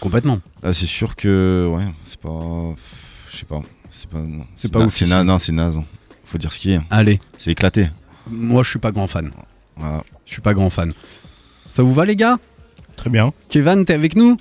Complètement. 0.00 0.40
Là, 0.62 0.72
c'est 0.72 0.86
sûr 0.86 1.16
que 1.16 1.68
ouais, 1.74 1.84
c'est 2.02 2.18
pas, 2.20 2.74
je 3.30 3.36
sais 3.36 3.44
pas, 3.44 3.60
c'est 3.90 4.08
pas, 4.08 4.18
non, 4.18 4.44
C'est 4.54 4.72
pas 4.72 4.78
na- 4.80 4.86
ouf 4.86 4.94
c'est 4.94 5.06
na- 5.06 5.24
non, 5.24 5.38
c'est 5.38 5.52
naze. 5.52 5.80
Faut 6.24 6.38
dire 6.38 6.52
ce 6.52 6.58
qui 6.58 6.72
est. 6.72 6.80
Allez, 6.90 7.20
C'est 7.38 7.50
éclaté. 7.52 7.88
moi, 8.30 8.62
je 8.62 8.70
suis 8.70 8.78
pas 8.78 8.92
grand 8.92 9.06
fan. 9.06 9.30
Voilà. 9.76 10.02
Je 10.26 10.32
suis 10.32 10.42
pas 10.42 10.54
grand 10.54 10.70
fan. 10.70 10.92
Ça 11.68 11.82
vous 11.82 11.92
va, 11.94 12.04
les 12.04 12.16
gars? 12.16 12.38
Très 12.96 13.10
bien. 13.10 13.32
Kevin, 13.48 13.84
t'es 13.84 13.92
avec 13.94 14.16
nous? 14.16 14.36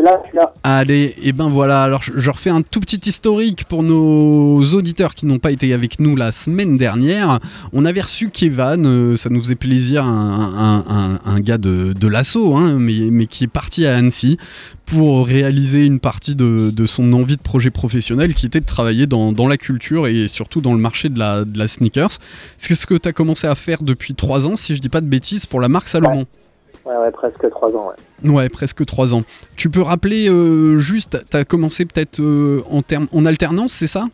Suis 0.00 0.02
là, 0.04 0.20
je 0.24 0.28
suis 0.28 0.36
là. 0.38 0.52
Allez, 0.62 1.14
et 1.22 1.32
ben 1.32 1.48
voilà, 1.48 1.82
alors 1.82 2.02
je, 2.02 2.30
refais 2.30 2.50
un 2.50 2.62
tout 2.62 2.80
petit 2.80 3.00
historique 3.08 3.64
pour 3.68 3.82
nos 3.82 4.62
auditeurs 4.74 5.14
qui 5.14 5.26
n'ont 5.26 5.38
pas 5.38 5.50
été 5.52 5.72
avec 5.72 6.00
nous 6.00 6.16
la 6.16 6.32
semaine 6.32 6.76
dernière. 6.76 7.38
On 7.72 7.84
avait 7.84 8.00
reçu 8.00 8.30
Kevin, 8.30 8.84
euh, 8.86 9.16
ça 9.16 9.30
nous 9.30 9.40
faisait 9.42 9.54
plaisir, 9.54 10.04
un, 10.04 10.84
un- 10.88 10.94
un- 10.94 11.18
un 11.24 11.40
gars 11.40 11.58
de, 11.58 11.92
de 11.92 12.08
l'assaut, 12.08 12.56
hein, 12.56 12.78
mais, 12.78 13.08
mais 13.10 13.26
qui 13.26 13.44
est 13.44 13.48
parti 13.48 13.86
à 13.86 13.96
Annecy 13.96 14.36
pour 14.86 15.26
réaliser 15.26 15.84
une 15.86 15.98
partie 16.00 16.34
de, 16.34 16.70
de 16.70 16.86
son 16.86 17.12
envie 17.14 17.36
de 17.36 17.42
projet 17.42 17.70
professionnel 17.70 18.34
qui 18.34 18.46
était 18.46 18.60
de 18.60 18.66
travailler 18.66 19.06
dans, 19.06 19.32
dans 19.32 19.48
la 19.48 19.56
culture 19.56 20.06
et 20.06 20.28
surtout 20.28 20.60
dans 20.60 20.74
le 20.74 20.80
marché 20.80 21.08
de 21.08 21.18
la, 21.18 21.44
de 21.44 21.58
la 21.58 21.68
sneakers. 21.68 22.18
C'est 22.58 22.74
ce 22.74 22.86
que 22.86 22.94
tu 22.94 23.08
as 23.08 23.12
commencé 23.12 23.46
à 23.46 23.54
faire 23.54 23.82
depuis 23.82 24.14
trois 24.14 24.46
ans, 24.46 24.56
si 24.56 24.76
je 24.76 24.80
dis 24.80 24.88
pas 24.90 25.00
de 25.00 25.06
bêtises, 25.06 25.46
pour 25.46 25.60
la 25.60 25.68
marque 25.68 25.88
Salomon. 25.88 26.20
Ouais, 26.20 26.26
ouais, 26.86 27.10
presque 27.12 27.48
trois 27.50 27.70
ans, 27.74 27.88
ouais. 28.22 28.30
Ouais, 28.30 28.48
presque 28.48 28.84
trois 28.86 29.14
ans. 29.14 29.22
Tu 29.56 29.70
peux 29.70 29.82
rappeler 29.82 30.28
euh, 30.28 30.78
juste, 30.78 31.18
tu 31.30 31.36
as 31.36 31.44
commencé 31.44 31.84
peut-être 31.84 32.20
euh, 32.20 32.62
en, 32.70 32.82
termes 32.82 33.06
en 33.12 33.24
alternance, 33.26 33.72
c'est 33.72 33.86
ça? 33.86 34.04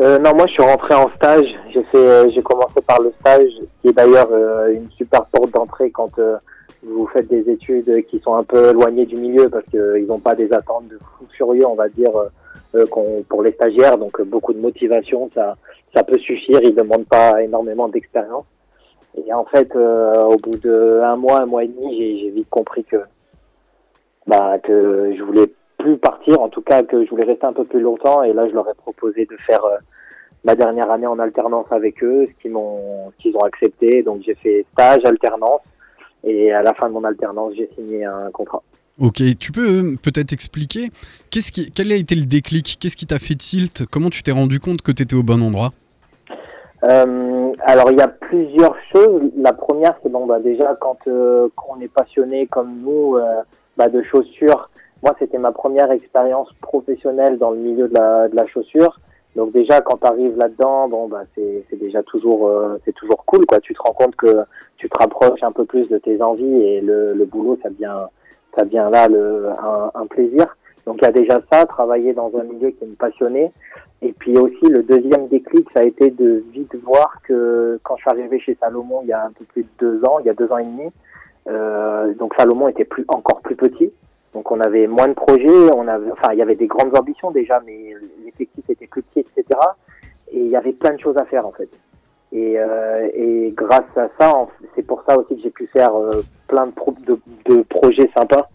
Euh, 0.00 0.18
non, 0.18 0.34
moi 0.34 0.46
je 0.46 0.52
suis 0.52 0.62
rentré 0.62 0.94
en 0.94 1.10
stage. 1.16 1.54
J'ai 1.72 1.82
fait, 1.84 1.96
euh, 1.98 2.30
j'ai 2.34 2.42
commencé 2.42 2.80
par 2.86 3.00
le 3.00 3.12
stage, 3.20 3.50
qui 3.82 3.88
est 3.88 3.92
d'ailleurs 3.92 4.28
euh, 4.32 4.72
une 4.72 4.88
super 4.96 5.24
porte 5.26 5.52
d'entrée 5.52 5.90
quand 5.90 6.18
euh, 6.18 6.36
vous 6.82 7.06
faites 7.12 7.28
des 7.28 7.50
études 7.50 8.04
qui 8.10 8.18
sont 8.20 8.34
un 8.34 8.44
peu 8.44 8.70
éloignées 8.70 9.04
du 9.06 9.16
milieu 9.16 9.48
parce 9.50 9.64
qu'ils 9.70 10.06
n'ont 10.06 10.18
pas 10.20 10.34
des 10.34 10.50
attentes 10.52 10.88
de 10.88 10.98
fou 10.98 11.26
furieux, 11.36 11.66
on 11.66 11.74
va 11.74 11.88
dire, 11.90 12.10
euh, 12.74 12.86
qu'on- 12.86 13.22
pour 13.28 13.42
les 13.42 13.52
stagiaires. 13.52 13.98
Donc 13.98 14.20
beaucoup 14.22 14.54
de 14.54 14.60
motivation, 14.60 15.30
ça, 15.34 15.56
ça 15.94 16.02
peut 16.02 16.18
suffire. 16.18 16.60
Ils 16.62 16.74
demandent 16.74 17.06
pas 17.06 17.42
énormément 17.42 17.88
d'expérience. 17.88 18.44
Et 19.16 19.32
en 19.32 19.44
fait, 19.44 19.74
euh, 19.74 20.22
au 20.24 20.36
bout 20.36 20.56
de 20.58 21.00
un 21.02 21.16
mois, 21.16 21.42
un 21.42 21.46
mois 21.46 21.64
et 21.64 21.68
demi, 21.68 22.20
j'ai 22.20 22.30
vite 22.30 22.48
compris 22.50 22.84
que 22.84 22.96
bah, 24.26 24.58
que 24.58 25.14
je 25.16 25.22
voulais 25.22 25.52
plus 25.78 25.96
partir, 25.96 26.40
en 26.40 26.48
tout 26.48 26.60
cas 26.62 26.82
que 26.82 27.04
je 27.04 27.10
voulais 27.10 27.24
rester 27.24 27.46
un 27.46 27.52
peu 27.52 27.64
plus 27.64 27.80
longtemps. 27.80 28.22
Et 28.22 28.32
là, 28.32 28.48
je 28.48 28.54
leur 28.54 28.68
ai 28.68 28.74
proposé 28.74 29.26
de 29.26 29.36
faire 29.46 29.64
euh, 29.64 29.78
ma 30.44 30.54
dernière 30.54 30.90
année 30.90 31.06
en 31.06 31.18
alternance 31.18 31.66
avec 31.70 32.02
eux, 32.04 32.26
ce 32.28 32.42
qu'ils 32.42 32.52
m'ont, 32.52 33.12
qu'ils 33.18 33.36
ont 33.36 33.44
accepté. 33.44 34.02
Donc 34.02 34.22
j'ai 34.24 34.34
fait 34.34 34.64
stage, 34.72 35.04
alternance, 35.04 35.60
et 36.24 36.52
à 36.52 36.62
la 36.62 36.74
fin 36.74 36.88
de 36.88 36.94
mon 36.94 37.04
alternance, 37.04 37.54
j'ai 37.56 37.68
signé 37.76 38.04
un 38.04 38.30
contrat. 38.30 38.62
Ok, 39.00 39.22
tu 39.38 39.50
peux 39.50 39.66
euh, 39.66 39.96
peut-être 40.02 40.34
expliquer 40.34 40.90
qu'est-ce 41.30 41.52
qui, 41.52 41.72
quel 41.72 41.90
a 41.90 41.96
été 41.96 42.14
le 42.14 42.26
déclic? 42.26 42.76
Qu'est-ce 42.78 42.96
qui 42.96 43.06
t'a 43.06 43.18
fait 43.18 43.34
tilt? 43.34 43.86
Comment 43.90 44.10
tu 44.10 44.22
t'es 44.22 44.30
rendu 44.30 44.60
compte 44.60 44.82
que 44.82 44.92
tu 44.92 45.02
étais 45.02 45.16
au 45.16 45.22
bon 45.22 45.42
endroit? 45.42 45.72
Euh, 46.84 47.52
alors 47.60 47.90
il 47.90 47.98
y 47.98 48.02
a 48.02 48.08
plusieurs 48.08 48.76
choses. 48.92 49.22
La 49.36 49.52
première, 49.52 49.98
c'est 50.02 50.08
bon, 50.10 50.26
bah 50.26 50.38
déjà 50.40 50.76
quand, 50.80 50.98
euh, 51.06 51.48
on 51.68 51.80
est 51.80 51.92
passionné 51.92 52.46
comme 52.46 52.80
nous 52.82 53.16
euh, 53.16 53.42
bah, 53.76 53.88
de 53.88 54.02
chaussures. 54.02 54.70
Moi, 55.02 55.14
c'était 55.18 55.38
ma 55.38 55.52
première 55.52 55.90
expérience 55.90 56.50
professionnelle 56.60 57.38
dans 57.38 57.50
le 57.50 57.58
milieu 57.58 57.88
de 57.88 57.94
la, 57.94 58.28
de 58.28 58.36
la 58.36 58.46
chaussure. 58.46 58.98
Donc 59.36 59.52
déjà, 59.52 59.80
quand 59.80 59.98
tu 59.98 60.06
arrives 60.06 60.36
là-dedans, 60.36 60.88
bon 60.88 61.06
bah 61.06 61.22
c'est 61.34 61.64
c'est 61.70 61.78
déjà 61.78 62.02
toujours 62.02 62.48
euh, 62.48 62.80
c'est 62.84 62.94
toujours 62.94 63.24
cool 63.26 63.46
quoi. 63.46 63.60
Tu 63.60 63.74
te 63.74 63.80
rends 63.82 63.92
compte 63.92 64.16
que 64.16 64.44
tu 64.76 64.88
te 64.88 64.98
rapproches 64.98 65.42
un 65.42 65.52
peu 65.52 65.64
plus 65.64 65.88
de 65.88 65.98
tes 65.98 66.20
envies 66.20 66.62
et 66.62 66.80
le, 66.80 67.12
le 67.12 67.24
boulot 67.26 67.56
ça 67.62 67.70
devient 67.70 68.06
ça 68.56 68.64
devient 68.64 68.88
là 68.90 69.06
le, 69.06 69.50
un, 69.50 69.90
un 69.94 70.06
plaisir. 70.06 70.56
Donc 70.86 70.98
il 71.00 71.04
y 71.04 71.08
a 71.08 71.12
déjà 71.12 71.40
ça, 71.52 71.66
travailler 71.66 72.12
dans 72.12 72.30
un 72.38 72.44
milieu 72.44 72.70
qui 72.70 72.84
me 72.84 72.94
passionnait. 72.94 73.52
Et 74.02 74.12
puis 74.12 74.36
aussi 74.38 74.66
le 74.66 74.82
deuxième 74.82 75.28
déclic, 75.28 75.68
ça 75.74 75.80
a 75.80 75.84
été 75.84 76.10
de 76.10 76.42
vite 76.52 76.74
voir 76.82 77.20
que 77.22 77.78
quand 77.82 77.96
je 77.96 78.02
suis 78.02 78.10
arrivé 78.10 78.40
chez 78.40 78.56
Salomon 78.58 79.00
il 79.02 79.08
y 79.08 79.12
a 79.12 79.24
un 79.26 79.30
peu 79.32 79.44
plus 79.44 79.62
de 79.62 79.68
deux 79.78 80.04
ans, 80.06 80.18
il 80.20 80.26
y 80.26 80.30
a 80.30 80.34
deux 80.34 80.50
ans 80.50 80.58
et 80.58 80.64
demi, 80.64 80.90
euh, 81.48 82.14
donc 82.14 82.34
Salomon 82.38 82.68
était 82.68 82.84
plus 82.84 83.04
encore 83.08 83.40
plus 83.40 83.56
petit. 83.56 83.92
Donc 84.32 84.50
on 84.52 84.60
avait 84.60 84.86
moins 84.86 85.08
de 85.08 85.12
projets, 85.14 85.70
on 85.74 85.86
avait, 85.88 86.10
enfin 86.12 86.32
il 86.32 86.38
y 86.38 86.42
avait 86.42 86.54
des 86.54 86.68
grandes 86.68 86.96
ambitions 86.96 87.30
déjà, 87.30 87.60
mais 87.66 87.94
l'effectif 88.24 88.64
était 88.70 88.86
plus 88.86 89.02
petit, 89.02 89.20
etc. 89.20 89.44
Et 90.32 90.38
il 90.40 90.48
y 90.48 90.56
avait 90.56 90.72
plein 90.72 90.92
de 90.94 91.00
choses 91.00 91.16
à 91.18 91.24
faire 91.24 91.46
en 91.46 91.52
fait. 91.52 91.68
Et, 92.32 92.54
euh, 92.58 93.08
et 93.12 93.52
grâce 93.56 93.90
à 93.96 94.08
ça, 94.18 94.46
c'est 94.76 94.86
pour 94.86 95.02
ça 95.02 95.18
aussi 95.18 95.34
que 95.34 95.42
j'ai 95.42 95.50
pu 95.50 95.66
faire 95.66 95.94
euh, 95.96 96.22
plein 96.46 96.66
de, 96.66 96.70
pro- 96.72 96.94
de, 97.04 97.18
de 97.46 97.62
projets 97.62 98.08
sympas 98.16 98.48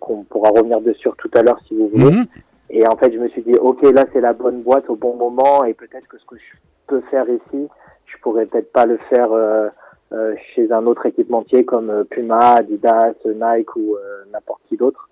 qu'on 0.00 0.24
pourra 0.24 0.50
revenir 0.50 0.80
dessus 0.80 1.08
tout 1.18 1.30
à 1.34 1.42
l'heure 1.42 1.60
si 1.66 1.74
vous 1.76 1.88
voulez. 1.88 2.10
Mhm. 2.10 2.26
Et 2.70 2.86
en 2.88 2.96
fait, 2.96 3.12
je 3.12 3.18
me 3.18 3.28
suis 3.28 3.42
dit, 3.42 3.54
ok, 3.54 3.82
là 3.92 4.04
c'est 4.12 4.20
la 4.20 4.32
bonne 4.32 4.62
boîte 4.62 4.88
au 4.88 4.96
bon 4.96 5.16
moment, 5.16 5.64
et 5.64 5.74
peut-être 5.74 6.08
que 6.08 6.18
ce 6.18 6.24
que 6.24 6.36
je 6.36 6.56
peux 6.86 7.00
faire 7.10 7.26
ici, 7.28 7.68
je 8.06 8.16
pourrais 8.22 8.46
peut-être 8.46 8.72
pas 8.72 8.86
le 8.86 8.98
faire 9.10 9.32
euh, 9.32 9.68
euh, 10.12 10.34
chez 10.54 10.70
un 10.70 10.86
autre 10.86 11.06
équipementier 11.06 11.64
comme 11.64 11.90
euh, 11.90 12.04
Puma, 12.04 12.56
Adidas, 12.56 13.14
Nike 13.24 13.74
ou 13.74 13.96
euh, 13.96 14.24
n'importe 14.32 14.60
qui 14.68 14.76
d'autre. 14.76 15.08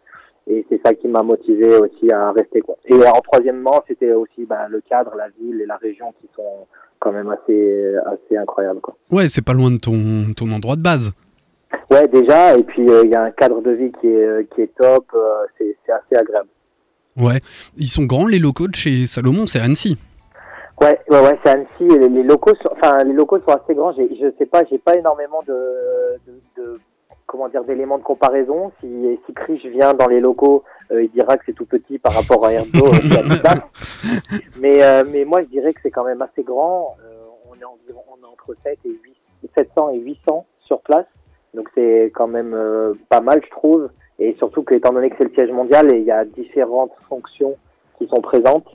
Et 0.47 0.65
c'est 0.69 0.81
ça 0.85 0.95
qui 0.95 1.09
m'a 1.09 1.23
motivé 1.23 1.77
aussi 1.77 2.13
à 2.13 2.31
rester. 2.31 2.61
Quoi. 2.61 2.77
Et 2.87 2.95
en 2.95 3.21
troisièmement, 3.21 3.83
c'était 3.89 4.13
aussi 4.13 4.45
bah, 4.45 4.69
le 4.69 4.81
cadre, 4.81 5.15
la 5.17 5.29
ville 5.41 5.61
et 5.61 5.67
la 5.67 5.77
région 5.77 6.13
qui 6.21 6.29
sont 6.37 6.67
quand 6.99 7.13
même 7.13 7.31
assez 7.31 7.97
assez 8.07 8.37
incroyables. 8.37 8.81
Quoi. 8.81 8.97
Ouais, 9.11 9.29
c'est 9.29 9.45
pas 9.45 9.55
loin 9.55 9.71
de 9.71 9.79
ton, 9.79 10.33
ton 10.37 10.51
endroit 10.53 10.77
de 10.77 10.83
base. 10.83 11.13
Ouais, 11.91 12.09
déjà. 12.09 12.57
Et 12.57 12.63
puis 12.63 12.89
euh, 12.89 13.03
il 13.05 13.11
y 13.11 13.15
a 13.15 13.23
un 13.23 13.31
cadre 13.31 13.61
de 13.61 13.71
vie 13.71 13.93
qui 14.01 14.09
est 14.09 14.25
euh, 14.25 14.43
qui 14.55 14.63
est 14.63 14.75
top. 14.77 15.07
euh, 15.15 15.45
c'est 15.59 15.77
c'est 15.87 15.93
assez 15.93 16.17
agréable. 16.17 16.49
Ouais. 17.17 17.41
Ils 17.77 17.87
sont 17.87 18.05
grands 18.05 18.27
les 18.27 18.39
locaux 18.39 18.69
de 18.69 18.75
chez 18.75 19.07
Salomon, 19.07 19.47
c'est 19.47 19.61
Annecy. 19.61 19.99
Ouais, 20.81 20.99
ouais, 21.11 21.21
ouais, 21.21 21.39
c'est 21.45 21.51
Annecy. 21.51 21.99
Les, 21.99 22.09
les 22.09 22.23
locaux, 22.23 22.55
sont, 22.63 22.71
enfin, 22.73 23.05
les 23.05 23.13
locaux 23.13 23.39
sont 23.41 23.53
assez 23.55 23.75
grands. 23.75 23.93
J'ai, 23.93 24.09
je 24.17 24.33
sais 24.39 24.47
pas, 24.47 24.63
j'ai 24.71 24.79
pas 24.79 24.97
énormément 24.97 25.43
de, 25.47 25.53
de, 26.27 26.33
de- 26.57 26.81
comment 27.27 27.49
dire, 27.51 27.65
d'éléments 27.65 27.99
de 27.99 28.03
comparaison. 28.03 28.73
Si, 28.81 29.19
si 29.27 29.35
Krish 29.35 29.65
vient 29.67 29.93
dans 29.95 30.09
les 30.09 30.21
locaux, 30.21 30.65
euh, 30.91 31.05
il 31.05 31.11
dira 31.11 31.37
que 31.37 31.45
c'est 31.47 31.53
tout 31.53 31.67
petit 31.67 31.99
par 31.99 32.15
rapport 32.15 32.45
à 32.47 32.53
Erdo. 32.55 32.87
euh, 32.87 32.91
mais, 34.61 34.83
euh, 34.83 35.05
mais 35.09 35.25
moi, 35.25 35.43
je 35.43 35.49
dirais 35.49 35.73
que 35.73 35.81
c'est 35.83 35.91
quand 35.91 36.05
même 36.05 36.23
assez 36.23 36.43
grand. 36.43 36.97
On 37.51 37.55
est 37.55 37.65
environ, 37.65 38.03
on 38.11 38.23
est 38.25 38.29
entre 38.31 38.57
7 38.65 38.79
et 38.87 38.89
8, 38.89 38.97
700 39.57 39.91
et 39.91 39.99
800 39.99 40.47
sur 40.67 40.81
place. 40.81 41.07
Donc 41.55 41.69
c'est 41.75 42.11
quand 42.15 42.29
même 42.29 42.55
euh, 42.55 42.95
pas 43.09 43.21
mal, 43.21 43.41
je 43.45 43.51
trouve. 43.51 43.89
Et 44.19 44.35
surtout 44.39 44.63
que, 44.63 44.75
étant 44.75 44.93
donné 44.93 45.11
que 45.11 45.17
c'est 45.19 45.25
le 45.25 45.35
siège 45.35 45.51
mondial, 45.51 45.93
et 45.93 45.99
il 45.99 46.05
y 46.05 46.11
a 46.11 46.25
différentes 46.25 46.93
fonctions 47.09 47.57
qui 47.99 48.07
sont 48.09 48.21
présentes. 48.21 48.67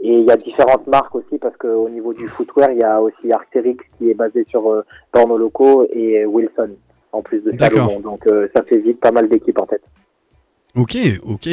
Et 0.00 0.12
il 0.18 0.24
y 0.26 0.30
a 0.30 0.36
différentes 0.36 0.86
marques 0.86 1.14
aussi 1.14 1.38
parce 1.38 1.56
qu'au 1.56 1.88
niveau 1.88 2.12
du 2.12 2.28
footwear, 2.28 2.70
il 2.72 2.78
y 2.78 2.82
a 2.82 3.00
aussi 3.00 3.32
Arc'teryx 3.32 3.82
qui 3.96 4.10
est 4.10 4.14
basé 4.14 4.44
sur 4.50 4.70
euh, 4.70 4.84
nos 5.14 5.38
locaux 5.38 5.86
et 5.90 6.26
Wilson 6.26 6.70
en 7.12 7.22
plus 7.22 7.40
de. 7.40 7.52
Salomon. 7.52 8.00
Donc 8.00 8.26
euh, 8.26 8.48
ça 8.54 8.62
fait 8.62 8.76
vite 8.78 9.00
pas 9.00 9.10
mal 9.10 9.28
d'équipes 9.28 9.58
en 9.58 9.66
tête. 9.66 9.82
Ok, 10.76 10.98
ok. 11.26 11.48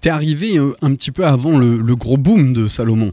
T'es 0.00 0.08
arrivé 0.08 0.58
euh, 0.58 0.72
un 0.80 0.94
petit 0.94 1.10
peu 1.12 1.24
avant 1.24 1.58
le, 1.58 1.82
le 1.86 1.94
gros 1.94 2.16
boom 2.16 2.54
de 2.54 2.68
Salomon. 2.68 3.12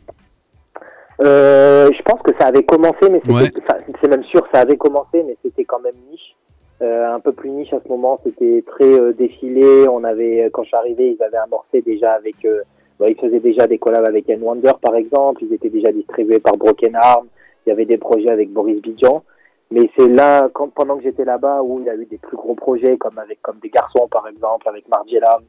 Euh, 1.22 1.90
je 1.92 2.02
pense 2.04 2.22
que 2.22 2.32
ça 2.40 2.48
avait 2.48 2.64
commencé, 2.64 3.10
mais 3.12 3.20
c'était, 3.26 3.34
Ouais. 3.34 3.52
enfin, 3.62 3.78
c'est 4.02 4.10
même 4.10 4.24
sûr, 4.24 4.48
ça 4.54 4.62
avait 4.62 4.78
commencé, 4.78 5.22
mais 5.28 5.36
c'était 5.44 5.66
quand 5.66 5.82
même 5.82 5.96
niche. 6.10 6.36
Euh, 6.82 7.14
un 7.14 7.20
peu 7.20 7.34
plus 7.34 7.50
niche 7.50 7.74
à 7.74 7.82
ce 7.84 7.90
moment, 7.90 8.20
c'était 8.24 8.64
très 8.66 9.00
euh, 9.00 9.12
défilé. 9.14 9.88
On 9.90 10.04
avait, 10.04 10.50
quand 10.54 10.64
je 10.64 10.70
suis 10.70 10.78
arrivé, 10.78 11.18
ils 11.18 11.24
avaient 11.24 11.38
amorcé 11.38 11.82
déjà 11.82 12.14
avec, 12.14 12.46
euh, 12.46 12.62
bah, 13.00 13.08
ils 13.10 13.20
faisaient 13.20 13.42
déjà 13.42 13.68
des 13.68 13.78
collabs 13.78 14.06
avec 14.06 14.30
N 14.30 14.42
Wonder 14.42 14.72
par 14.82 14.96
exemple. 14.96 15.44
Ils 15.44 15.54
étaient 15.54 15.70
déjà 15.70 15.92
distribués 15.92 16.40
par 16.40 16.56
Broken 16.56 16.96
Arm. 16.96 17.28
Il 17.66 17.70
y 17.70 17.74
avait 17.74 17.86
des 17.86 17.98
projets 17.98 18.32
avec 18.32 18.52
Boris 18.52 18.82
Bidjan. 18.82 19.24
Mais 19.72 19.90
c'est 19.98 20.08
là, 20.08 20.50
quand, 20.54 20.70
pendant 20.70 20.98
que 20.98 21.04
j'étais 21.04 21.26
là-bas, 21.26 21.62
où 21.64 21.80
il 21.80 21.86
y 21.86 21.90
a 21.90 21.96
eu 21.96 22.06
des 22.06 22.18
plus 22.18 22.38
gros 22.38 22.56
projets, 22.56 22.98
comme 22.98 23.20
avec 23.20 23.42
comme 23.42 23.60
des 23.60 23.70
garçons 23.70 24.08
par 24.10 24.28
exemple, 24.28 24.68
avec 24.68 24.88
Margiela 24.88 25.40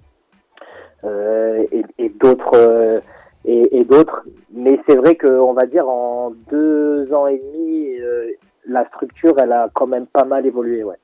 euh, 1.05 1.65
et, 1.71 1.85
et 1.99 2.09
d'autres. 2.09 2.55
euh, 2.55 3.01
et, 3.45 3.79
et 3.79 3.85
d'autres. 3.85 4.25
Mais 4.53 4.79
c'est 4.87 4.97
vrai 4.97 5.15
que, 5.15 5.27
on 5.27 5.53
va 5.53 5.67
dire, 5.67 5.89
en 5.89 6.33
deux 6.51 7.13
ans 7.13 7.27
et 7.27 7.39
demi, 7.39 7.99
euh, 8.01 8.33
la 8.67 8.87
structure, 8.89 9.35
elle 9.39 9.53
a 9.53 9.71
quand 9.73 9.87
même 9.87 10.07
pas 10.07 10.25
mal 10.25 10.45
évolué, 10.47 10.85
ouais. 10.85 10.97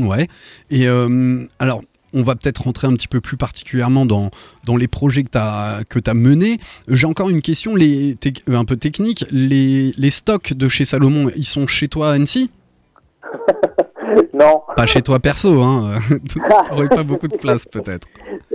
Ouais. 0.00 0.26
Et 0.70 0.88
euh, 0.88 1.44
alors, 1.58 1.82
on 2.14 2.22
va 2.22 2.36
peut-être 2.36 2.62
rentrer 2.62 2.86
un 2.86 2.92
petit 2.92 3.08
peu 3.08 3.20
plus 3.20 3.36
particulièrement 3.36 4.06
dans, 4.06 4.30
dans 4.64 4.76
les 4.76 4.88
projets 4.88 5.24
que 5.24 5.30
tu 5.30 5.38
as, 5.38 5.80
que 5.88 5.98
as 6.06 6.14
menés. 6.14 6.58
J'ai 6.88 7.06
encore 7.06 7.28
une 7.28 7.42
question 7.42 7.74
les, 7.74 8.16
euh, 8.48 8.56
un 8.56 8.64
peu 8.64 8.76
technique. 8.76 9.24
Les, 9.30 9.92
les 9.96 10.10
stocks 10.10 10.52
de 10.52 10.68
chez 10.68 10.84
Salomon, 10.84 11.30
ils 11.36 11.44
sont 11.44 11.66
chez 11.66 11.88
toi 11.88 12.10
à 12.10 12.12
Annecy? 12.14 12.50
Non. 14.32 14.62
Pas 14.76 14.86
chez 14.86 15.02
toi 15.02 15.18
perso, 15.18 15.60
hein. 15.60 15.90
T'aurais 16.68 16.88
pas 16.88 17.02
beaucoup 17.02 17.28
de 17.28 17.36
place 17.36 17.66
peut-être. 17.66 18.06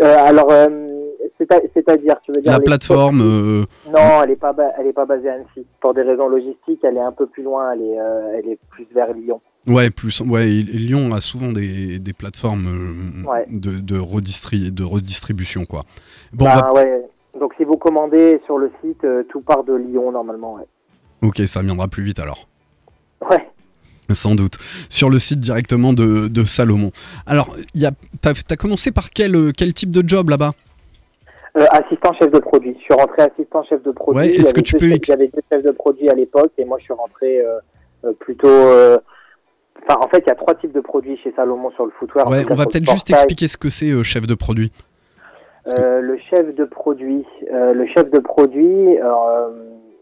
Euh, 0.02 0.18
alors, 0.18 0.48
euh, 0.52 0.89
c'est-à-dire, 1.38 2.16
tu 2.24 2.32
veux 2.36 2.42
dire 2.42 2.52
La 2.52 2.60
plateforme, 2.60 3.22
euh, 3.22 3.64
Non, 3.88 4.24
elle 4.24 4.32
est 4.32 4.36
pas, 4.36 4.54
ba- 4.54 4.72
elle 4.80 4.88
est 4.88 4.94
pas 4.94 5.06
basée 5.06 5.30
à 5.30 5.34
Annecy. 5.34 5.66
Pour 5.82 5.94
des 5.94 6.02
raisons 6.02 6.28
logistiques, 6.28 6.80
elle 6.84 6.98
est 6.98 7.02
un 7.02 7.12
peu 7.12 7.28
plus 7.28 7.44
loin. 7.44 7.72
Elle 7.74 7.82
est, 7.82 8.00
euh, 8.00 8.38
elle 8.38 8.50
est 8.50 8.60
plus 8.70 8.88
vers 8.94 9.14
Lyon. 9.14 9.40
ouais, 9.68 9.90
plus, 9.90 10.22
ouais, 10.22 10.46
Lyon 10.48 11.14
a 11.14 11.22
souvent 11.22 11.52
des, 11.52 12.00
des 12.00 12.14
plateformes 12.14 12.68
euh, 13.26 13.30
Ouais. 13.30 13.46
de, 13.50 13.80
de, 13.80 13.98
redistri- 14.00 14.72
de 14.72 14.84
redistribution, 14.84 15.66
quoi. 15.66 15.84
Bon, 16.34 16.46
Bah, 16.46 16.56
va- 16.68 16.74
ouais. 16.74 17.02
Donc, 17.40 17.54
si 17.58 17.64
vous 17.64 17.78
commandez 17.78 18.40
sur 18.46 18.58
le 18.58 18.72
site, 18.84 19.06
tout 19.30 19.42
part 19.42 19.64
de 19.64 19.74
Lyon 19.74 20.12
normalement. 20.12 20.56
Ouais. 20.56 20.66
ok, 21.28 21.38
ça 21.48 21.62
viendra 21.62 21.88
plus 21.88 22.04
vite 22.04 22.20
alors. 22.20 22.48
Ouais. 23.30 23.48
Sans 24.12 24.34
doute. 24.34 24.58
Sur 24.90 25.12
le 25.12 25.20
site 25.20 25.40
directement 25.40 25.94
de, 25.94 26.28
de 26.28 26.44
Salomon. 26.44 26.92
Alors, 27.28 27.56
il 27.76 27.82
y 27.82 27.86
a, 27.86 27.92
t'as, 28.22 28.34
t'as 28.34 28.56
commencé 28.56 28.92
par 28.92 29.12
quel, 29.12 29.54
quel 29.54 29.72
type 29.74 29.92
de 29.92 30.02
job 30.08 30.30
là-bas? 30.32 30.54
Euh, 31.60 31.66
assistant 31.72 32.14
chef 32.14 32.32
de 32.32 32.40
produit. 32.40 32.74
Je 32.80 32.84
suis 32.84 32.94
rentré 32.94 33.24
assistant 33.24 33.64
chef 33.64 33.84
de 33.84 33.92
produit. 33.92 34.22
Ouais, 34.22 34.28
Il 34.30 34.36
y 34.36 34.40
est-ce 34.40 34.54
que 34.54 34.60
avait 34.60 34.64
tu 34.64 34.74
deux 34.76 34.80
peux 34.80 34.86
chefs- 34.94 35.00
Il 35.08 35.10
y 35.10 35.14
avait 35.14 35.28
deux 35.28 35.42
chefs 35.52 35.64
de 35.64 35.72
produit 35.72 36.10
à 36.10 36.14
l'époque 36.14 36.52
et 36.58 36.66
moi 36.66 36.78
je 36.80 36.84
suis 36.86 36.94
rentré 36.94 37.40
euh, 37.42 37.60
euh, 38.06 38.14
plutôt. 38.14 38.48
Enfin, 38.48 40.00
en 40.02 40.08
fait, 40.10 40.20
il 40.20 40.28
y 40.28 40.32
a 40.32 40.36
trois 40.36 40.56
types 40.56 40.72
de 40.74 40.82
produits 40.82 41.18
chez 41.18 41.34
Salomon 41.36 41.72
sur 41.72 41.86
le 41.86 41.92
footwear. 41.92 42.28
Ouais, 42.30 42.44
on 42.50 42.56
va 42.56 42.66
peut-être 42.66 42.90
juste 42.90 43.10
expliquer 43.10 43.48
ce 43.48 43.58
que 43.58 43.70
c'est 43.70 44.04
chef 44.04 44.26
de 44.28 44.36
produit. 44.36 44.72
Euh, 45.68 46.00
le 46.02 46.18
chef 46.30 46.54
de 46.56 46.66
produit, 46.66 47.26
le 47.52 47.86
chef 47.88 48.10
de 48.10 48.20
produit, 48.20 48.98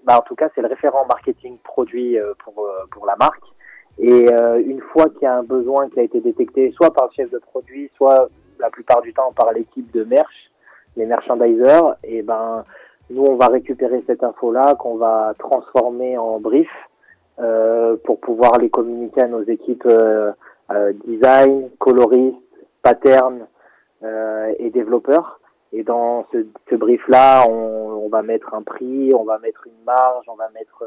bah, 0.06 0.20
en 0.20 0.22
tout 0.22 0.36
cas, 0.36 0.50
c'est 0.56 0.62
le 0.62 0.68
référent 0.68 1.06
marketing 1.08 1.58
produit 1.64 2.18
pour 2.44 2.68
pour 2.92 3.06
la 3.06 3.16
marque. 3.18 3.44
Et 4.00 4.28
une 4.66 4.82
fois 4.92 5.06
qu'il 5.10 5.24
y 5.24 5.26
a 5.26 5.36
un 5.38 5.44
besoin 5.44 5.90
qui 5.90 6.00
a 6.00 6.04
été 6.04 6.20
détecté, 6.22 6.72
soit 6.76 6.94
par 6.94 7.06
le 7.06 7.12
chef 7.16 7.32
de 7.32 7.40
produit, 7.40 7.90
soit 7.98 8.30
la 8.60 8.70
plupart 8.70 9.02
du 9.02 9.14
temps 9.14 9.32
par 9.36 9.52
l'équipe 9.54 9.92
de 9.94 10.04
merch, 10.04 10.47
les 10.98 11.06
merchandisers, 11.06 11.96
et 12.04 12.22
ben 12.22 12.66
nous 13.10 13.24
on 13.24 13.36
va 13.36 13.48
récupérer 13.48 14.04
cette 14.08 14.24
info-là 14.24 14.76
qu'on 14.76 14.98
va 14.98 15.34
transformer 15.40 16.18
en 16.18 16.40
brief 16.40 16.70
euh, 17.40 17.96
pour 18.04 18.20
pouvoir 18.20 18.58
les 18.60 18.70
communiquer 18.70 19.22
à 19.22 19.28
nos 19.28 19.44
équipes 19.44 19.86
euh, 19.86 20.32
euh, 20.72 20.92
design, 21.06 21.70
coloristes, 21.80 22.36
pattern 22.82 23.48
euh, 24.04 24.54
et 24.60 24.70
développeurs. 24.70 25.40
Et 25.74 25.84
dans 25.84 26.26
ce, 26.32 26.46
ce 26.70 26.76
brief-là, 26.76 27.46
on, 27.50 28.06
on 28.06 28.10
va 28.10 28.22
mettre 28.22 28.54
un 28.54 28.64
prix, 28.64 29.14
on 29.14 29.24
va 29.24 29.38
mettre 29.40 29.68
une 29.68 29.84
marge, 29.86 30.26
on 30.28 30.36
va 30.36 30.50
mettre 30.54 30.84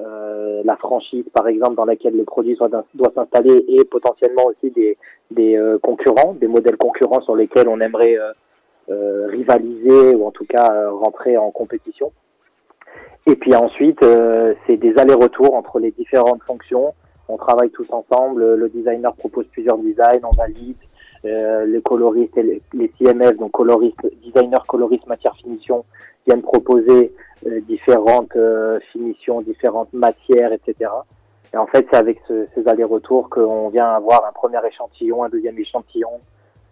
euh, 0.00 0.62
la 0.64 0.76
franchise, 0.76 1.24
par 1.34 1.48
exemple, 1.48 1.74
dans 1.74 1.84
laquelle 1.84 2.16
le 2.16 2.24
produit 2.24 2.56
doit 2.94 3.12
s'installer 3.14 3.64
et 3.68 3.84
potentiellement 3.84 4.46
aussi 4.46 4.70
des, 4.70 4.96
des 5.30 5.56
euh, 5.56 5.78
concurrents, 5.78 6.34
des 6.34 6.48
modèles 6.48 6.78
concurrents 6.78 7.20
sur 7.20 7.36
lesquels 7.36 7.68
on 7.68 7.80
aimerait 7.80 8.16
euh, 8.16 8.30
euh, 8.30 8.32
rivaliser 9.28 10.14
ou 10.14 10.26
en 10.26 10.30
tout 10.30 10.44
cas 10.46 10.72
euh, 10.72 10.90
rentrer 10.90 11.36
en 11.36 11.50
compétition. 11.50 12.12
Et 13.26 13.32
Et 13.32 13.36
puis 13.36 13.54
ensuite, 13.54 14.02
euh, 14.02 14.54
c'est 14.66 14.76
des 14.76 14.98
allers-retours 14.98 15.54
entre 15.54 15.78
les 15.78 15.92
différentes 15.92 16.42
fonctions. 16.42 16.92
On 17.28 17.36
travaille 17.36 17.70
tous 17.70 17.86
ensemble. 17.90 18.54
Le 18.56 18.68
designer 18.68 19.14
propose 19.14 19.46
plusieurs 19.52 19.78
designs, 19.78 20.20
on 20.24 20.36
valide. 20.36 20.76
Euh, 21.24 21.64
les 21.66 21.80
coloristes 21.82 22.36
et 22.36 22.42
les, 22.42 22.62
les 22.74 22.92
CMF, 22.98 23.36
donc 23.36 23.52
coloristes, 23.52 24.04
designer, 24.24 24.66
coloriste, 24.66 25.06
matière, 25.06 25.36
finition, 25.36 25.84
viennent 26.26 26.42
proposer 26.42 27.14
euh, 27.46 27.60
différentes 27.60 28.34
euh, 28.34 28.80
finitions, 28.90 29.40
différentes 29.40 29.92
matières, 29.92 30.52
etc. 30.52 30.90
Et 31.54 31.56
en 31.56 31.66
fait, 31.68 31.86
c'est 31.90 31.96
avec 31.96 32.18
ce- 32.26 32.46
ces 32.56 32.66
allers-retours 32.66 33.30
qu'on 33.30 33.68
vient 33.68 33.90
avoir 33.90 34.26
un 34.26 34.32
premier 34.32 34.58
échantillon, 34.66 35.22
un 35.22 35.28
deuxième 35.28 35.56
échantillon, 35.60 36.10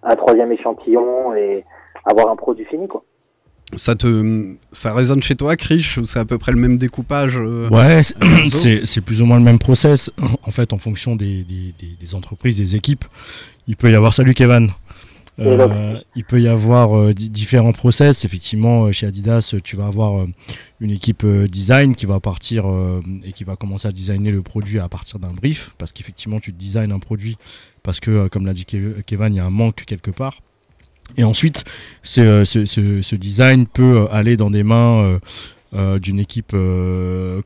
un 0.02 0.16
troisième 0.16 0.52
échantillon 0.52 1.34
et 1.34 1.64
avoir 2.04 2.28
un 2.30 2.36
produit 2.36 2.64
fini, 2.66 2.88
quoi. 2.88 3.04
Ça 3.76 3.94
te, 3.94 4.54
ça 4.72 4.92
résonne 4.92 5.22
chez 5.22 5.36
toi, 5.36 5.54
Krish 5.54 5.98
ou 5.98 6.04
c'est 6.04 6.18
à 6.18 6.24
peu 6.24 6.38
près 6.38 6.50
le 6.50 6.58
même 6.58 6.76
découpage 6.76 7.36
euh, 7.36 7.68
Ouais, 7.68 8.02
c'est- 8.02 9.00
plus 9.00 9.22
ou 9.22 9.26
moins 9.26 9.36
le 9.38 9.44
même 9.44 9.60
process. 9.60 10.10
En 10.44 10.50
fait, 10.50 10.72
en 10.72 10.78
fonction 10.78 11.14
des, 11.14 11.44
des- 11.44 11.72
des- 11.78 11.94
des 12.00 12.14
entreprises, 12.16 12.56
des 12.56 12.74
équipes, 12.74 13.04
il 13.68 13.76
peut 13.76 13.88
y 13.90 13.94
avoir. 13.94 14.12
Salut 14.12 14.34
Kevin. 14.34 14.70
Euh, 15.38 15.94
il 16.16 16.24
peut 16.24 16.40
y 16.40 16.48
avoir 16.48 16.98
euh, 16.98 17.14
di- 17.14 17.30
différents 17.30 17.72
process. 17.72 18.24
Effectivement, 18.24 18.90
chez 18.92 19.06
Adidas, 19.06 19.54
tu 19.62 19.76
vas 19.76 19.86
avoir 19.86 20.20
euh, 20.20 20.26
une 20.80 20.90
équipe 20.90 21.22
euh, 21.24 21.46
design 21.46 21.94
qui 21.94 22.04
va 22.06 22.18
partir 22.20 22.68
euh, 22.68 23.00
et 23.24 23.32
qui 23.32 23.44
va 23.44 23.54
commencer 23.56 23.86
à 23.88 23.92
designer 23.92 24.32
le 24.32 24.42
produit 24.42 24.80
à 24.80 24.88
partir 24.88 25.18
d'un 25.20 25.30
brief, 25.32 25.74
parce 25.78 25.92
qu'effectivement, 25.92 26.40
tu 26.40 26.52
designes 26.52 26.90
un 26.92 26.98
produit 26.98 27.38
parce 27.82 28.00
que, 28.00 28.10
euh, 28.10 28.28
comme 28.28 28.46
l'a 28.46 28.52
dit 28.52 28.64
Kev- 28.64 29.02
Kevin, 29.04 29.34
il 29.34 29.36
y 29.36 29.40
a 29.40 29.44
un 29.44 29.50
manque 29.50 29.84
quelque 29.86 30.10
part. 30.10 30.40
Et 31.16 31.24
ensuite, 31.24 31.64
ce, 32.02 32.20
euh, 32.20 33.16
design 33.16 33.66
peut 33.66 34.02
euh, 34.02 34.06
aller 34.14 34.36
dans 34.36 34.50
des 34.50 34.62
mains 34.62 35.18
d'une 36.00 36.18
équipe 36.18 36.54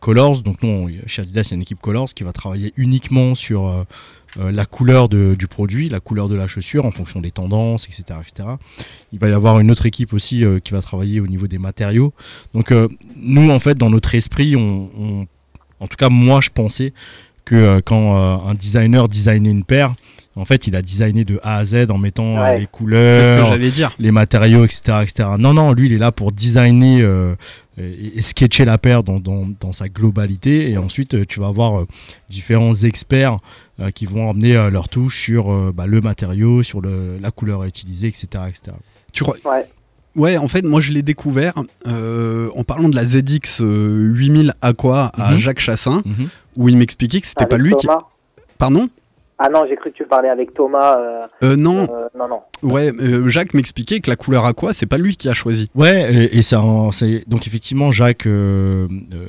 Colors. 0.00 0.42
Donc 0.42 0.62
non, 0.62 0.88
chez 1.06 1.22
Adidas, 1.22 1.42
il 1.42 1.50
y 1.50 1.52
a 1.52 1.56
une 1.56 1.62
équipe 1.62 1.80
Colors 1.80 2.08
qui 2.14 2.24
va 2.24 2.32
travailler 2.32 2.72
uniquement 2.78 3.34
sur 3.34 3.84
la 4.36 4.64
couleur 4.64 5.10
du 5.10 5.46
produit, 5.46 5.90
la 5.90 6.00
couleur 6.00 6.28
de 6.30 6.34
la 6.34 6.46
chaussure 6.46 6.86
en 6.86 6.90
fonction 6.90 7.20
des 7.20 7.30
tendances, 7.30 7.84
etc. 7.86 8.18
etc. 8.26 8.48
Il 9.12 9.18
va 9.18 9.28
y 9.28 9.32
avoir 9.32 9.60
une 9.60 9.70
autre 9.70 9.84
équipe 9.84 10.14
aussi 10.14 10.42
qui 10.64 10.72
va 10.72 10.80
travailler 10.80 11.20
au 11.20 11.26
niveau 11.26 11.46
des 11.46 11.58
matériaux. 11.58 12.14
Donc 12.54 12.72
nous, 13.16 13.50
en 13.50 13.60
fait, 13.60 13.76
dans 13.76 13.90
notre 13.90 14.14
esprit, 14.14 14.56
en 14.56 15.26
tout 15.86 15.96
cas 15.98 16.08
moi, 16.08 16.40
je 16.40 16.48
pensais 16.48 16.94
que 17.44 17.54
euh, 17.54 17.80
quand 17.84 18.16
euh, 18.16 18.50
un 18.50 18.54
designer 18.54 19.08
designait 19.08 19.50
une 19.50 19.64
paire, 19.64 19.94
en 20.36 20.44
fait, 20.44 20.66
il 20.66 20.74
a 20.74 20.82
designé 20.82 21.24
de 21.24 21.38
A 21.44 21.58
à 21.58 21.64
Z 21.64 21.86
en 21.90 21.98
mettant 21.98 22.36
euh, 22.38 22.42
Ouais. 22.42 22.58
les 22.58 22.66
couleurs, 22.66 23.14
C'est 23.24 23.28
ce 23.36 23.40
que 23.40 23.46
j'allais 23.48 23.70
dire. 23.70 23.92
les 24.00 24.10
matériaux, 24.10 24.64
etc., 24.64 24.98
etc. 25.02 25.28
Non, 25.38 25.54
non, 25.54 25.72
lui, 25.72 25.86
il 25.86 25.92
est 25.92 25.98
là 25.98 26.10
pour 26.10 26.32
designer 26.32 27.02
euh, 27.02 27.36
et, 27.78 28.18
et 28.18 28.20
sketcher 28.20 28.64
la 28.64 28.76
paire 28.78 29.04
dans, 29.04 29.20
dans, 29.20 29.46
dans 29.60 29.72
sa 29.72 29.88
globalité. 29.88 30.70
Et 30.70 30.78
ensuite, 30.78 31.26
tu 31.28 31.38
vas 31.38 31.46
avoir 31.46 31.82
euh, 31.82 31.86
différents 32.28 32.74
experts 32.74 33.36
euh, 33.78 33.90
qui 33.92 34.06
vont 34.06 34.28
emmener 34.28 34.56
euh, 34.56 34.70
leur 34.70 34.88
touche 34.88 35.20
sur 35.20 35.52
euh, 35.52 35.72
bah, 35.72 35.86
le 35.86 36.00
matériau, 36.00 36.64
sur 36.64 36.80
le, 36.80 37.18
la 37.20 37.30
couleur 37.30 37.62
à 37.62 37.68
utiliser, 37.68 38.08
etc., 38.08 38.26
etc. 38.48 38.76
Tu 39.12 39.22
crois 39.22 39.36
Ouais. 39.44 39.66
Ouais, 40.16 40.36
en 40.36 40.46
fait, 40.46 40.62
moi 40.64 40.80
je 40.80 40.92
l'ai 40.92 41.02
découvert 41.02 41.54
euh, 41.88 42.48
en 42.56 42.62
parlant 42.62 42.88
de 42.88 42.94
la 42.94 43.04
ZX 43.04 43.60
euh, 43.62 44.12
8000 44.14 44.54
Aqua 44.62 45.06
à 45.06 45.32
Mhm. 45.32 45.38
Jacques 45.38 45.58
Chassin, 45.58 46.02
Mhm. 46.06 46.28
Où 46.56 46.68
il 46.68 46.76
m'expliquait 46.76 47.20
que 47.20 47.26
c'était 47.26 47.46
pas 47.46 47.58
lui 47.58 47.74
qui. 47.76 47.86
Pardon? 48.58 48.88
Ah 49.38 49.48
non, 49.52 49.64
j'ai 49.68 49.74
cru 49.76 49.90
que 49.90 49.96
tu 49.96 50.04
parlais 50.06 50.28
avec 50.28 50.54
Thomas. 50.54 50.96
euh, 50.98 51.26
euh, 51.42 51.56
Non, 51.56 51.82
euh, 51.90 52.04
non, 52.16 52.28
non. 52.28 52.40
ouais, 52.62 52.92
euh, 53.00 53.28
Jacques 53.28 53.52
m'expliquait 53.54 53.98
que 54.00 54.08
la 54.08 54.16
couleur 54.16 54.44
Aqua, 54.44 54.72
c'est 54.72 54.86
pas 54.86 54.96
lui 54.98 55.16
qui 55.16 55.28
a 55.28 55.34
choisi. 55.34 55.68
Ouais, 55.74 56.08
et, 56.14 56.38
et 56.38 56.42
ça, 56.42 56.60
en- 56.60 56.92
c'est 56.92 57.24
donc 57.28 57.46
effectivement 57.48 57.90
Jacques. 57.90 58.26
euh, 58.26 58.86
euh, 59.12 59.26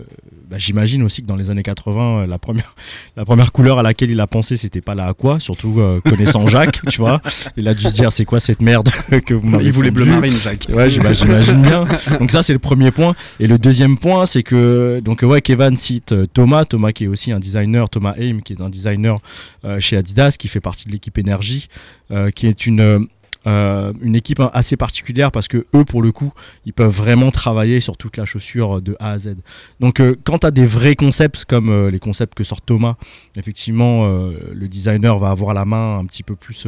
bah, 0.48 0.58
J'imagine 0.60 1.02
aussi 1.02 1.24
que 1.24 1.28
dans 1.28 1.36
les 1.36 1.50
années 1.50 1.64
80, 1.64 2.22
euh, 2.22 2.28
la 2.28 2.38
première, 2.38 2.76
la 3.18 3.26
première 3.26 3.52
couleur 3.52 3.80
à 3.80 3.84
laquelle 3.84 4.12
il 4.12 4.20
a 4.22 4.28
pensé, 4.28 4.58
c'était 4.58 4.80
pas 4.80 4.94
la 4.94 5.08
aqua, 5.08 5.40
surtout 5.40 5.74
euh, 5.80 6.00
connaissant 6.08 6.46
Jacques, 6.46 6.82
tu 6.92 7.02
vois. 7.02 7.20
Il 7.58 7.68
a 7.68 7.74
dû 7.74 7.84
se 7.84 7.94
dire, 7.96 8.12
c'est 8.12 8.26
quoi 8.26 8.40
cette 8.40 8.62
merde 8.62 8.88
que 9.26 9.34
vous 9.34 9.48
m'avez 9.48 9.66
Il 9.66 9.72
voulait 9.72 9.90
bleu 9.90 10.06
marine, 10.06 10.32
Jacques. 10.32 10.68
Ouais, 10.72 10.88
j'im- 10.92 11.12
j'imagine 11.14 11.64
bien. 11.64 11.86
Donc 12.20 12.30
ça, 12.30 12.44
c'est 12.44 12.54
le 12.54 12.60
premier 12.60 12.92
point. 12.92 13.16
Et 13.40 13.48
le 13.48 13.58
deuxième 13.58 13.98
point, 13.98 14.28
c'est 14.28 14.44
que 14.44 15.00
donc 15.00 15.24
ouais, 15.24 15.42
Kevin 15.42 15.76
cite 15.76 16.14
Thomas, 16.32 16.66
Thomas 16.66 16.92
qui 16.92 17.06
est 17.06 17.08
aussi 17.08 17.32
un 17.32 17.40
designer, 17.40 17.90
Thomas 17.90 18.14
Aim, 18.20 18.42
qui 18.46 18.54
est 18.54 18.62
un 18.62 18.70
designer 18.70 19.18
euh, 19.66 19.80
Adidas, 19.98 20.36
qui 20.38 20.48
fait 20.48 20.62
partie 20.62 20.86
de 20.88 20.92
l'équipe 20.92 21.18
Énergie, 21.18 21.68
euh, 22.12 22.32
qui 22.32 22.48
est 22.48 22.66
une 22.66 23.08
euh, 23.48 23.94
une 24.02 24.16
équipe 24.16 24.42
assez 24.54 24.76
particulière 24.76 25.32
parce 25.32 25.48
que 25.48 25.68
eux, 25.76 25.86
pour 25.86 26.02
le 26.02 26.12
coup, 26.12 26.34
ils 26.66 26.74
peuvent 26.74 26.90
vraiment 26.90 27.30
travailler 27.30 27.80
sur 27.80 27.96
toute 27.96 28.18
la 28.18 28.26
chaussure 28.26 28.82
de 28.82 28.96
A 29.00 29.12
à 29.12 29.18
Z. 29.20 29.36
Donc, 29.80 30.00
euh, 30.00 30.16
quand 30.24 30.48
des 30.48 30.66
vrais 30.66 30.96
concepts 30.96 31.46
comme 31.46 31.70
euh, 31.70 31.92
les 31.92 32.00
concepts 32.00 32.34
que 32.34 32.44
sort 32.44 32.62
Thomas, 32.62 32.96
effectivement, 33.36 34.08
le 34.08 34.68
designer 34.68 35.20
va 35.20 35.30
avoir 35.30 35.54
la 35.54 35.64
main 35.64 36.00
un 36.00 36.06
petit 36.08 36.24
peu 36.24 36.36
plus 36.36 36.66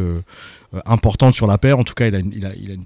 importante 0.85 1.33
sur 1.33 1.47
la 1.47 1.57
paire. 1.57 1.79
En 1.79 1.83
tout 1.83 1.95
cas, 1.95 2.05
il 2.07 2.15
a, 2.15 2.19
une- 2.19 2.33
il 2.35 2.45
a, 2.45 2.53
il 2.55 2.69
a 2.69 2.73
une- 2.75 2.83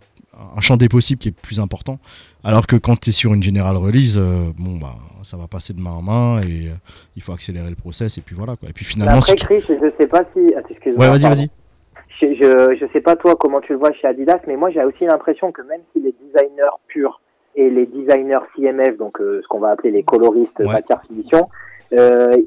un 0.55 0.61
champ 0.61 0.77
des 0.77 0.89
possibles 0.89 1.19
qui 1.19 1.29
est 1.29 1.35
plus 1.39 1.59
important. 1.59 1.99
Alors 2.43 2.67
que 2.67 2.75
quand 2.75 2.99
tu 2.99 3.09
es 3.09 3.13
sur 3.13 3.33
une 3.33 3.43
general 3.43 3.77
release, 3.77 4.17
euh, 4.17 4.51
bon, 4.57 4.77
bah, 4.77 4.95
ça 5.23 5.37
va 5.37 5.47
passer 5.47 5.73
de 5.73 5.81
main 5.81 5.91
en 5.91 6.01
main 6.01 6.41
et 6.41 6.67
euh, 6.67 6.73
il 7.15 7.21
faut 7.21 7.31
accélérer 7.33 7.69
le 7.69 7.75
process. 7.75 8.17
Et 8.17 8.21
puis 8.21 8.35
voilà. 8.35 8.55
Quoi. 8.55 8.69
Et 8.69 8.73
puis 8.73 8.85
finalement, 8.85 9.17
après, 9.17 9.27
si 9.31 9.35
tu- 9.35 9.45
Chris, 9.45 9.61
je 9.67 9.91
sais 9.99 10.07
pas 10.07 10.23
si. 10.35 10.53
Attends, 10.55 10.67
excuse-moi, 10.69 11.05
Ouais, 11.05 11.11
vas-y, 11.17 11.29
vas-y. 11.29 11.49
Je, 12.21 12.27
je, 12.35 12.77
je 12.79 12.85
sais 12.93 13.01
pas 13.01 13.15
toi 13.15 13.35
comment 13.35 13.61
tu 13.61 13.73
le 13.73 13.79
vois 13.79 13.91
chez 13.93 14.07
Adidas, 14.07 14.39
mais 14.47 14.55
moi 14.55 14.69
j'ai 14.69 14.83
aussi 14.83 15.05
l'impression 15.05 15.51
que 15.51 15.63
même 15.63 15.81
si 15.91 16.01
les 16.03 16.13
designers 16.21 16.69
purs 16.87 17.19
et 17.55 17.67
les 17.69 17.87
designers 17.87 18.37
CMF, 18.55 18.95
donc 18.99 19.19
euh, 19.19 19.39
ce 19.41 19.47
qu'on 19.47 19.59
va 19.59 19.71
appeler 19.71 19.89
les 19.91 20.03
coloristes 20.03 20.51
Ouais. 20.59 20.67
matière 20.67 21.01
finition, 21.07 21.49
euh, 21.93 22.37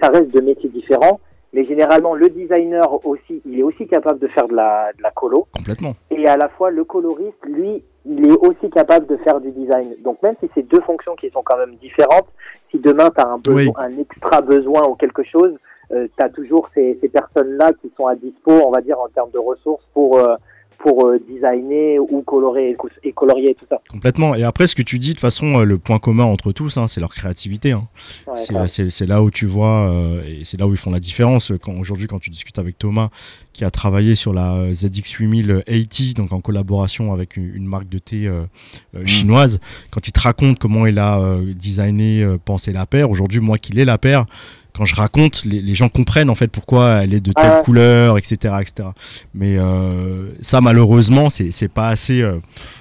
ça 0.00 0.08
reste 0.10 0.30
de 0.32 0.40
métiers 0.40 0.70
différents. 0.70 1.18
Mais 1.54 1.64
généralement, 1.64 2.14
le 2.14 2.28
designer 2.28 3.06
aussi, 3.06 3.40
il 3.46 3.60
est 3.60 3.62
aussi 3.62 3.86
capable 3.86 4.18
de 4.18 4.26
faire 4.28 4.48
de 4.48 4.54
la, 4.54 4.90
de 4.98 5.02
la 5.02 5.12
colo. 5.12 5.46
Complètement. 5.56 5.94
Et 6.10 6.26
à 6.26 6.36
la 6.36 6.48
fois, 6.48 6.70
le 6.70 6.82
coloriste, 6.84 7.38
lui, 7.44 7.82
il 8.04 8.26
est 8.26 8.36
aussi 8.38 8.68
capable 8.70 9.06
de 9.06 9.16
faire 9.18 9.40
du 9.40 9.52
design. 9.52 9.94
Donc 10.02 10.20
même 10.22 10.34
si 10.42 10.50
c'est 10.54 10.64
deux 10.68 10.80
fonctions 10.80 11.14
qui 11.14 11.30
sont 11.30 11.42
quand 11.44 11.56
même 11.56 11.76
différentes, 11.76 12.26
si 12.72 12.78
demain 12.78 13.08
tu 13.16 13.22
as 13.22 13.28
un, 13.28 13.38
besoin, 13.38 13.62
Oui. 13.62 13.72
un 13.78 13.98
extra 13.98 14.40
besoin 14.40 14.82
ou 14.88 14.96
quelque 14.96 15.22
chose, 15.22 15.54
euh, 15.92 16.08
tu 16.18 16.24
as 16.24 16.28
toujours 16.28 16.68
ces, 16.74 16.98
ces 17.00 17.08
personnes-là 17.08 17.72
qui 17.80 17.90
sont 17.96 18.06
à 18.06 18.16
dispo, 18.16 18.50
on 18.50 18.70
va 18.72 18.80
dire, 18.80 18.98
en 18.98 19.08
termes 19.08 19.30
de 19.30 19.38
ressources 19.38 19.86
pour, 19.94 20.18
euh, 20.18 20.34
pour 20.78 21.06
euh, 21.06 21.18
designer 21.28 21.98
ou 22.00 22.22
colorer 22.22 22.76
et, 23.04 23.12
colorier 23.12 23.50
et 23.50 23.54
tout 23.54 23.66
ça. 23.70 23.76
Complètement. 23.88 24.34
Et 24.34 24.42
après, 24.44 24.66
ce 24.66 24.74
que 24.76 24.82
tu 24.82 24.98
dis, 24.98 25.08
de 25.08 25.12
toute 25.14 25.20
façon, 25.20 25.60
euh, 25.60 25.64
le 25.64 25.78
point 25.78 25.98
commun 25.98 26.24
entre 26.24 26.52
tous, 26.52 26.76
hein, 26.76 26.86
c'est 26.88 27.00
leur 27.00 27.14
créativité. 27.14 27.72
hein. 27.72 27.88
Ouais, 28.26 28.68
C'est, 28.68 29.06
là 29.06 29.22
où 29.22 29.30
tu 29.30 29.46
vois, 29.46 29.90
euh, 29.90 30.22
et 30.26 30.44
c'est 30.44 30.58
là 30.58 30.66
où 30.66 30.72
ils 30.72 30.76
font 30.76 30.90
la 30.90 31.00
différence. 31.00 31.52
Aujourd'hui, 31.78 32.06
quand 32.06 32.18
tu 32.18 32.30
discutes 32.30 32.58
avec 32.58 32.78
Thomas, 32.78 33.08
qui 33.52 33.64
a 33.64 33.70
travaillé 33.70 34.14
sur 34.14 34.32
la 34.32 34.54
euh, 34.56 34.72
ZX8080, 34.72 36.14
donc 36.14 36.32
en 36.32 36.40
collaboration 36.40 37.12
avec 37.12 37.36
une, 37.36 37.54
une 37.54 37.66
marque 37.66 37.88
de 37.88 37.98
thé 37.98 38.26
euh, 38.26 38.42
euh, 38.96 39.06
chinoise, 39.06 39.60
quand 39.90 40.06
il 40.08 40.12
te 40.12 40.20
raconte 40.20 40.58
comment 40.58 40.86
il 40.86 40.98
a 40.98 41.20
euh, 41.20 41.52
designé, 41.54 42.22
euh, 42.22 42.36
pensé 42.42 42.72
la 42.72 42.86
paire, 42.86 43.10
aujourd'hui, 43.10 43.40
moi 43.40 43.58
qui 43.58 43.72
l'ai 43.72 43.84
la 43.84 43.98
paire, 43.98 44.26
quand 44.76 44.84
je 44.84 44.94
raconte, 44.94 45.44
les, 45.44 45.62
les 45.62 45.74
gens 45.74 45.88
comprennent 45.88 46.30
en 46.30 46.34
fait 46.34 46.48
pourquoi 46.48 47.02
elle 47.04 47.14
est 47.14 47.20
de 47.20 47.32
telle 47.32 47.44
Ah 47.46 47.56
ouais. 47.58 47.62
couleur, 47.64 48.18
etc., 48.18 48.54
etc. 48.60 48.88
Mais 49.34 49.56
euh, 49.56 50.32
ça, 50.40 50.60
malheureusement, 50.60 51.30
c'est, 51.30 51.50
c'est 51.52 51.68
pas 51.68 51.88
assez, 51.88 52.20
euh, 52.22 52.38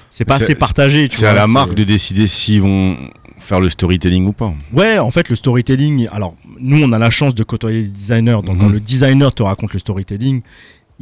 c'est 0.10 0.26
pas 0.26 0.36
assez 0.36 0.56
partagé. 0.56 1.08
tu 1.08 1.18
C'est 1.18 1.28
à 1.28 1.34
la 1.34 1.48
marque 1.48 1.76
de 1.76 1.84
décider 1.84 2.28
s'ils 2.28 2.62
vont 2.62 2.98
faire 3.40 3.60
le 3.60 3.70
storytelling 3.70 4.26
ou 4.26 4.34
pas. 4.34 4.54
Ouais, 4.74 4.98
en 5.00 5.12
fait, 5.12 5.30
le 5.30 5.36
storytelling. 5.36 6.08
Alors, 6.12 6.36
nous, 6.60 6.82
on 6.82 6.92
a 6.94 6.98
la 7.00 7.10
chance 7.10 7.36
de 7.36 7.44
côtoyer 7.44 7.84
des 7.84 7.90
designers. 7.90 8.40
Donc, 8.44 8.56
Mhm. 8.56 8.58
quand 8.60 8.70
le 8.70 8.80
designer 8.80 9.34
te 9.34 9.44
raconte 9.44 9.74
le 9.74 9.80
storytelling, 9.80 10.42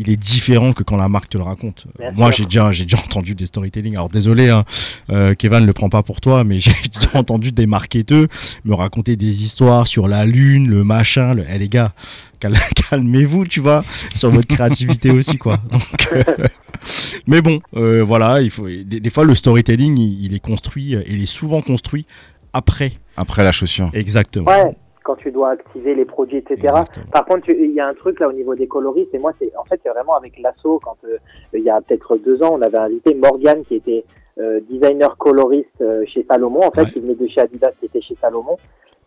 il 0.02 0.10
est 0.10 0.18
différent 0.18 0.74
que 0.74 0.84
quand 0.84 0.98
la 0.98 1.08
marque 1.10 1.30
te 1.30 1.38
le 1.38 1.44
raconte. 1.44 1.86
Bien 2.00 2.12
Moi, 2.12 2.32
j'ai 2.32 2.46
déjà, 2.46 2.72
j'ai 2.72 2.84
déjà 2.86 2.98
entendu 3.06 3.36
des 3.36 3.46
storytelling. 3.46 3.94
Alors, 3.94 4.10
désolé, 4.10 4.50
hein, 4.50 4.66
euh, 5.12 5.34
Kevin 5.36 5.60
ne 5.60 5.66
le 5.68 5.74
prend 5.74 5.90
pas 5.90 6.04
pour 6.04 6.20
toi, 6.22 6.44
mais 6.44 6.60
j'ai 6.60 6.72
déjà 6.94 7.10
entendu 7.20 7.52
des 7.52 7.68
marketeurs 7.68 8.28
me 8.66 8.74
raconter 8.74 9.16
des 9.16 9.44
histoires 9.44 9.88
sur 9.88 10.08
la 10.08 10.26
lune, 10.26 10.68
le 10.68 10.84
machin. 10.84 11.34
Le... 11.36 11.46
Eh, 11.50 11.58
les 11.60 11.70
gars, 11.70 11.94
cal- 12.40 12.58
calmez-vous, 12.90 13.46
tu 13.46 13.60
vois, 13.60 13.84
sur 14.16 14.30
votre 14.32 14.48
créativité 14.48 15.12
aussi, 15.12 15.38
quoi. 15.38 15.58
Donc, 15.72 16.08
euh, 16.14 16.24
mais 17.28 17.42
bon, 17.42 17.62
euh, 17.76 18.04
voilà, 18.04 18.42
il 18.42 18.50
faut. 18.50 18.68
Des, 18.68 19.00
des 19.00 19.10
fois, 19.10 19.24
le 19.24 19.36
storytelling, 19.36 19.98
il, 19.98 20.26
il 20.26 20.34
est 20.34 20.40
construit, 20.40 20.96
euh, 20.96 21.04
il 21.08 21.22
est 21.22 21.26
souvent 21.28 21.62
construit 21.62 22.06
après. 22.54 22.94
Après 23.18 23.44
la 23.44 23.52
chaussure. 23.52 23.90
Exactement. 23.94 24.48
Ouais, 24.50 24.76
quand 25.04 25.16
tu 25.16 25.32
dois 25.32 25.52
activer 25.52 25.96
les 25.96 26.06
produits, 26.06 26.38
etc. 26.38 26.56
Exactement. 26.64 27.06
Par 27.12 27.26
contre, 27.26 27.50
il 27.50 27.72
y 27.72 27.80
a 27.80 27.88
un 27.88 27.94
truc 27.94 28.20
là 28.20 28.28
au 28.30 28.34
niveau 28.34 28.56
des 28.56 28.68
coloristes, 28.68 29.14
et 29.14 29.20
moi, 29.20 29.34
c'est 29.40 29.52
en 29.58 29.64
fait, 29.66 29.80
c'est 29.84 29.90
vraiment 29.90 30.16
avec 30.16 30.40
l'assaut, 30.40 30.80
quand 30.84 30.98
euh, 31.06 31.18
il 31.54 31.64
y 31.64 31.70
a 31.70 31.82
peut-être 31.82 32.18
deux 32.18 32.42
ans, 32.44 32.52
on 32.54 32.62
avait 32.62 32.78
invité 32.78 33.14
Morgan, 33.16 33.64
qui 33.66 33.76
était 33.76 34.06
euh, 34.40 34.60
designer 34.70 35.18
coloriste 35.18 35.70
euh, 35.82 36.04
chez 36.06 36.26
Salomon, 36.30 36.62
en 36.62 36.72
fait, 36.72 36.82
Ouais. 36.82 36.90
qui 36.92 37.00
venait 37.02 37.16
de 37.16 37.28
chez 37.28 37.42
Adidas, 37.42 37.72
qui 37.80 37.86
était 37.86 38.02
chez 38.02 38.16
Salomon. 38.22 38.58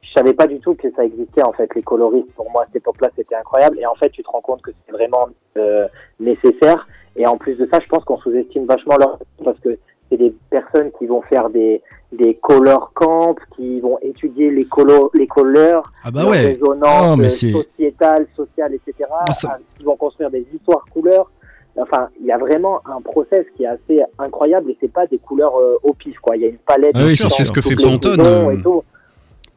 Je 0.03 0.13
savais 0.13 0.35
pas 0.35 0.47
du 0.47 0.61
tout 0.61 0.75
que 0.75 0.91
ça 0.93 1.05
existait, 1.05 1.43
en 1.43 1.53
fait, 1.53 1.75
les 1.75 1.83
coloristes. 1.83 2.31
Pour 2.37 2.51
moi, 2.51 2.63
à 2.63 2.67
cette 2.67 2.77
époque-là, 2.77 3.11
c'était 3.17 3.35
incroyable. 3.35 3.79
Et 3.81 3.87
en 3.87 3.95
fait, 3.95 4.11
tu 4.11 4.23
te 4.23 4.29
rends 4.29 4.43
compte 4.43 4.61
que 4.63 4.71
c'est 4.87 4.93
vraiment 4.93 5.29
euh, 5.57 5.89
nécessaire. 6.21 6.87
Et 7.17 7.27
en 7.27 7.37
plus 7.39 7.55
de 7.55 7.67
ça, 7.73 7.81
je 7.81 7.89
pense 7.89 8.05
qu'on 8.05 8.19
sous-estime 8.19 8.67
vachement 8.67 8.97
leur 8.99 9.19
parce 9.43 9.59
que 9.61 9.79
c'est 10.17 10.23
des 10.29 10.35
personnes 10.51 10.91
qui 10.99 11.07
vont 11.07 11.23
faire 11.23 11.51
des 11.51 11.83
des 12.13 12.35
color 12.41 12.93
camps, 12.95 13.35
qui 13.57 13.81
vont 13.81 13.99
étudier 14.01 14.49
les 14.53 14.65
colo 14.67 15.11
les 15.15 15.27
couleurs, 15.27 15.83
Ah 16.05 16.13
bah 16.13 16.25
ouais. 16.27 16.47
résonance 16.53 17.09
Oh, 17.13 17.17
mais 17.17 17.27
euh, 17.27 17.29
c'est- 17.31 17.51
sociétale, 17.51 18.27
sociale, 18.37 18.73
etc. 18.75 19.09
Ah, 19.29 19.33
ça- 19.33 19.59
Ils 19.81 19.85
vont 19.87 19.97
construire 19.97 20.31
des 20.31 20.47
histoires 20.55 20.85
couleurs. 20.93 21.29
Enfin, 21.77 22.09
il 22.21 22.27
y 22.27 22.31
a 22.31 22.39
vraiment 22.39 22.81
un 22.87 23.01
process 23.01 23.45
qui 23.57 23.65
est 23.65 23.67
assez 23.67 24.01
incroyable 24.21 24.71
et 24.71 24.77
c'est 24.81 24.93
pas 24.93 25.09
des 25.09 25.19
couleurs 25.19 25.57
euh, 25.59 25.75
au 25.83 25.93
pif 25.93 26.17
quoi. 26.21 26.37
Il 26.37 26.43
y 26.43 26.45
a 26.45 26.49
une 26.49 26.59
palette. 26.59 26.93
Ah 26.95 27.01
oui, 27.05 27.13
de 27.13 27.17
c'est 27.17 27.45
ce 27.45 27.51
que 27.51 27.61
fait 27.61 27.75
Pantone, 27.75 28.21
euh. 28.21 28.57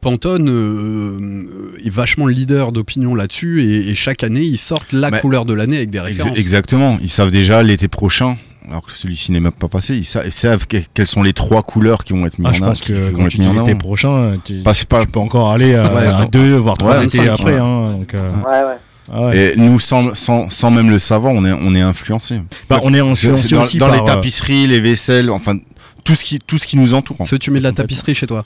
Pantone 0.00 0.48
euh, 0.48 1.76
est 1.84 1.90
vachement 1.90 2.26
leader 2.26 2.72
d'opinion 2.72 3.14
là-dessus 3.14 3.62
et, 3.64 3.90
et 3.90 3.94
chaque 3.94 4.22
année 4.22 4.42
ils 4.42 4.58
sortent 4.58 4.92
la 4.92 5.10
couleur 5.10 5.44
de 5.44 5.54
l'année 5.54 5.76
avec 5.78 5.90
des 5.90 6.00
références. 6.00 6.36
exactement. 6.38 6.96
Ils 7.00 7.08
savent 7.08 7.30
déjà 7.30 7.62
l'été 7.62 7.88
prochain, 7.88 8.36
alors 8.70 8.82
que 8.84 8.92
celui-ci 8.92 9.32
n'est 9.32 9.40
même 9.40 9.52
pas 9.52 9.68
passé, 9.68 9.96
ils, 9.96 10.04
sa- 10.04 10.24
ils 10.24 10.32
savent 10.32 10.66
que- 10.66 10.78
quelles 10.94 11.06
sont 11.06 11.22
les 11.22 11.32
trois 11.32 11.62
couleurs 11.62 12.04
qui 12.04 12.12
vont 12.12 12.26
être 12.26 12.38
mises 12.38 12.46
Ah, 12.48 12.50
en 12.50 12.54
je 12.54 12.60
pense 12.64 12.80
qui 12.80 12.92
que 12.92 13.10
quand 13.10 13.28
tu 13.28 13.38
dis 13.38 13.48
en 13.48 13.52
l'été 13.54 13.74
prochain, 13.74 14.36
tu, 14.44 14.60
Pas- 14.62 14.74
c'est 14.74 14.88
pas- 14.88 15.00
tu 15.02 15.08
peux 15.08 15.20
encore 15.20 15.50
aller 15.50 15.74
à, 15.74 15.92
Ouais, 15.94 16.06
à 16.06 16.26
deux, 16.26 16.56
voire 16.56 16.76
trois 16.78 16.98
Ouais, 16.98 17.04
étés 17.04 17.18
cinq, 17.18 17.28
après. 17.28 17.54
ouais. 17.54 17.58
hein, 17.58 17.92
donc, 17.98 18.14
euh, 18.14 18.30
Ouais, 18.32 18.44
ouais. 18.68 18.78
ah 19.12 19.26
ouais. 19.26 19.38
Et 19.54 19.56
nous, 19.56 19.78
sans, 19.80 20.14
sans, 20.14 20.50
sans 20.50 20.70
même 20.70 20.90
le 20.90 20.98
savoir, 20.98 21.32
on 21.34 21.44
est, 21.44 21.52
on 21.52 21.74
est 21.74 21.80
influencé. 21.80 22.40
Bah, 22.68 22.80
on 22.82 22.92
est 22.94 23.00
influencé 23.00 23.54
dans, 23.54 23.60
aussi 23.62 23.78
dans 23.78 23.86
par, 23.86 23.94
les 23.96 24.02
euh, 24.02 24.04
tapisseries, 24.04 24.66
les 24.66 24.80
vaisselles, 24.80 25.30
enfin 25.30 25.56
tout 26.04 26.14
ce 26.14 26.24
qui, 26.24 26.38
tout 26.38 26.58
ce 26.58 26.66
qui 26.66 26.76
nous 26.76 26.94
entoure. 26.94 27.16
Ce 27.26 27.36
tu 27.36 27.50
mets 27.50 27.58
de 27.58 27.64
la 27.64 27.72
tapisserie 27.72 28.14
chez 28.14 28.26
toi. 28.26 28.44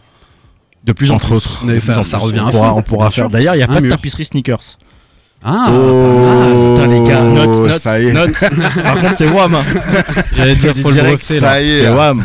de 0.84 0.92
plus 0.92 1.10
en 1.12 1.14
entre 1.16 1.28
plus. 1.28 1.36
autres. 1.36 1.60
Ça- 1.60 1.92
plus 1.92 2.00
en 2.00 2.04
ça 2.04 2.16
plus. 2.18 2.26
revient 2.26 2.38
à 2.40 2.46
on 2.46 2.50
pourra, 2.50 2.74
on 2.74 2.82
pourra 2.82 3.10
faire. 3.10 3.30
D'ailleurs, 3.30 3.54
il 3.54 3.58
n'y 3.58 3.62
a 3.64 3.68
pas 3.68 3.80
de 3.80 3.88
tapisserie 3.88 4.24
sneakers. 4.24 4.78
Ah, 5.44 5.66
Oh, 5.72 5.72
pas 5.74 6.34
mal. 6.38 6.74
Putain, 6.74 6.86
les 6.86 7.02
gars, 7.10 7.20
note, 7.22 7.58
note, 7.60 7.72
ça 7.72 7.98
y 8.00 8.06
est. 8.06 8.12
note. 8.12 8.32
Par 8.82 8.94
contre, 9.00 9.16
c'est 9.16 9.26
WAM. 9.28 9.54
hein. 9.56 9.64
J'allais 10.36 10.54
dire, 10.56 10.76
faut 10.76 10.88
le 10.88 10.94
Direct, 10.94 11.16
breveter, 11.18 11.34
ça 11.34 11.46
là. 11.46 11.62
y 11.62 11.64
est. 11.66 11.80
C'est 11.80 11.88
WAM. 11.88 12.24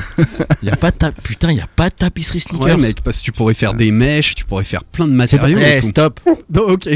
Il 0.62 0.70
y 0.70 0.72
a 0.72 0.76
pas 0.76 0.92
de 0.92 0.98
ta- 0.98 1.12
Putain, 1.12 1.50
il 1.52 1.56
n'y 1.56 1.62
a 1.62 1.68
pas 1.76 1.90
de 1.90 1.96
tapisserie 1.96 2.40
sneakers. 2.42 2.68
Ouais, 2.68 2.78
mec, 2.78 3.02
parce 3.04 3.18
que 3.18 3.24
tu 3.24 3.32
pourrais 3.32 3.56
faire 3.56 3.74
des 3.74 3.92
mèches, 3.92 4.36
tu 4.36 4.46
pourrais 4.46 4.64
faire 4.64 4.84
plein 4.84 5.08
de 5.08 5.14
matériaux. 5.14 5.58
Eh, 5.60 5.82
stop. 5.82 6.20
Non, 6.54 6.62
ok, 6.68 6.88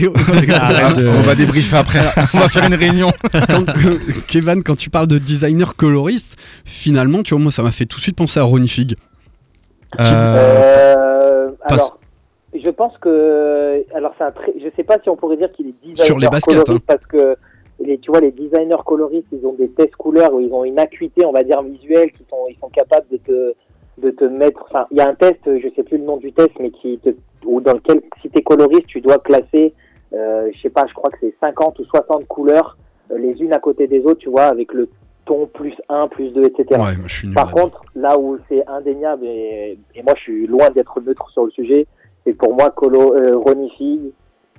Ah, 0.52 0.66
Arrête 0.68 0.98
de- 0.98 1.08
On 1.08 1.22
va 1.22 1.34
débriefer 1.36 1.76
après. 1.78 2.00
on 2.34 2.38
va 2.40 2.50
faire 2.50 2.66
une 2.68 2.76
réunion. 2.76 3.12
quand, 3.50 3.66
Kevin, 4.28 4.62
quand 4.64 4.76
tu 4.76 4.90
parles 4.90 5.08
de 5.08 5.18
designer 5.18 5.76
coloriste, 5.76 6.38
finalement, 6.66 7.24
tu 7.24 7.34
vois, 7.34 7.42
moi, 7.44 7.52
ça 7.52 7.64
m'a 7.64 7.72
fait 7.72 7.86
tout 7.86 7.98
de 7.98 8.04
suite 8.04 8.16
penser 8.16 8.40
à 8.40 8.44
Ronnie 8.44 8.70
Fig. 8.70 8.96
Euh, 10.00 10.04
Euh, 10.04 11.48
alors, 11.68 12.00
je 12.54 12.70
pense 12.70 12.98
que, 12.98 13.84
alors 13.94 14.14
c'est 14.18 14.24
un 14.24 14.32
très, 14.32 14.54
je 14.60 14.68
sais 14.76 14.84
pas 14.84 14.98
si 15.02 15.10
on 15.10 15.16
pourrait 15.16 15.38
dire 15.38 15.52
qu'il 15.52 15.68
est 15.68 15.76
designer 15.82 16.06
Sur 16.06 16.20
les 16.20 16.28
baskets, 16.28 16.70
hein. 16.70 16.78
parce 16.86 17.06
que 17.06 17.36
les, 17.80 17.98
tu 17.98 18.12
vois, 18.12 18.20
les 18.20 18.32
designers 18.32 18.84
coloristes, 18.86 19.28
ils 19.32 19.46
ont 19.46 19.54
des 19.54 19.70
tests 19.70 19.96
couleurs 19.96 20.34
où 20.34 20.40
ils 20.40 20.52
ont 20.52 20.64
une 20.64 20.80
acuité, 20.80 21.26
on 21.26 21.32
va 21.32 21.44
dire 21.44 21.62
visuelle, 21.64 22.12
qui 22.12 22.26
sont, 22.30 22.46
ils 22.50 22.58
sont 22.60 22.70
capables 22.70 23.08
de 23.12 23.18
te, 23.18 23.54
de 23.98 24.12
te 24.12 24.26
mettre. 24.26 24.66
Enfin, 24.70 24.86
il 24.92 24.98
y 24.98 25.02
a 25.02 25.08
un 25.08 25.16
test, 25.16 25.40
je 25.46 25.68
sais 25.76 25.84
plus 25.84 25.98
le 25.98 26.04
nom 26.04 26.18
du 26.18 26.34
test, 26.34 26.52
mais 26.60 26.72
qui 26.72 27.00
te, 27.00 27.10
ou 27.46 27.62
dans 27.62 27.74
lequel, 27.74 28.02
si 28.22 28.30
t'es 28.30 28.42
coloriste, 28.42 28.88
tu 28.88 29.02
dois 29.02 29.20
classer, 29.20 29.74
euh, 30.14 30.50
je 30.54 30.62
sais 30.62 30.70
pas, 30.70 30.86
je 30.88 30.94
crois 30.94 31.10
que 31.10 31.18
c'est 31.22 31.34
50 31.44 31.80
ou 31.80 31.86
60 31.86 32.28
couleurs 32.28 32.78
euh, 33.12 33.18
les 33.18 33.42
unes 33.42 33.54
à 33.54 33.60
côté 33.60 33.88
des 33.88 34.02
autres, 34.02 34.20
tu 34.20 34.30
vois, 34.30 34.46
avec 34.46 34.74
le 34.74 34.90
ton 35.26 35.46
plus 35.46 35.76
1, 35.88 36.08
plus 36.08 36.32
2, 36.32 36.44
etc. 36.44 36.82
Ouais, 36.82 36.94
je 37.06 37.16
suis 37.16 37.28
nul. 37.28 37.36
Par 37.36 37.52
contre, 37.52 37.82
là 37.96 38.18
où 38.18 38.38
c'est 38.50 38.68
indéniable, 38.68 39.26
et, 39.26 39.78
et 39.96 40.04
moi 40.04 40.14
je 40.18 40.22
suis 40.22 40.48
loin 40.48 40.70
d'être 40.72 41.00
neutre 41.00 41.30
sur 41.30 41.46
le 41.46 41.52
sujet, 41.52 41.88
c'est 42.26 42.34
pour 42.34 42.56
moi 42.56 42.72
Colo, 42.72 43.16
euh, 43.16 43.38
Ronnie 43.38 43.72
Fig, 43.78 44.00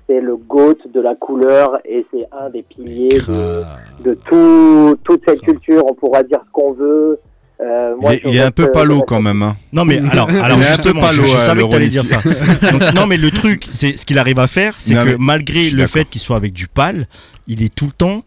c'est 0.08 0.20
le 0.20 0.36
GOAT 0.36 0.78
de 0.92 1.00
la 1.00 1.14
couleur 1.14 1.78
et 1.84 2.04
c'est 2.12 2.26
un 2.32 2.50
des 2.50 2.62
piliers 2.62 3.20
de, 3.28 3.62
de 4.04 4.14
tout, 4.14 4.96
toute 5.04 5.22
cette 5.26 5.40
culture. 5.40 5.84
On 5.88 5.94
pourra 5.94 6.22
dire 6.22 6.40
ce 6.46 6.52
qu'on 6.52 6.72
veut. 6.72 7.20
Euh, 7.60 7.94
moi, 8.00 8.14
il 8.14 8.16
est, 8.16 8.22
je 8.22 8.28
il 8.28 8.36
est 8.36 8.42
un 8.42 8.50
peu 8.50 8.64
je 8.64 8.68
palo 8.70 9.02
quand 9.02 9.22
même. 9.22 9.42
Hein. 9.42 9.54
Non 9.72 9.84
mais 9.84 10.00
alors, 10.10 10.28
alors 10.42 10.58
justement, 10.58 11.00
palo, 11.00 11.22
je, 11.22 11.28
je 11.28 11.36
euh, 11.36 11.38
savais 11.38 11.60
le 11.60 11.66
que 11.66 11.72
t'allais 11.72 11.88
dire 11.88 12.04
ça. 12.04 12.16
Donc, 12.72 12.94
non 12.96 13.06
mais 13.06 13.16
le 13.16 13.30
truc, 13.30 13.68
c'est 13.70 13.96
ce 13.96 14.04
qu'il 14.04 14.18
arrive 14.18 14.40
à 14.40 14.48
faire, 14.48 14.74
c'est 14.78 14.94
que 14.94 15.16
malgré 15.20 15.70
le 15.70 15.86
fait 15.86 16.04
qu'il 16.06 16.20
soit 16.20 16.36
avec 16.36 16.52
du 16.52 16.66
pâle, 16.66 17.06
il 17.46 17.62
est 17.62 17.72
tout 17.72 17.86
le 17.86 17.92
temps 17.92 18.24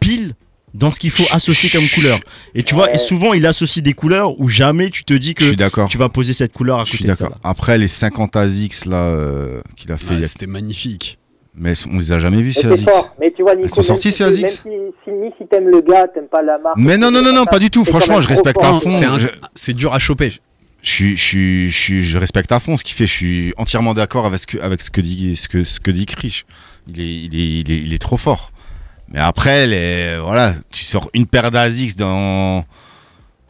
pile 0.00 0.32
dans 0.74 0.90
ce 0.90 0.98
qu'il 0.98 1.10
faut 1.10 1.24
associer 1.34 1.68
comme 1.70 1.86
couleur. 1.88 2.18
Et 2.54 2.62
tu 2.62 2.74
vois, 2.74 2.92
et 2.94 2.98
souvent 2.98 3.34
il 3.34 3.44
associe 3.46 3.82
des 3.82 3.92
couleurs 3.92 4.40
où 4.40 4.48
jamais 4.48 4.88
tu 4.90 5.04
te 5.04 5.12
dis 5.14 5.34
Je 5.38 5.44
suis 5.44 5.52
que 5.52 5.58
d'accord. 5.58 5.88
tu 5.88 5.98
vas 5.98 6.08
poser 6.08 6.32
cette 6.32 6.52
couleur 6.52 6.80
à 6.80 6.84
Je 6.84 6.90
suis 6.90 6.98
côté 6.98 7.10
de 7.10 7.14
ça. 7.14 7.24
d'accord. 7.24 7.38
Après 7.44 7.76
les 7.78 7.86
50 7.88 8.36
ASICS 8.36 8.86
là 8.86 8.96
euh, 8.96 9.60
qu'il 9.76 9.92
a 9.92 9.98
fait, 9.98 10.06
Ouais, 10.08 10.14
il 10.16 10.20
y 10.20 10.24
a- 10.24 10.28
C'était 10.28 10.46
magnifique. 10.46 11.18
mais 11.54 11.74
on 11.90 11.98
les 11.98 12.12
a 12.12 12.18
jamais 12.18 12.40
vus 12.40 12.52
ces 12.54 12.62
c'est 12.62 12.72
ASICS. 12.72 12.84
fort. 12.90 13.14
Mais 13.20 13.32
tu 13.36 13.42
vois, 13.42 13.54
Nico, 13.54 13.68
Elles 13.76 13.82
sont 13.84 13.98
si 13.98 14.10
ces 14.12 14.24
ASICS 14.24 14.64
Même 14.64 14.90
si, 15.04 15.10
si, 15.38 15.46
t'aimes 15.48 15.68
le 15.68 15.80
gars, 15.82 16.06
t'aimes 16.12 16.28
pas 16.30 16.40
la 16.42 16.58
marque. 16.58 16.76
Mais 16.78 16.96
non, 16.96 17.10
non, 17.10 17.22
non, 17.22 17.32
non, 17.34 17.44
pas 17.44 17.58
du 17.58 17.68
tout. 17.70 17.84
Franchement, 17.84 18.22
je 18.22 18.28
respecte 18.28 18.62
à 18.62 18.72
fond. 18.74 18.90
C'est 19.54 19.74
dur 19.74 19.92
à 19.92 19.98
choper. 19.98 20.32
je, 20.82 20.90
suis- 20.90 21.16
je, 21.16 21.22
suis- 21.22 21.70
je, 21.70 21.76
suis- 21.78 22.02
je 22.04 22.18
respecte 22.18 22.50
à 22.50 22.58
fond 22.60 22.76
ce 22.76 22.82
qu'il 22.84 22.94
fait. 22.94 23.06
Je 23.06 23.12
suis 23.12 23.52
entièrement 23.58 23.92
d'accord 23.94 24.24
avec 24.26 24.40
ce 24.40 24.46
que, 24.46 24.58
avec 24.58 24.80
ce 24.82 24.90
que 24.90 25.00
dit, 25.00 25.36
ce 25.36 25.48
que, 25.48 25.64
ce 25.64 25.78
que 25.80 25.90
dit 25.90 26.06
Krish. 26.06 26.44
Il 26.88 27.00
est, 27.00 27.04
il 27.04 27.34
est, 27.34 27.60
il 27.60 27.70
est, 27.70 27.78
il 27.78 27.92
est 27.94 27.98
trop 28.02 28.16
fort. 28.16 28.51
Mais 29.08 29.20
après, 29.20 29.66
les, 29.66 30.18
voilà, 30.18 30.54
tu 30.70 30.84
sors 30.84 31.10
une 31.14 31.26
paire 31.26 31.50
d'ASICS 31.50 31.96
dans 31.96 32.64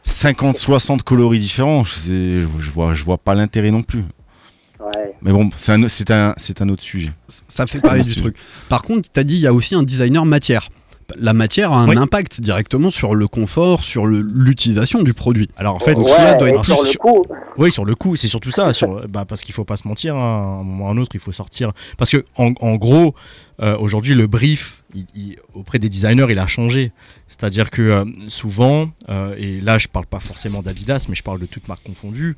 50, 0.03 0.57
60 0.57 1.03
coloris 1.03 1.39
différents. 1.39 1.83
Je, 1.83 2.45
je 2.59 2.69
vois, 2.71 2.93
je 2.93 3.03
vois 3.03 3.17
pas 3.17 3.33
l'intérêt 3.33 3.71
non 3.71 3.81
plus. 3.81 4.03
Ouais. 4.79 5.13
Mais 5.21 5.31
bon, 5.31 5.49
c'est 5.55 5.71
un, 5.71 6.69
autre 6.69 6.83
sujet. 6.83 7.11
Ça 7.27 7.65
fait 7.65 7.79
parler 7.79 8.03
du 8.03 8.15
truc. 8.15 8.35
Par 8.67 8.81
contre, 8.81 9.09
tu 9.09 9.19
as 9.19 9.23
dit 9.23 9.35
il 9.35 9.41
y 9.41 9.47
a 9.47 9.53
aussi 9.53 9.75
un 9.75 9.83
designer 9.83 10.25
matière. 10.25 10.69
La 11.17 11.33
matière 11.33 11.71
a 11.71 11.81
un 11.83 11.87
Oui. 11.89 11.97
impact 11.97 12.41
directement 12.41 12.89
sur 12.89 13.15
le 13.15 13.27
confort, 13.27 13.83
sur 13.83 14.05
l'utilisation 14.05 15.01
du 15.03 15.13
produit. 15.13 15.49
Alors 15.57 15.75
en 15.75 15.79
fait, 15.79 15.93
ouais, 15.95 16.03
celui-là 16.03 16.33
doit 16.35 16.49
être 16.49 16.65
sur 16.65 16.81
le 16.81 17.21
Oui, 17.57 17.71
sur 17.71 17.85
le 17.85 17.95
coup, 17.95 18.15
c'est 18.15 18.27
surtout 18.27 18.51
ça. 18.51 18.73
Sur, 18.73 19.07
bah, 19.07 19.25
parce 19.25 19.41
qu'il 19.43 19.53
faut 19.53 19.65
pas 19.65 19.77
se 19.77 19.87
mentir, 19.87 20.15
hein, 20.15 20.19
à 20.19 20.59
un 20.61 20.63
moment 20.63 20.85
ou 20.85 20.87
à 20.87 20.91
un 20.91 20.97
autre, 20.97 21.11
il 21.13 21.19
faut 21.19 21.31
sortir. 21.31 21.71
Parce 21.97 22.11
que 22.11 22.23
en, 22.37 22.53
en 22.61 22.75
gros, 22.75 23.13
euh, 23.61 23.77
aujourd'hui, 23.77 24.15
le 24.15 24.27
brief 24.27 24.83
il- 24.95 25.05
il- 25.15 25.37
auprès 25.53 25.79
des 25.79 25.89
designers, 25.89 26.27
il 26.29 26.39
a 26.39 26.47
changé. 26.47 26.91
C'est-à-dire 27.27 27.69
que 27.69 27.81
euh, 27.81 28.05
souvent, 28.27 28.89
euh, 29.09 29.35
et 29.37 29.59
là, 29.61 29.77
je 29.77 29.87
parle 29.87 30.05
pas 30.05 30.19
forcément 30.19 30.61
d'Adidas, 30.61 31.05
mais 31.09 31.15
je 31.15 31.23
parle 31.23 31.39
de 31.39 31.45
toutes 31.45 31.67
marques 31.67 31.83
confondues. 31.83 32.35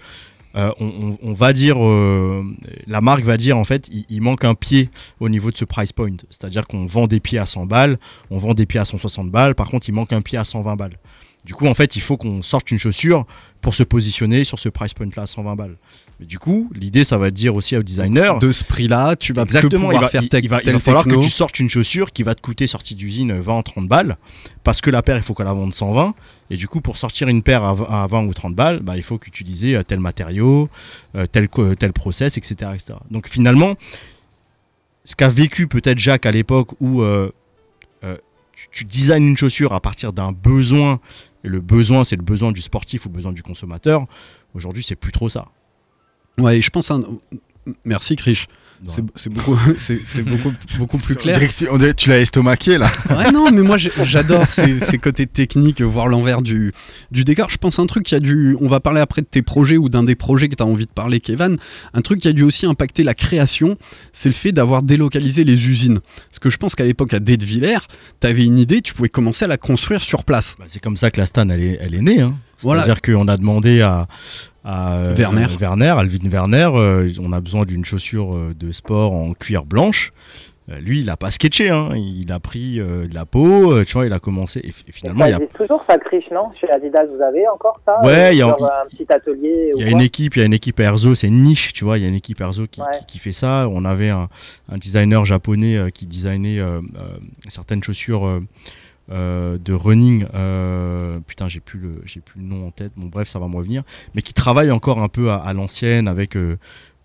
Euh, 0.56 0.72
on, 0.80 1.34
va 1.34 1.52
dire, 1.52 1.84
euh, 1.84 2.44
la 2.88 3.02
marque 3.02 3.24
va 3.24 3.36
dire 3.36 3.58
en 3.58 3.66
fait, 3.66 3.90
il, 3.92 4.06
il 4.10 4.22
manque 4.22 4.46
un 4.46 4.56
pied 4.56 4.90
au 5.20 5.28
niveau 5.28 5.52
de 5.52 5.58
ce 5.58 5.66
price 5.66 5.92
point. 5.92 6.16
C'est-à-dire 6.30 6.66
qu'on 6.68 6.86
vend 6.86 7.08
des 7.08 7.20
pieds 7.20 7.40
à 7.40 7.46
100 7.46 7.66
balles, 7.66 7.98
on 8.30 8.38
vend 8.38 8.54
des 8.54 8.66
pieds 8.66 8.80
à 8.80 8.86
160 8.86 9.30
balles, 9.30 9.56
par 9.56 9.70
contre, 9.70 9.90
il 9.90 9.92
manque 9.92 10.14
un 10.14 10.22
pied 10.22 10.38
à 10.38 10.44
120 10.44 10.76
balles. 10.76 10.98
Du 11.46 11.54
coup, 11.54 11.68
en 11.68 11.76
fait, 11.76 11.96
il 11.96 12.02
faut 12.02 12.18
qu'on 12.18 12.42
sorte 12.42 12.72
une 12.72 12.80
chaussure 12.80 13.26
pour 13.62 13.76
se 13.76 13.84
positionner 13.84 14.44
sur 14.44 14.58
ce 14.58 14.68
price 14.68 14.94
point-là 14.96 15.24
à 15.24 15.28
120 15.28 15.56
balles. 15.56 15.78
Mais 16.20 16.26
du 16.26 16.40
coup, 16.40 16.72
l'idée, 16.74 17.04
ça 17.04 17.18
va 17.20 17.30
dire 17.30 17.54
aussi 17.56 17.76
aux 17.78 17.84
designers. 17.84 18.34
De 18.42 18.52
ce 18.52 18.64
prix-là, 18.64 19.16
tu 19.16 19.32
vas 19.32 19.44
Exactement, 19.44 19.92
il 19.92 20.00
va, 20.00 20.10
faire 20.10 20.22
il- 20.24 20.50
va, 20.50 20.62
il 20.64 20.72
va 20.74 20.80
falloir 20.80 21.04
que 21.06 21.10
tu 21.24 21.30
sortes 21.30 21.60
une 21.60 21.70
chaussure 21.70 22.12
qui 22.12 22.24
va 22.24 22.34
te 22.34 22.42
coûter 22.42 22.66
sortie 22.68 22.96
d'usine 22.96 23.40
20-30 23.40 23.88
balles 23.88 24.18
parce 24.64 24.82
que 24.82 24.90
la 24.90 25.04
paire, 25.04 25.18
il 25.18 25.22
faut 25.24 25.34
qu'elle 25.36 25.46
la 25.46 25.54
vende 25.54 25.74
120. 25.74 26.16
Et 26.50 26.56
du 26.58 26.68
coup, 26.68 26.82
pour 26.82 26.98
sortir 26.98 27.28
une 27.28 27.44
paire 27.44 27.64
à 27.64 27.74
20, 27.76 27.86
à 27.90 28.08
20 28.08 28.26
ou 28.26 28.34
30 28.34 28.56
balles, 28.56 28.80
bah, 28.80 28.98
il 28.98 29.04
faut 29.04 29.18
qu'utiliser 29.20 29.76
euh, 29.76 29.84
tel 29.84 30.00
matériau, 30.00 30.70
euh, 31.16 31.26
tel, 31.28 31.48
tel 31.78 31.94
process, 31.94 32.38
etc., 32.38 32.72
etc. 32.74 32.94
Donc 33.12 33.28
finalement, 33.28 33.76
ce 35.04 35.16
qu'a 35.16 35.30
vécu 35.30 35.68
peut-être 35.68 36.00
Jacques 36.00 36.26
à 36.26 36.32
l'époque 36.32 36.70
où 36.80 37.02
euh, 37.02 37.32
tu, 38.72 38.86
designes 38.86 39.28
une 39.28 39.38
chaussure 39.38 39.74
à 39.74 39.82
partir 39.82 40.14
d'un 40.14 40.32
besoin, 40.32 41.00
et 41.44 41.48
le 41.48 41.62
besoin, 41.62 42.04
c'est 42.04 42.16
le 42.16 42.24
besoin 42.24 42.52
du 42.52 42.62
sportif 42.62 43.06
ou 43.06 43.10
le 43.10 43.16
besoin 43.16 43.34
du 43.34 43.44
consommateur, 43.44 44.06
aujourd'hui, 44.54 44.84
c'est 44.84 44.96
plus 44.96 45.12
trop 45.12 45.30
ça. 45.30 45.48
Ouais, 46.38 46.62
je 46.62 46.70
pense. 46.70 46.92
Un... 46.92 47.02
Merci, 47.84 48.16
Krish. 48.16 48.48
C'est 48.88 49.04
c'est 49.16 49.30
beaucoup, 49.32 49.58
c'est 49.78 50.24
beaucoup, 50.24 50.54
beaucoup 50.78 50.98
plus 50.98 51.16
On 51.16 51.20
clair. 51.22 51.40
dirait 51.40 51.70
on 51.72 51.78
dirait 51.78 51.92
que 51.92 52.02
tu 52.02 52.10
l'as 52.10 52.20
estomaqué 52.20 52.78
là. 52.78 52.90
Ouais, 53.16 53.32
non, 53.32 53.52
mais 53.52 53.62
moi 53.62 53.78
j'adore 53.78 54.50
ces, 54.50 54.80
ces 54.80 54.98
côtés 54.98 55.26
techniques, 55.26 55.82
voir 55.82 56.08
l'envers 56.08 56.42
du, 56.42 56.74
du 57.12 57.24
décor. 57.24 57.50
Je 57.50 57.58
pense 57.58 57.80
un 57.80 57.86
truc 57.86 58.04
qui 58.04 58.16
a 58.16 58.20
dû. 58.20 58.58
On 58.60 58.68
va 58.68 58.80
parler 58.80 59.00
après 59.02 59.22
de 59.22 59.28
tes 59.28 59.42
projets 59.42 59.78
ou 59.78 59.90
d'un 59.90 60.04
des 60.04 60.16
projets 60.16 60.50
que 60.50 60.56
tu 60.56 60.64
as 60.64 60.66
envie 60.66 60.86
de 60.86 60.92
parler, 60.92 61.20
Kevin. 61.20 61.58
Un 61.94 62.02
truc 62.02 62.20
qui 62.20 62.28
a 62.28 62.34
dû 62.34 62.44
aussi 62.44 62.66
impacter 62.66 63.04
la 63.04 63.14
création, 63.14 63.78
c'est 64.12 64.30
le 64.30 64.34
fait 64.36 64.52
d'avoir 64.52 64.84
délocalisé 64.84 65.44
les 65.44 65.68
usines. 65.68 66.00
Parce 66.30 66.40
que 66.40 66.50
je 66.50 66.58
pense 66.58 66.76
qu'à 66.76 66.84
l'époque, 66.86 67.14
à 67.14 67.20
Detteviller, 67.20 67.78
tu 68.20 68.28
avais 68.28 68.44
une 68.46 68.60
idée, 68.60 68.82
tu 68.82 68.94
pouvais 68.94 69.10
commencer 69.10 69.46
à 69.46 69.48
la 69.48 69.58
construire 69.58 70.04
sur 70.04 70.24
place. 70.24 70.56
Bah, 70.60 70.66
c'est 70.68 70.82
comme 70.82 70.98
ça 70.98 71.12
que 71.12 71.20
la 71.20 71.26
Stan 71.26 71.48
elle 71.50 71.62
est, 71.64 71.78
elle 71.82 71.96
est 71.96 72.02
née. 72.02 72.20
Hein. 72.22 72.36
Voilà. 72.60 72.84
C'est-à-dire 72.84 73.02
qu'on 73.02 73.28
a 73.28 73.38
demandé 73.38 73.82
à, 73.82 74.08
à 74.64 74.98
euh, 74.98 75.16
Werner. 75.16 75.48
Werner, 75.60 75.90
Alvin 75.98 76.30
Werner, 76.30 76.70
euh, 76.76 77.10
on 77.22 77.32
a 77.34 77.42
besoin 77.42 77.66
d'une 77.66 77.86
chaussure 77.86 78.36
euh, 78.36 78.54
de 78.58 78.72
sport 78.72 79.14
en 79.14 79.34
cuir 79.34 79.66
blanche. 79.66 80.12
Euh, 80.72 80.80
lui, 80.80 81.02
il 81.02 81.12
a 81.12 81.16
pas 81.16 81.30
sketché, 81.30 81.70
hein. 81.70 81.90
il 81.94 82.32
a 82.32 82.40
pris 82.40 82.80
euh, 82.80 83.08
de 83.08 83.14
la 83.14 83.28
peau, 83.28 83.72
euh, 83.72 83.86
tu 83.86 83.94
vois, 83.94 84.08
il 84.08 84.14
a 84.14 84.18
commencé. 84.20 84.62
Et, 84.64 84.70
f- 84.72 84.82
et 84.88 84.92
finalement, 84.92 85.20
ça 85.26 85.30
il 85.30 85.32
y 85.34 85.36
a, 85.36 85.40
toujours 85.56 85.84
ça, 85.88 85.96
Krish, 86.00 86.24
non? 86.32 86.50
Chez 86.60 86.68
Adidas, 86.72 87.06
vous 87.06 87.22
avez 87.22 87.48
encore 87.48 87.80
ça? 87.86 88.02
Ouais, 88.04 88.12
Euh, 88.16 88.32
il 88.32 88.38
y 88.40 88.42
a- 88.42 88.48
genre 88.48 88.64
un 88.84 88.88
petit 88.90 89.06
atelier 89.14 89.72
il 89.76 89.80
y 89.82 89.84
a 89.84 89.86
quoi 89.86 89.92
une 89.92 90.02
équipe, 90.02 90.36
il 90.36 90.40
y 90.40 90.42
a 90.42 90.46
une 90.46 90.54
équipe 90.56 90.80
Erzo, 90.80 91.14
c'est 91.14 91.28
une 91.28 91.44
niche, 91.44 91.74
tu 91.74 91.84
vois, 91.84 92.00
il 92.00 92.02
y 92.02 92.06
a 92.06 92.10
une 92.10 92.16
équipe 92.16 92.42
Erzo 92.42 92.66
qui, 92.66 92.82
Ouais. 92.82 92.88
qui, 93.02 93.06
qui 93.06 93.20
fait 93.20 93.32
ça. 93.32 93.68
On 93.72 93.86
avait 93.86 94.10
un, 94.10 94.28
un 94.72 94.78
designer 94.80 95.24
japonais 95.24 95.76
euh, 95.78 95.90
qui 95.92 96.08
designait 96.08 96.58
euh, 96.60 96.80
euh, 96.98 97.18
certaines 97.48 97.84
chaussures 97.84 98.26
euh, 99.12 99.58
de 99.58 99.74
running. 99.74 100.26
euh, 100.34 101.20
putain, 101.28 101.48
j'ai 101.48 101.60
plus 101.60 101.80
le, 101.80 102.02
plus 102.22 102.40
le 102.40 102.44
nom 102.44 102.68
en 102.68 102.72
tête. 102.72 102.92
Bon, 102.96 103.08
bref, 103.08 103.28
ça 103.28 103.40
va 103.40 103.48
me 103.48 103.56
revenir. 103.56 103.84
Mais 104.14 104.22
qui 104.22 104.34
travaille 104.34 104.72
encore 104.72 105.00
un 105.00 105.10
peu 105.10 105.32
à, 105.32 105.54
l'ancienne 105.54 106.08
avec. 106.08 106.36
euh, 106.36 106.58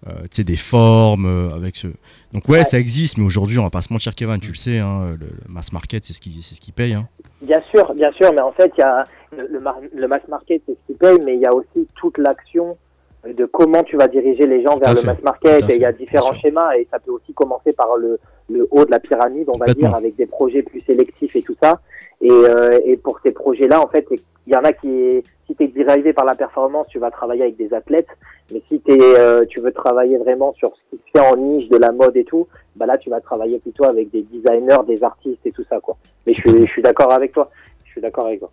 euh, 0.09 0.43
des 0.43 0.57
formes, 0.57 1.27
avec 1.55 1.77
ce. 1.77 1.89
Donc 2.33 2.49
ouais, 2.49 2.65
ça 2.65 2.79
existe, 2.79 3.19
mais 3.19 3.25
aujourd'hui, 3.25 3.59
on 3.59 3.65
va 3.65 3.69
pas 3.69 3.83
se 3.83 3.93
mentir, 3.93 4.15
Kevin, 4.15 4.41
tu 4.41 4.49
le 4.49 4.57
sais, 4.57 4.79
hein, 4.79 5.15
le, 5.21 5.27
mass 5.47 5.75
market, 5.75 6.03
c'est 6.07 6.15
ce 6.15 6.23
qui, 6.23 6.41
ce 6.41 6.59
qui 6.59 6.73
paye. 6.73 6.95
Hein. 6.95 7.07
Bien 7.43 7.61
sûr, 7.61 7.93
bien 7.93 8.11
sûr, 8.13 8.33
mais 8.33 8.41
en 8.41 8.53
fait, 8.53 8.73
il 8.79 8.81
y 8.81 8.83
a 8.83 9.05
le, 9.37 9.61
le 9.95 10.09
mass 10.09 10.27
market, 10.27 10.63
c'est 10.65 10.73
ce 10.73 10.87
qui 10.87 10.99
paye, 10.99 11.19
mais 11.23 11.35
il 11.35 11.41
y 11.43 11.47
a 11.47 11.53
aussi 11.53 11.87
toute 11.97 12.17
l'action 12.17 12.79
de 13.27 13.45
comment 13.45 13.83
tu 13.83 13.97
vas 13.97 14.09
diriger 14.09 14.47
les 14.47 14.63
gens 14.63 14.79
vers 14.79 14.91
le 14.91 14.97
fait, 14.97 15.07
mass 15.07 15.23
market. 15.23 15.69
Et 15.71 15.77
il 15.77 15.83
y 15.83 15.85
a 15.85 15.93
différents 15.93 16.35
schémas, 16.35 16.77
et 16.77 16.87
ça 16.91 16.99
peut 16.99 17.13
aussi 17.13 17.33
commencer 17.35 17.73
par 17.73 17.97
le, 17.97 18.19
le 18.49 18.67
haut 18.71 18.85
de 18.85 18.91
la 18.91 19.01
pyramide, 19.01 19.49
on 19.49 19.59
va 19.59 19.67
dire, 19.67 19.95
avec 19.95 20.17
des 20.17 20.27
projets 20.27 20.63
plus 20.63 20.81
sélectifs 20.83 21.35
et 21.37 21.43
tout 21.43 21.57
ça. 21.63 21.81
Et, 22.23 22.31
euh, 22.31 22.79
et 22.85 22.97
pour 22.97 23.19
ces 23.25 23.33
projets-là, 23.33 23.81
en 23.81 23.89
fait, 23.89 24.07
il 24.11 24.53
y 24.53 24.57
en 24.57 24.65
a 24.65 24.73
qui, 24.73 25.23
si 25.47 25.55
tu 25.55 25.65
es 25.65 26.13
par 26.13 26.25
la 26.25 26.35
performance, 26.35 26.87
tu 26.89 26.99
vas 26.99 27.11
travailler 27.11 27.43
avec 27.43 27.57
des 27.57 27.73
athlètes. 27.73 28.09
Mais 28.53 28.63
si 28.69 28.81
t'es, 28.81 28.99
euh, 29.01 29.45
tu 29.49 29.61
veux 29.61 29.73
travailler 29.73 30.19
vraiment 30.19 30.53
sur 30.55 30.73
ce 30.75 30.97
qui 30.97 31.03
se 31.03 31.11
fait 31.13 31.27
en 31.27 31.37
niche 31.37 31.69
de 31.69 31.77
la 31.77 31.93
mode 31.93 32.17
et 32.17 32.25
tout, 32.25 32.49
bah 32.75 32.85
là, 32.87 32.99
tu 32.99 33.11
vas 33.11 33.21
travailler 33.21 33.59
plutôt 33.59 33.85
avec 33.85 34.11
des 34.11 34.23
designers, 34.23 34.83
des 34.87 35.05
artistes 35.05 35.47
et 35.47 35.53
tout 35.53 35.65
ça, 35.69 35.79
quoi. 35.81 35.97
Mais 36.27 36.35
je 36.35 36.41
suis, 36.41 36.67
je 36.67 36.73
suis 36.73 36.83
d'accord 36.83 37.13
avec 37.13 37.33
toi. 37.33 37.51
Je 37.85 37.93
suis 37.93 38.01
d'accord 38.01 38.27
avec 38.27 38.41
toi. 38.41 38.51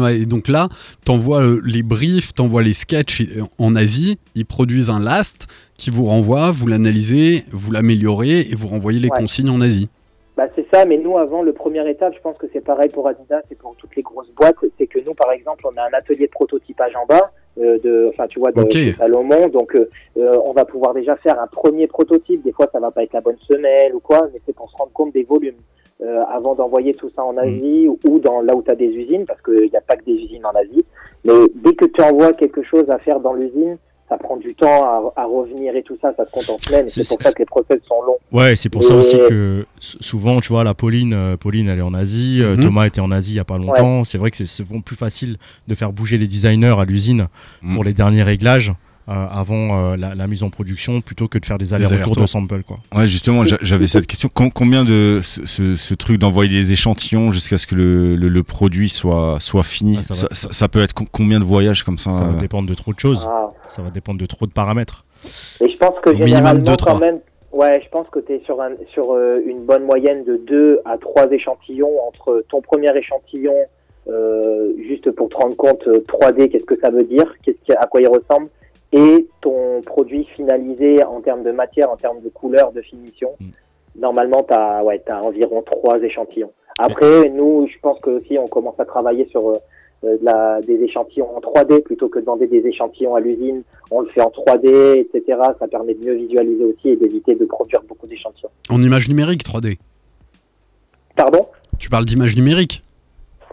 Ouais, 0.00 0.20
et 0.20 0.26
donc 0.26 0.48
là, 0.48 0.68
t'envoies 1.04 1.42
euh, 1.42 1.60
les 1.64 1.82
briefs, 1.82 2.34
t'envoies 2.34 2.62
les 2.62 2.74
sketchs 2.74 3.20
euh, 3.22 3.42
en 3.58 3.74
Asie, 3.76 4.18
ils 4.34 4.46
produisent 4.46 4.90
un 4.90 5.00
last 5.00 5.46
qui 5.76 5.90
vous 5.90 6.06
renvoie, 6.06 6.50
vous 6.50 6.66
l'analysez, 6.66 7.44
vous 7.50 7.72
l'améliorez 7.72 8.40
et 8.40 8.54
vous 8.54 8.68
renvoyez 8.68 9.00
les 9.00 9.08
Ouais. 9.10 9.18
consignes 9.20 9.50
en 9.50 9.60
Asie. 9.60 9.88
Bah, 10.36 10.44
c'est 10.54 10.66
ça, 10.70 10.84
mais 10.84 10.98
nous, 10.98 11.16
avant, 11.16 11.42
le 11.42 11.54
première 11.54 11.86
étape, 11.86 12.12
je 12.14 12.20
pense 12.20 12.36
que 12.36 12.46
c'est 12.52 12.60
pareil 12.60 12.90
pour 12.90 13.08
Adidas 13.08 13.40
et 13.50 13.54
pour 13.54 13.74
toutes 13.76 13.96
les 13.96 14.02
grosses 14.02 14.30
boîtes, 14.36 14.56
c'est 14.76 14.86
que 14.86 14.98
nous, 15.06 15.14
par 15.14 15.32
exemple, 15.32 15.64
on 15.66 15.74
a 15.78 15.82
un 15.82 15.96
atelier 15.98 16.26
de 16.26 16.30
prototypage 16.30 16.92
en 16.94 17.06
bas, 17.06 17.32
euh, 17.58 17.78
de, 17.82 18.10
enfin, 18.12 18.26
tu 18.26 18.38
vois, 18.38 18.52
de 18.52 18.60
Ok. 18.60 18.72
chez 18.72 18.92
Salomon, 18.98 19.48
donc 19.48 19.74
euh, 19.74 19.88
on 20.44 20.52
va 20.52 20.66
pouvoir 20.66 20.92
déjà 20.92 21.16
faire 21.16 21.40
un 21.40 21.46
premier 21.46 21.86
prototype. 21.86 22.42
Des 22.44 22.52
fois, 22.52 22.68
ça 22.70 22.80
va 22.80 22.90
pas 22.90 23.02
être 23.04 23.14
la 23.14 23.22
bonne 23.22 23.38
semelle 23.50 23.94
ou 23.94 24.00
quoi, 24.00 24.28
mais 24.34 24.40
c'est 24.44 24.54
pour 24.54 24.70
se 24.70 24.76
rendre 24.76 24.92
compte 24.92 25.14
des 25.14 25.22
volumes. 25.24 25.56
Euh, 26.02 26.22
avant 26.30 26.54
d'envoyer 26.54 26.94
tout 26.94 27.10
ça 27.16 27.22
en 27.24 27.36
Asie 27.36 27.88
ou- 27.88 27.98
ou 28.08 28.18
dans 28.18 28.40
là 28.42 28.54
où 28.54 28.62
tu 28.62 28.70
as 28.70 28.74
des 28.74 28.86
usines, 28.88 29.24
parce 29.26 29.40
qu'il 29.42 29.70
n'y 29.70 29.76
a 29.76 29.80
pas 29.80 29.96
que 29.96 30.04
des 30.04 30.12
usines 30.12 30.44
en 30.44 30.50
Asie. 30.58 30.84
Mais 31.24 31.32
dès 31.54 31.74
que 31.74 31.86
tu 31.86 32.02
envoies 32.02 32.32
quelque 32.34 32.62
chose 32.62 32.84
à 32.90 32.98
faire 32.98 33.18
dans 33.20 33.32
l'usine, 33.32 33.78
ça 34.08 34.16
prend 34.18 34.36
du 34.36 34.54
temps 34.54 34.84
à, 34.84 35.12
à 35.16 35.24
revenir 35.24 35.74
et 35.74 35.82
tout 35.82 35.96
ça, 36.00 36.14
ça 36.16 36.24
se 36.26 36.30
compte 36.30 36.48
en 36.50 36.58
semaines. 36.58 36.88
C'est- 36.88 37.08
pour 37.08 37.20
ça 37.20 37.32
que 37.32 37.40
les 37.40 37.44
process 37.46 37.78
sont 37.88 38.00
longs. 38.02 38.18
Ouais, 38.30 38.54
c'est 38.54 38.68
pour 38.68 38.84
ça 38.84 38.94
aussi 38.94 39.18
que 39.28 39.64
souvent, 39.80 40.38
tu 40.40 40.50
vois, 40.52 40.62
la 40.62 40.74
Pauline, 40.74 41.12
euh, 41.12 41.36
Pauline, 41.36 41.68
elle 41.68 41.78
est 41.80 41.82
en 41.82 41.94
Asie, 41.94 42.38
euh, 42.40 42.54
Mhm. 42.56 42.60
Thomas 42.62 42.86
était 42.86 43.00
en 43.00 43.10
Asie 43.10 43.32
il 43.32 43.36
y 43.38 43.40
a 43.40 43.44
pas 43.44 43.58
longtemps. 43.58 44.04
C'est 44.04 44.18
vrai 44.18 44.30
que 44.30 44.36
c'est 44.36 44.46
souvent 44.46 44.80
plus 44.80 44.94
facile 44.96 45.38
de 45.66 45.74
faire 45.74 45.92
bouger 45.92 46.18
les 46.18 46.28
designers 46.28 46.76
à 46.78 46.84
l'usine 46.84 47.26
Mhm. 47.62 47.74
pour 47.74 47.82
les 47.82 47.94
derniers 47.94 48.22
réglages 48.22 48.72
avant 49.08 49.92
euh, 49.92 49.96
la, 49.96 50.14
la 50.14 50.26
mise 50.26 50.42
en 50.42 50.50
production 50.50 51.00
plutôt 51.00 51.28
que 51.28 51.38
de 51.38 51.44
faire 51.46 51.58
des 51.58 51.74
allers-retours 51.74 52.16
de 52.16 52.26
sample, 52.26 52.62
quoi. 52.62 52.78
Ouais, 52.94 53.06
justement, 53.06 53.44
j'a- 53.46 53.58
j'avais 53.62 53.86
cette 53.86 54.06
question. 54.06 54.28
Com- 54.32 54.50
combien 54.52 54.84
de 54.84 55.20
ce, 55.22 55.94
truc 55.94 56.18
d'envoyer 56.18 56.50
des 56.50 56.72
échantillons 56.72 57.30
jusqu'à 57.32 57.58
ce 57.58 57.66
que 57.66 57.74
le, 57.74 58.16
le- 58.16 58.28
le 58.28 58.42
produit 58.42 58.88
soit, 58.88 59.36
soit 59.40 59.62
fini 59.62 59.96
Ah, 59.98 60.02
ça 60.02 60.14
ça, 60.14 60.26
va. 60.28 60.34
ça- 60.34 60.48
ça 60.52 60.68
peut 60.68 60.80
être 60.80 60.92
com- 60.92 61.06
combien 61.10 61.38
de 61.40 61.44
voyages 61.44 61.82
comme 61.84 61.98
ça, 61.98 62.10
Ça 62.12 62.24
va 62.24 62.34
euh, 62.36 62.40
dépendre 62.40 62.68
de 62.68 62.74
trop 62.74 62.92
de 62.92 62.98
choses. 63.00 63.26
Ah. 63.30 63.52
Ça 63.68 63.82
va 63.82 63.90
dépendre 63.90 64.18
de 64.20 64.26
trop 64.26 64.46
de 64.46 64.52
paramètres. 64.52 65.04
Et 65.60 65.68
je 65.68 65.76
pense 65.78 65.94
que 66.02 66.10
Au 66.10 66.12
minimum 66.12 66.28
généralement, 66.28 66.62
deux, 66.62 66.76
trois. 66.76 66.92
quand 66.94 66.98
même, 67.00 67.20
ouais, 67.52 67.80
je 67.84 67.88
pense 67.90 68.06
que 68.10 68.18
tu 68.20 68.32
es 68.34 68.42
sur, 68.44 68.60
un, 68.60 68.70
sur 68.92 69.12
euh, 69.12 69.40
une 69.46 69.64
bonne 69.64 69.84
moyenne 69.84 70.24
de 70.24 70.40
2 70.46 70.80
à 70.84 70.98
3 70.98 71.30
échantillons 71.32 71.90
entre 72.08 72.44
ton 72.48 72.60
premier 72.60 72.96
échantillon, 72.96 73.54
euh, 74.08 74.72
juste 74.88 75.10
pour 75.12 75.28
te 75.28 75.36
rendre 75.36 75.56
compte 75.56 75.82
euh, 75.88 76.04
3D, 76.06 76.48
qu'est-ce 76.48 76.64
que 76.64 76.78
ça 76.80 76.90
veut 76.90 77.04
dire, 77.04 77.24
qu'est-ce 77.44 77.72
à 77.72 77.86
quoi 77.86 78.00
il 78.00 78.08
ressemble, 78.08 78.48
et 78.92 79.26
ton 79.40 79.80
produit 79.82 80.24
finalisé 80.36 81.04
en 81.04 81.20
termes 81.20 81.42
de 81.42 81.50
matière, 81.50 81.90
en 81.90 81.96
termes 81.96 82.20
de 82.20 82.28
couleur, 82.28 82.72
de 82.72 82.82
finition. 82.82 83.30
Mm. 83.40 83.50
Normalement, 84.00 84.42
tu 84.42 84.54
as, 84.54 84.84
ouais, 84.84 85.02
as 85.08 85.22
environ 85.22 85.62
3 85.62 86.02
échantillons. 86.02 86.52
Après, 86.78 87.30
nous, 87.30 87.66
je 87.72 87.78
pense 87.80 87.98
que 88.00 88.10
aussi 88.10 88.38
on 88.38 88.46
commence 88.46 88.78
à 88.78 88.84
travailler 88.84 89.26
sur 89.30 89.48
euh, 89.48 90.18
de 90.18 90.24
la, 90.24 90.60
des 90.60 90.74
échantillons 90.82 91.34
en 91.34 91.40
3D 91.40 91.82
plutôt 91.82 92.08
que 92.08 92.18
de 92.18 92.24
demander 92.24 92.46
des 92.46 92.66
échantillons 92.66 93.14
à 93.14 93.20
l'usine. 93.20 93.62
On 93.90 94.00
le 94.00 94.08
fait 94.08 94.20
en 94.20 94.28
3D, 94.28 94.98
etc. 94.98 95.38
Ça 95.58 95.68
permet 95.68 95.94
de 95.94 96.04
mieux 96.04 96.14
visualiser 96.14 96.64
aussi 96.64 96.90
et 96.90 96.96
d'éviter 96.96 97.34
de 97.34 97.46
produire 97.46 97.82
beaucoup 97.88 98.06
d'échantillons. 98.06 98.50
En 98.68 98.82
image 98.82 99.08
numérique 99.08 99.42
3D. 99.42 99.78
Pardon? 101.14 101.46
Tu 101.78 101.88
parles 101.88 102.04
d'image 102.04 102.36
numérique? 102.36 102.82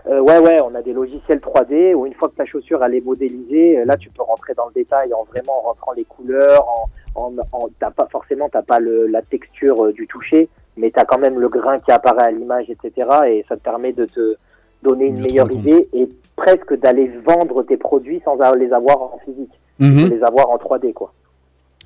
Euh, 0.07 0.19
Ouais, 0.21 0.39
ouais, 0.39 0.59
on 0.61 0.75
a 0.75 0.81
des 0.81 0.93
logiciels 0.93 1.39
3D 1.39 1.93
où 1.93 2.05
une 2.05 2.13
fois 2.13 2.29
que 2.29 2.35
ta 2.35 2.45
chaussure 2.45 2.83
elle 2.83 2.95
est 2.95 3.01
modélisée, 3.05 3.79
euh, 3.79 3.85
là 3.85 3.97
tu 3.97 4.09
peux 4.09 4.23
rentrer 4.23 4.53
dans 4.53 4.67
le 4.67 4.73
détail 4.73 5.13
en 5.13 5.23
vraiment 5.23 5.61
rentrant 5.61 5.91
les 5.93 6.03
couleurs, 6.05 6.65
en, 6.67 6.89
en, 7.15 7.33
en- 7.51 7.69
t'as 7.79 7.91
pas 7.91 8.07
forcément 8.11 8.49
t'as 8.49 8.61
pas 8.63 8.79
le, 8.79 9.07
la 9.07 9.21
texture 9.21 9.85
euh, 9.85 9.93
du 9.93 10.07
toucher, 10.07 10.49
mais 10.77 10.91
t'as 10.91 11.05
quand 11.05 11.19
même 11.19 11.39
le 11.39 11.49
grain 11.49 11.79
qui 11.79 11.91
apparaît 11.91 12.27
à 12.27 12.31
l'image, 12.31 12.69
etc. 12.69 13.07
Et 13.27 13.45
ça 13.47 13.55
te 13.57 13.61
permet 13.63 13.93
de 13.93 14.05
te 14.05 14.35
donner 14.81 15.05
une 15.05 15.21
meilleure 15.21 15.51
idée 15.51 15.87
et 15.93 16.09
presque 16.35 16.77
d'aller 16.79 17.07
vendre 17.25 17.63
tes 17.63 17.77
produits 17.77 18.21
sans 18.25 18.33
avoir- 18.33 18.55
les 18.55 18.73
avoir 18.73 19.01
en 19.01 19.19
physique, 19.23 19.53
Mhm. 19.79 20.09
les 20.09 20.23
avoir 20.23 20.49
en 20.49 20.57
3D 20.57 20.91
quoi. 20.93 21.13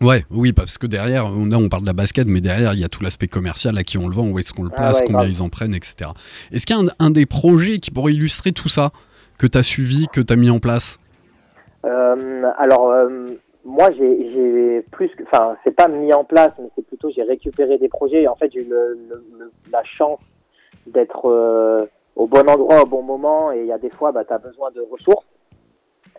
Ouais, 0.01 0.23
oui, 0.29 0.53
parce 0.53 0.77
que 0.77 0.85
derrière, 0.85 1.25
on, 1.25 1.45
là, 1.47 1.57
on 1.57 1.69
parle 1.69 1.81
de 1.83 1.87
la 1.87 1.93
basket, 1.93 2.27
mais 2.27 2.39
derrière, 2.41 2.73
il 2.73 2.79
y 2.79 2.83
a 2.83 2.87
tout 2.87 3.01
l'aspect 3.03 3.27
commercial, 3.27 3.75
à 3.77 3.83
qui 3.83 3.97
on 3.97 4.07
le 4.07 4.13
vend, 4.13 4.27
où 4.29 4.37
est-ce 4.37 4.53
qu'on 4.53 4.63
le 4.63 4.69
Ah 4.73 4.75
place, 4.81 4.99
ouais, 4.99 5.05
combien 5.07 5.19
grave. 5.21 5.31
ils 5.31 5.41
en 5.41 5.49
prennent, 5.49 5.73
etc. 5.73 6.11
Est-ce 6.51 6.65
qu'il 6.67 6.75
y 6.75 6.79
a 6.79 6.83
un, 6.83 7.05
un 7.07 7.09
des 7.09 7.25
projets 7.25 7.79
qui 7.79 7.89
pourrait 7.89 8.13
illustrer 8.13 8.51
tout 8.51 8.69
ça, 8.69 8.91
que 9.39 9.47
tu 9.47 9.57
as 9.57 9.63
suivi, 9.63 10.07
que 10.13 10.21
tu 10.21 10.31
as 10.31 10.35
mis 10.35 10.51
en 10.51 10.59
place? 10.59 10.99
Euh, 11.85 12.43
alors, 12.59 12.91
euh, 12.91 13.27
moi, 13.65 13.89
j'ai 13.97 14.31
j'ai 14.33 14.81
plus, 14.91 15.09
que- 15.09 15.23
enfin, 15.23 15.55
c'est 15.63 15.75
pas 15.75 15.87
mis 15.87 16.13
en 16.13 16.23
place, 16.23 16.51
mais 16.59 16.69
c'est 16.75 16.85
plutôt 16.85 17.09
j'ai 17.09 17.23
récupéré 17.23 17.77
des 17.79 17.89
projets. 17.89 18.23
Et 18.23 18.27
en 18.27 18.35
fait, 18.35 18.51
j'ai 18.53 18.61
eu 18.61 18.69
le, 18.69 18.99
le- 19.09 19.23
le- 19.39 19.51
la 19.71 19.83
chance 19.83 20.19
d'être 20.85 21.25
euh, 21.25 21.85
au 22.15 22.27
bon 22.27 22.47
endroit 22.47 22.81
au 22.83 22.85
bon 22.85 23.01
moment. 23.01 23.51
Et 23.51 23.61
il 23.61 23.67
y 23.67 23.71
a 23.71 23.77
des 23.79 23.89
fois, 23.89 24.11
bah, 24.11 24.23
tu 24.25 24.33
as 24.33 24.37
besoin 24.37 24.69
de 24.71 24.81
ressources. 24.91 25.25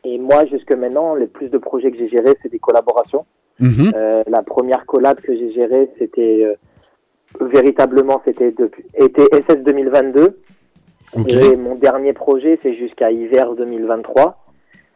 Et 0.04 0.18
moi, 0.18 0.46
jusque 0.46 0.72
maintenant, 0.72 1.14
les 1.14 1.26
plus 1.26 1.48
de 1.48 1.58
projets 1.58 1.90
que 1.90 1.98
j'ai 1.98 2.08
gérés, 2.08 2.36
c'est 2.42 2.50
des 2.50 2.58
collaborations. 2.58 3.24
Mhm. 3.60 3.92
Euh, 3.94 4.22
la 4.28 4.42
première 4.42 4.86
collab 4.86 5.20
que 5.20 5.36
j'ai 5.36 5.52
gérée, 5.52 5.90
c'était 5.98 6.44
euh, 6.44 6.54
véritablement, 7.40 8.22
c'était 8.24 8.52
depuis 8.52 8.84
été 8.94 9.22
SS 9.32 9.62
2022. 9.64 10.38
Ok. 11.16 11.32
Et 11.32 11.56
mon 11.56 11.74
dernier 11.74 12.12
projet, 12.12 12.58
c'est 12.62 12.74
jusqu'à 12.74 13.10
hiver 13.10 13.54
2023. 13.54 14.44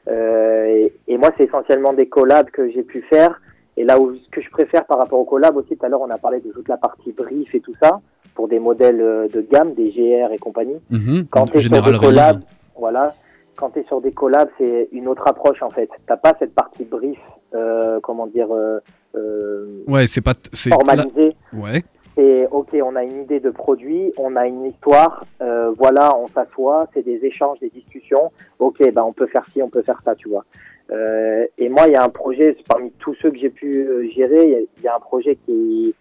Euh, 0.08 0.66
et, 0.66 0.92
et 1.08 1.16
moi, 1.16 1.30
c'est 1.36 1.44
essentiellement 1.44 1.92
des 1.92 2.08
collabs 2.08 2.50
que 2.50 2.70
j'ai 2.70 2.82
pu 2.82 3.02
faire. 3.02 3.40
Et 3.76 3.84
là 3.84 3.98
où 3.98 4.14
ce 4.14 4.28
que 4.30 4.42
je 4.42 4.50
préfère 4.50 4.84
par 4.84 4.98
rapport 4.98 5.18
aux 5.18 5.24
collabs 5.24 5.56
aussi, 5.56 5.76
tout 5.76 5.86
à 5.86 5.88
l'heure, 5.88 6.02
on 6.02 6.10
a 6.10 6.18
parlé 6.18 6.40
de 6.40 6.52
toute 6.52 6.68
la 6.68 6.76
partie 6.76 7.12
brief 7.12 7.54
et 7.54 7.60
tout 7.60 7.74
ça 7.82 8.00
pour 8.34 8.48
des 8.48 8.58
modèles 8.58 9.00
euh, 9.00 9.28
de 9.28 9.40
gamme, 9.40 9.74
des 9.74 9.90
GR 9.90 10.32
et 10.32 10.38
compagnie. 10.38 10.76
Mhm. 10.90 11.26
Quand 11.30 11.46
tu 11.46 11.58
es 11.58 11.60
sur 11.60 11.70
des 11.70 11.98
collabs, 11.98 12.40
voilà, 12.78 13.14
quand 13.56 13.70
tu 13.70 13.80
es 13.80 13.84
sur 13.84 14.00
des 14.00 14.12
collabs, 14.12 14.48
c'est 14.58 14.88
une 14.92 15.08
autre 15.08 15.26
approche 15.26 15.62
en 15.62 15.70
fait. 15.70 15.88
T'as 16.06 16.16
pas 16.16 16.34
cette 16.38 16.54
partie 16.54 16.84
brief, 16.84 17.18
euh, 17.54 18.00
comment 18.00 18.26
dire, 18.26 18.48
euh, 18.52 18.80
euh, 19.14 19.82
Ouais, 19.88 20.06
c'est 20.06 20.20
pas. 20.22 20.32
formalisée. 20.70 21.34
Ouais. 21.52 21.82
C'est 22.14 22.46
ok, 22.50 22.68
on 22.84 22.94
a 22.94 23.04
une 23.04 23.22
idée 23.22 23.40
de 23.40 23.48
produit, 23.50 24.12
on 24.18 24.36
a 24.36 24.46
une 24.46 24.66
histoire, 24.66 25.24
euh, 25.40 25.72
voilà, 25.78 26.14
on 26.18 26.28
s'assoit, 26.28 26.86
c'est 26.92 27.02
des 27.02 27.24
échanges, 27.24 27.58
des 27.60 27.70
discussions. 27.70 28.30
Ok, 28.58 28.78
ben 28.92 29.02
on 29.02 29.14
peut 29.14 29.26
faire 29.28 29.46
ci, 29.52 29.62
on 29.62 29.70
peut 29.70 29.80
faire 29.82 30.00
ça, 30.04 30.14
tu 30.14 30.28
vois. 30.28 30.44
Euh, 30.90 31.46
et 31.56 31.70
moi, 31.70 31.86
il 31.86 31.92
y 31.92 31.96
a 31.96 32.04
un 32.04 32.10
projet 32.10 32.54
parmi 32.68 32.90
tous 32.98 33.14
ceux 33.22 33.30
que 33.30 33.38
j'ai 33.38 33.48
pu 33.48 33.86
euh, 33.86 34.06
gérer, 34.14 34.42
il 34.44 34.50
y 34.50 34.54
a- 34.56 34.60
il 34.78 34.82
y, 34.84 34.88
a 34.88 34.94
un 34.96 35.00
projet 35.00 35.36
qui, 35.46 35.94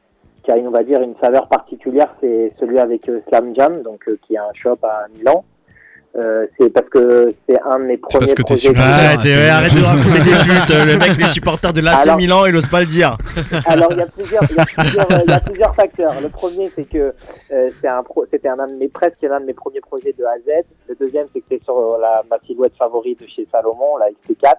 qui 0.43 0.51
a, 0.51 0.55
on 0.57 0.69
va 0.69 0.83
dire, 0.83 1.01
une 1.01 1.15
saveur 1.21 1.47
particulière, 1.47 2.13
c'est 2.19 2.51
celui 2.59 2.77
avec 2.79 3.09
Slam 3.29 3.55
Jam, 3.55 3.81
donc 3.81 4.03
qui 4.23 4.33
est 4.33 4.37
un 4.37 4.51
shop 4.53 4.79
à 4.83 5.05
Milan. 5.17 5.45
Euh, 6.17 6.45
c'est 6.59 6.69
parce 6.73 6.89
que 6.89 7.33
c'est 7.47 7.57
un 7.61 7.79
de 7.79 7.83
mes 7.85 7.93
C'est 7.93 7.97
premiers 8.01 8.19
parce 8.19 8.33
que 8.33 8.41
t'es 8.41 8.53
projets. 8.53 8.67
supporter. 8.67 8.81
Ouais, 8.91 9.07
Ah, 9.13 9.17
t'es- 9.17 9.33
t'es- 9.33 9.47
arrête 9.47 9.73
de 9.73 9.81
raconter 9.81 10.19
des 10.19 10.35
flûtes. 10.43 10.69
Le 10.91 10.99
mec, 10.99 11.17
les 11.17 11.23
supporters 11.29 11.71
de 11.71 11.79
l'AC 11.81 12.17
Milan, 12.17 12.45
il 12.47 12.55
ose 12.57 12.67
pas 12.67 12.81
le 12.81 12.85
dire. 12.87 13.15
Alors 13.65 13.87
il 13.91 13.97
y 13.97 14.01
a 14.01 14.07
plusieurs, 14.07 14.43
il 14.49 14.55
y 14.57 14.59
a 14.59 14.65
plusieurs, 14.65 15.11
euh, 15.11 15.19
il 15.25 15.31
y 15.31 15.33
a 15.33 15.39
plusieurs 15.39 15.73
facteurs. 15.73 16.13
Le 16.21 16.27
premier 16.27 16.67
c'est 16.67 16.83
que 16.83 17.13
euh, 17.53 17.69
c'est 17.79 17.87
un 17.87 18.03
pro, 18.03 18.25
c'était 18.29 18.49
un, 18.49 18.57
de 18.67 18.73
mes 18.73 18.89
presque 18.89 19.21
l'un 19.21 19.39
de 19.39 19.45
mes 19.45 19.53
premiers 19.53 19.79
projets 19.79 20.13
de 20.19 20.25
A 20.25 20.31
à 20.31 20.39
Z. 20.39 20.65
Le 20.89 20.95
deuxième 20.95 21.27
c'est 21.33 21.39
que 21.39 21.45
c'est 21.49 21.63
sur 21.63 21.77
euh, 21.77 21.97
la 22.01 22.23
ma 22.29 22.37
silhouette 22.45 22.73
favorite 22.77 23.21
de 23.21 23.27
chez 23.27 23.47
Salomon, 23.49 23.95
la 23.97 24.07
XT4. 24.09 24.51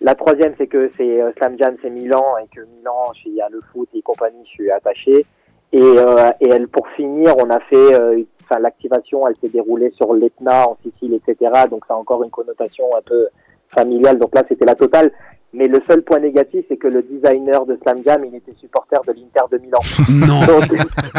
La 0.00 0.16
troisième 0.16 0.52
c'est 0.58 0.66
que 0.66 0.90
c'est 0.96 1.22
euh, 1.22 1.30
Slam 1.38 1.56
Jam 1.60 1.76
c'est 1.80 1.90
Milan 1.90 2.24
et 2.42 2.48
que 2.54 2.60
Milan 2.76 3.12
il 3.24 3.34
y 3.34 3.40
a 3.40 3.48
le 3.50 3.60
foot 3.72 3.88
et 3.94 4.02
compagnie, 4.02 4.42
je 4.46 4.50
suis 4.50 4.70
attaché. 4.72 5.24
Et, 5.72 5.80
euh, 5.82 6.30
et 6.40 6.48
elle, 6.48 6.68
pour 6.68 6.86
finir, 6.96 7.34
on 7.38 7.50
a 7.50 7.58
fait, 7.60 7.94
euh, 8.00 8.22
enfin 8.48 8.60
l'activation, 8.60 9.26
elle 9.28 9.34
s'est 9.40 9.48
déroulée 9.48 9.90
sur 9.96 10.14
l'Etna 10.14 10.68
en 10.68 10.76
Sicile, 10.82 11.14
etc. 11.14 11.50
Donc 11.70 11.84
ça 11.86 11.94
a 11.94 11.96
encore 11.96 12.22
une 12.22 12.30
connotation 12.30 12.84
un 12.96 13.02
peu 13.02 13.26
familiale. 13.74 14.18
Donc 14.18 14.34
là 14.34 14.42
c'était 14.48 14.64
la 14.66 14.74
totale. 14.74 15.10
Mais 15.52 15.68
le 15.68 15.80
seul 15.88 16.02
point 16.02 16.18
négatif, 16.18 16.66
c'est 16.68 16.76
que 16.76 16.88
le 16.88 17.02
designer 17.02 17.64
de 17.64 17.78
Slam 17.82 17.98
Jam, 18.04 18.22
il 18.26 18.34
était 18.34 18.52
supporter 18.60 19.00
de 19.06 19.12
l'Inter 19.12 19.40
de 19.50 19.58
Milan. 19.58 19.78
Non. 20.10 20.40
Donc- 20.40 20.70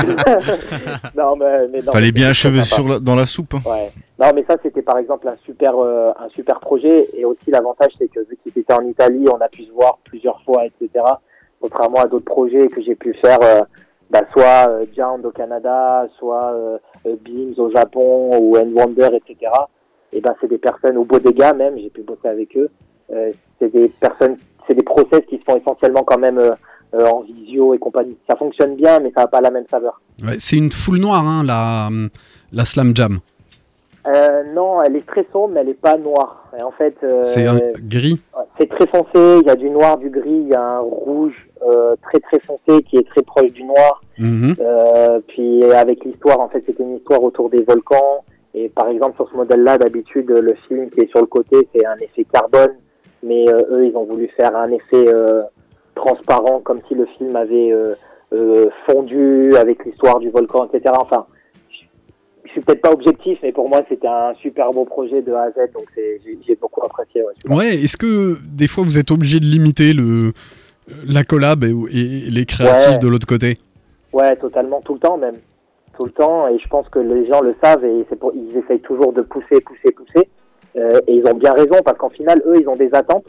non, 1.15 1.35
mais, 1.37 1.67
mais 1.69 1.81
non, 1.81 1.91
Fallait 1.91 2.11
bien 2.11 2.33
sympa. 2.33 2.61
sur 2.61 2.87
la- 2.87 2.99
dans 2.99 3.15
la 3.15 3.25
soupe. 3.25 3.53
hein. 3.55 3.61
Ouais. 3.65 3.89
Non, 4.19 4.31
mais 4.35 4.43
ça, 4.47 4.57
c'était 4.61 4.81
par 4.81 4.97
exemple 4.97 5.27
un 5.27 5.37
super, 5.45 5.77
euh, 5.79 6.11
un 6.19 6.29
super 6.29 6.59
projet. 6.59 7.07
Et 7.15 7.25
aussi, 7.25 7.49
l'avantage, 7.49 7.91
c'est 7.97 8.09
que 8.09 8.19
vu 8.21 8.37
qu'il 8.43 8.55
était 8.59 8.73
en 8.73 8.85
Italie, 8.85 9.25
on 9.31 9.37
a 9.41 9.47
pu 9.49 9.63
se 9.63 9.71
voir 9.71 9.97
plusieurs 10.03 10.41
fois, 10.43 10.65
etc. 10.65 11.03
Contrairement 11.59 12.01
à 12.01 12.07
d'autres 12.07 12.25
projets 12.25 12.67
que 12.67 12.81
j'ai 12.81 12.95
pu 12.95 13.13
faire, 13.15 13.39
euh, 13.41 13.61
bah, 14.09 14.21
soit 14.31 14.69
euh, 14.69 15.19
au 15.23 15.31
Canada, 15.31 16.07
soit 16.17 16.53
euh, 16.53 16.77
Beams 17.21 17.53
au 17.57 17.71
Japon, 17.71 18.37
ou 18.39 18.57
End 18.57 18.71
Wonder, 18.73 19.09
etc. 19.13 19.51
Et 20.13 20.21
ben, 20.21 20.33
c'est 20.39 20.47
des 20.47 20.57
personnes, 20.57 20.97
ou 20.97 21.05
Bodega 21.05 21.53
même, 21.53 21.77
j'ai 21.77 21.89
pu 21.89 22.01
bosser 22.01 22.27
avec 22.27 22.55
eux. 22.57 22.69
Euh, 23.11 23.31
c'est 23.59 23.71
des 23.71 23.89
personnes, 23.89 24.37
c'est 24.67 24.73
des 24.75 24.83
process 24.83 25.21
qui 25.29 25.37
se 25.37 25.43
font 25.43 25.57
essentiellement 25.57 26.03
quand 26.03 26.17
même 26.17 26.37
euh, 26.37 26.51
euh, 26.93 27.05
en 27.05 27.21
visio 27.21 27.73
et 27.73 27.79
compagnie. 27.79 28.17
Ça 28.29 28.35
fonctionne 28.35 28.75
bien, 28.75 28.99
mais 28.99 29.11
ça 29.15 29.21
n'a 29.21 29.27
pas 29.27 29.41
la 29.41 29.51
même 29.51 29.65
saveur. 29.69 30.01
Ouais, 30.23 30.35
c'est 30.39 30.57
une 30.57 30.71
foule 30.71 30.99
noire, 30.99 31.25
hein, 31.25 31.43
la, 31.45 31.89
la 32.51 32.65
Slam 32.65 32.95
Jam. 32.95 33.19
Euh, 34.07 34.43
non, 34.53 34.81
elle 34.81 34.95
est 34.95 35.05
très 35.05 35.25
sombre, 35.33 35.49
mais 35.53 35.61
elle 35.61 35.67
n'est 35.67 35.73
pas 35.73 35.97
noire. 35.97 36.49
Et 36.57 36.63
en 36.63 36.71
fait, 36.71 36.95
euh, 37.03 37.23
C'est 37.23 37.45
un 37.45 37.59
gris. 37.81 38.21
C'est 38.57 38.69
très 38.69 38.87
foncé, 38.87 39.41
il 39.41 39.43
y 39.45 39.49
a 39.49 39.55
du 39.55 39.69
noir, 39.69 39.97
du 39.97 40.09
gris, 40.09 40.29
il 40.29 40.47
y 40.47 40.53
a 40.53 40.61
un 40.61 40.79
rouge 40.79 41.47
euh, 41.67 41.95
très 42.03 42.19
très 42.19 42.39
foncé 42.39 42.83
qui 42.83 42.97
est 42.97 43.07
très 43.07 43.21
proche 43.21 43.51
du 43.51 43.63
noir. 43.63 44.01
Euh, 44.19 45.19
puis 45.27 45.63
avec 45.65 46.05
l'histoire, 46.05 46.39
en 46.39 46.47
fait, 46.49 46.63
c'était 46.65 46.83
une 46.83 46.97
histoire 46.97 47.21
autour 47.21 47.49
des 47.49 47.63
volcans. 47.63 48.23
Et 48.53 48.69
par 48.69 48.87
exemple, 48.87 49.15
sur 49.17 49.29
ce 49.29 49.35
modèle-là, 49.35 49.77
d'habitude, 49.77 50.29
le 50.29 50.55
film 50.67 50.89
qui 50.89 51.01
est 51.01 51.09
sur 51.09 51.19
le 51.19 51.27
côté, 51.27 51.67
c'est 51.75 51.85
un 51.85 51.97
effet 51.97 52.25
carbone. 52.31 52.75
Mais 53.23 53.49
euh, 53.49 53.61
eux, 53.71 53.85
ils 53.87 53.97
ont 53.97 54.05
voulu 54.05 54.29
faire 54.37 54.55
un 54.55 54.71
effet 54.71 55.07
euh, 55.07 55.43
transparent, 55.95 56.61
comme 56.61 56.79
si 56.87 56.95
le 56.95 57.05
film 57.17 57.35
avait 57.35 57.73
fondu 58.85 59.55
avec 59.55 59.85
l'histoire 59.85 60.19
du 60.19 60.29
volcan, 60.29 60.67
etc. 60.71 60.93
Enfin, 60.99 61.25
je- 62.47 62.51
suis 62.51 62.61
peut-être 62.61 62.81
pas 62.81 62.91
objectif, 62.91 63.37
mais 63.43 63.51
pour 63.51 63.69
moi, 63.69 63.81
c'était 63.89 64.07
un 64.07 64.33
super 64.41 64.71
beau 64.71 64.85
projet 64.85 65.21
de 65.21 65.31
A 65.33 65.43
à 65.43 65.51
Z. 65.51 65.71
Donc 65.73 65.85
j'ai 65.95 66.55
beaucoup 66.55 66.81
apprécié. 66.83 67.21
Ouais, 67.49 67.75
est-ce 67.75 67.97
que 67.97 68.37
des 68.43 68.67
fois 68.67 68.83
vous 68.83 68.97
êtes 68.97 69.11
obligé 69.11 69.39
de 69.39 69.45
limiter 69.45 69.93
le, 69.93 70.33
la 71.07 71.23
collab 71.23 71.63
et, 71.63 71.69
et 71.69 72.29
les 72.31 72.45
créatifs 72.45 72.93
Ouais. 72.93 72.97
de 72.97 73.07
l'autre 73.07 73.27
côté? 73.27 73.57
Ouais, 74.13 74.35
totalement, 74.37 74.81
tout 74.81 74.93
le 74.93 74.99
temps 74.99 75.17
même. 75.17 75.35
Tout 75.97 76.05
le 76.05 76.11
temps, 76.11 76.47
et 76.47 76.57
je 76.59 76.67
pense 76.67 76.87
que 76.89 76.99
les 76.99 77.27
gens 77.27 77.41
le 77.41 77.55
savent 77.63 77.83
et 77.83 78.03
pour, 78.19 78.31
ils 78.35 78.55
essayent 78.57 78.81
toujours 78.81 79.13
de 79.13 79.21
pousser, 79.23 79.59
pousser, 79.61 79.91
pousser. 79.91 80.27
Euh, 80.75 80.99
et 81.07 81.15
ils 81.15 81.25
ont 81.25 81.33
bien 81.33 81.53
raison 81.53 81.81
parce 81.83 81.97
qu'en 81.97 82.09
final, 82.09 82.41
eux, 82.45 82.59
ils 82.61 82.67
ont 82.69 82.75
des 82.75 82.93
attentes 82.93 83.25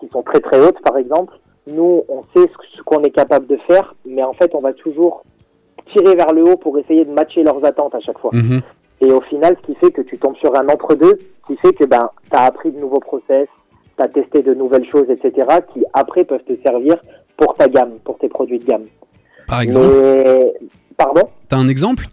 qui 0.00 0.08
sont 0.08 0.22
très 0.22 0.40
très 0.40 0.58
hautes, 0.58 0.80
par 0.82 0.96
exemple. 0.96 1.34
Nous, 1.66 2.02
on 2.08 2.22
sait 2.34 2.48
ce 2.76 2.82
qu'on 2.82 3.02
est 3.02 3.10
capable 3.10 3.46
de 3.46 3.58
faire, 3.66 3.94
mais 4.06 4.22
en 4.22 4.32
fait, 4.32 4.54
on 4.54 4.60
va 4.60 4.72
toujours 4.72 5.22
tirer 5.92 6.14
vers 6.14 6.32
le 6.32 6.44
haut 6.44 6.56
pour 6.56 6.78
essayer 6.78 7.04
de 7.04 7.12
matcher 7.12 7.42
leurs 7.42 7.64
attentes 7.64 7.94
à 7.94 8.00
chaque 8.00 8.18
fois. 8.18 8.30
Mhm. 8.32 8.60
Et 9.00 9.12
au 9.12 9.20
final, 9.20 9.56
ce 9.60 9.66
qui 9.66 9.78
fait 9.78 9.90
que 9.90 10.02
tu 10.02 10.18
tombes 10.18 10.36
sur 10.36 10.54
un 10.56 10.68
entre-deux, 10.68 11.18
qui 11.46 11.56
fait 11.56 11.72
que 11.72 11.84
ben, 11.84 12.10
tu 12.30 12.36
as 12.36 12.42
appris 12.42 12.70
de 12.70 12.78
nouveaux 12.78 13.00
process, 13.00 13.48
tu 13.96 14.02
as 14.02 14.08
testé 14.08 14.42
de 14.42 14.54
nouvelles 14.54 14.88
choses, 14.90 15.10
etc., 15.10 15.46
qui 15.72 15.84
après 15.92 16.24
peuvent 16.24 16.44
te 16.44 16.54
servir 16.62 16.96
pour 17.36 17.54
ta 17.54 17.68
gamme, 17.68 17.98
pour 18.04 18.18
tes 18.18 18.28
produits 18.28 18.58
de 18.58 18.64
gamme. 18.64 18.86
Par 19.46 19.60
exemple 19.60 19.88
Mais... 19.88 20.54
Pardon? 20.96 21.28
T'as 21.48 21.58
un 21.58 21.68
exemple? 21.68 22.06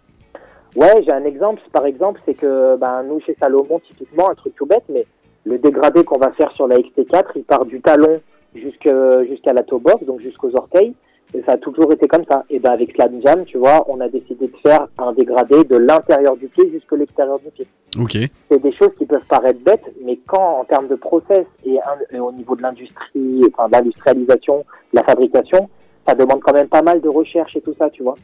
Ouais, 0.76 1.02
j'ai 1.04 1.12
un 1.12 1.24
exemple. 1.24 1.62
Par 1.72 1.86
exemple, 1.86 2.20
c'est 2.26 2.34
que 2.34 2.76
ben, 2.76 3.02
nous, 3.04 3.20
chez 3.20 3.36
Salomon, 3.40 3.80
typiquement, 3.88 4.30
un 4.30 4.34
truc 4.34 4.54
tout 4.54 4.66
bête, 4.66 4.84
mais 4.88 5.06
le 5.44 5.58
dégradé 5.58 6.04
qu'on 6.04 6.18
va 6.18 6.32
faire 6.32 6.50
sur 6.52 6.66
la 6.66 6.76
XT4, 6.76 7.24
il 7.36 7.44
part 7.44 7.64
du 7.64 7.80
talon 7.80 8.20
jusqu'à 8.54 9.52
la 9.52 9.62
toe 9.62 9.78
box, 9.78 10.04
donc 10.04 10.20
jusqu'aux 10.20 10.54
orteils. 10.54 10.94
Et 11.36 11.42
ça 11.44 11.52
a 11.52 11.56
toujours 11.56 11.92
été 11.92 12.06
comme 12.06 12.24
ça. 12.30 12.44
Et 12.48 12.60
ben 12.60 12.70
avec 12.70 12.92
Slam 12.92 13.20
Jam, 13.24 13.44
tu 13.44 13.58
vois, 13.58 13.84
on 13.88 14.00
a 14.00 14.08
décidé 14.08 14.46
de 14.46 14.56
faire 14.62 14.86
un 14.98 15.12
dégradé 15.12 15.64
de 15.64 15.76
l'intérieur 15.76 16.36
du 16.36 16.46
pied 16.46 16.70
jusqu'à 16.70 16.94
l'extérieur 16.96 17.38
du 17.40 17.50
pied. 17.50 17.66
Ok. 18.00 18.16
C'est 18.50 18.62
des 18.62 18.72
choses 18.72 18.90
qui 18.98 19.04
peuvent 19.04 19.26
paraître 19.28 19.58
bêtes, 19.60 19.84
mais 20.04 20.18
quand, 20.26 20.60
en 20.60 20.64
termes 20.64 20.86
de 20.88 20.94
process 20.94 21.44
et, 21.66 21.78
un- 21.80 22.16
et 22.16 22.20
au 22.20 22.30
niveau 22.32 22.54
de 22.54 22.62
l'industrie, 22.62 23.42
enfin, 23.52 23.68
l'industrialisation, 23.72 24.58
de 24.92 24.96
la 24.98 25.02
fabrication, 25.02 25.68
ça 26.06 26.14
demande 26.14 26.40
quand 26.40 26.52
même 26.54 26.68
pas 26.68 26.82
mal 26.82 27.00
de 27.00 27.08
recherche 27.08 27.56
et 27.56 27.60
tout 27.60 27.74
ça, 27.78 27.90
tu 27.90 28.02
vois. 28.04 28.14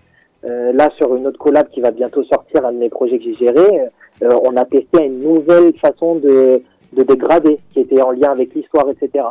Euh, 0.44 0.72
là, 0.72 0.88
sur 0.96 1.14
une 1.16 1.26
autre 1.26 1.38
collab 1.38 1.68
qui 1.70 1.80
va 1.80 1.90
bientôt 1.90 2.22
sortir, 2.24 2.64
un 2.64 2.72
de 2.72 2.78
mes 2.78 2.88
projets 2.90 3.18
que 3.18 3.24
j'ai 3.24 3.34
géré, 3.34 3.80
euh, 4.22 4.38
on 4.44 4.56
a 4.56 4.64
testé 4.64 5.04
une 5.04 5.20
nouvelle 5.20 5.72
façon 5.78 6.14
de, 6.14 6.62
de 6.92 7.02
dégrader 7.02 7.58
qui 7.72 7.80
était 7.80 8.00
en 8.02 8.10
lien 8.12 8.30
avec 8.30 8.54
l'histoire, 8.54 8.88
etc. 8.88 9.24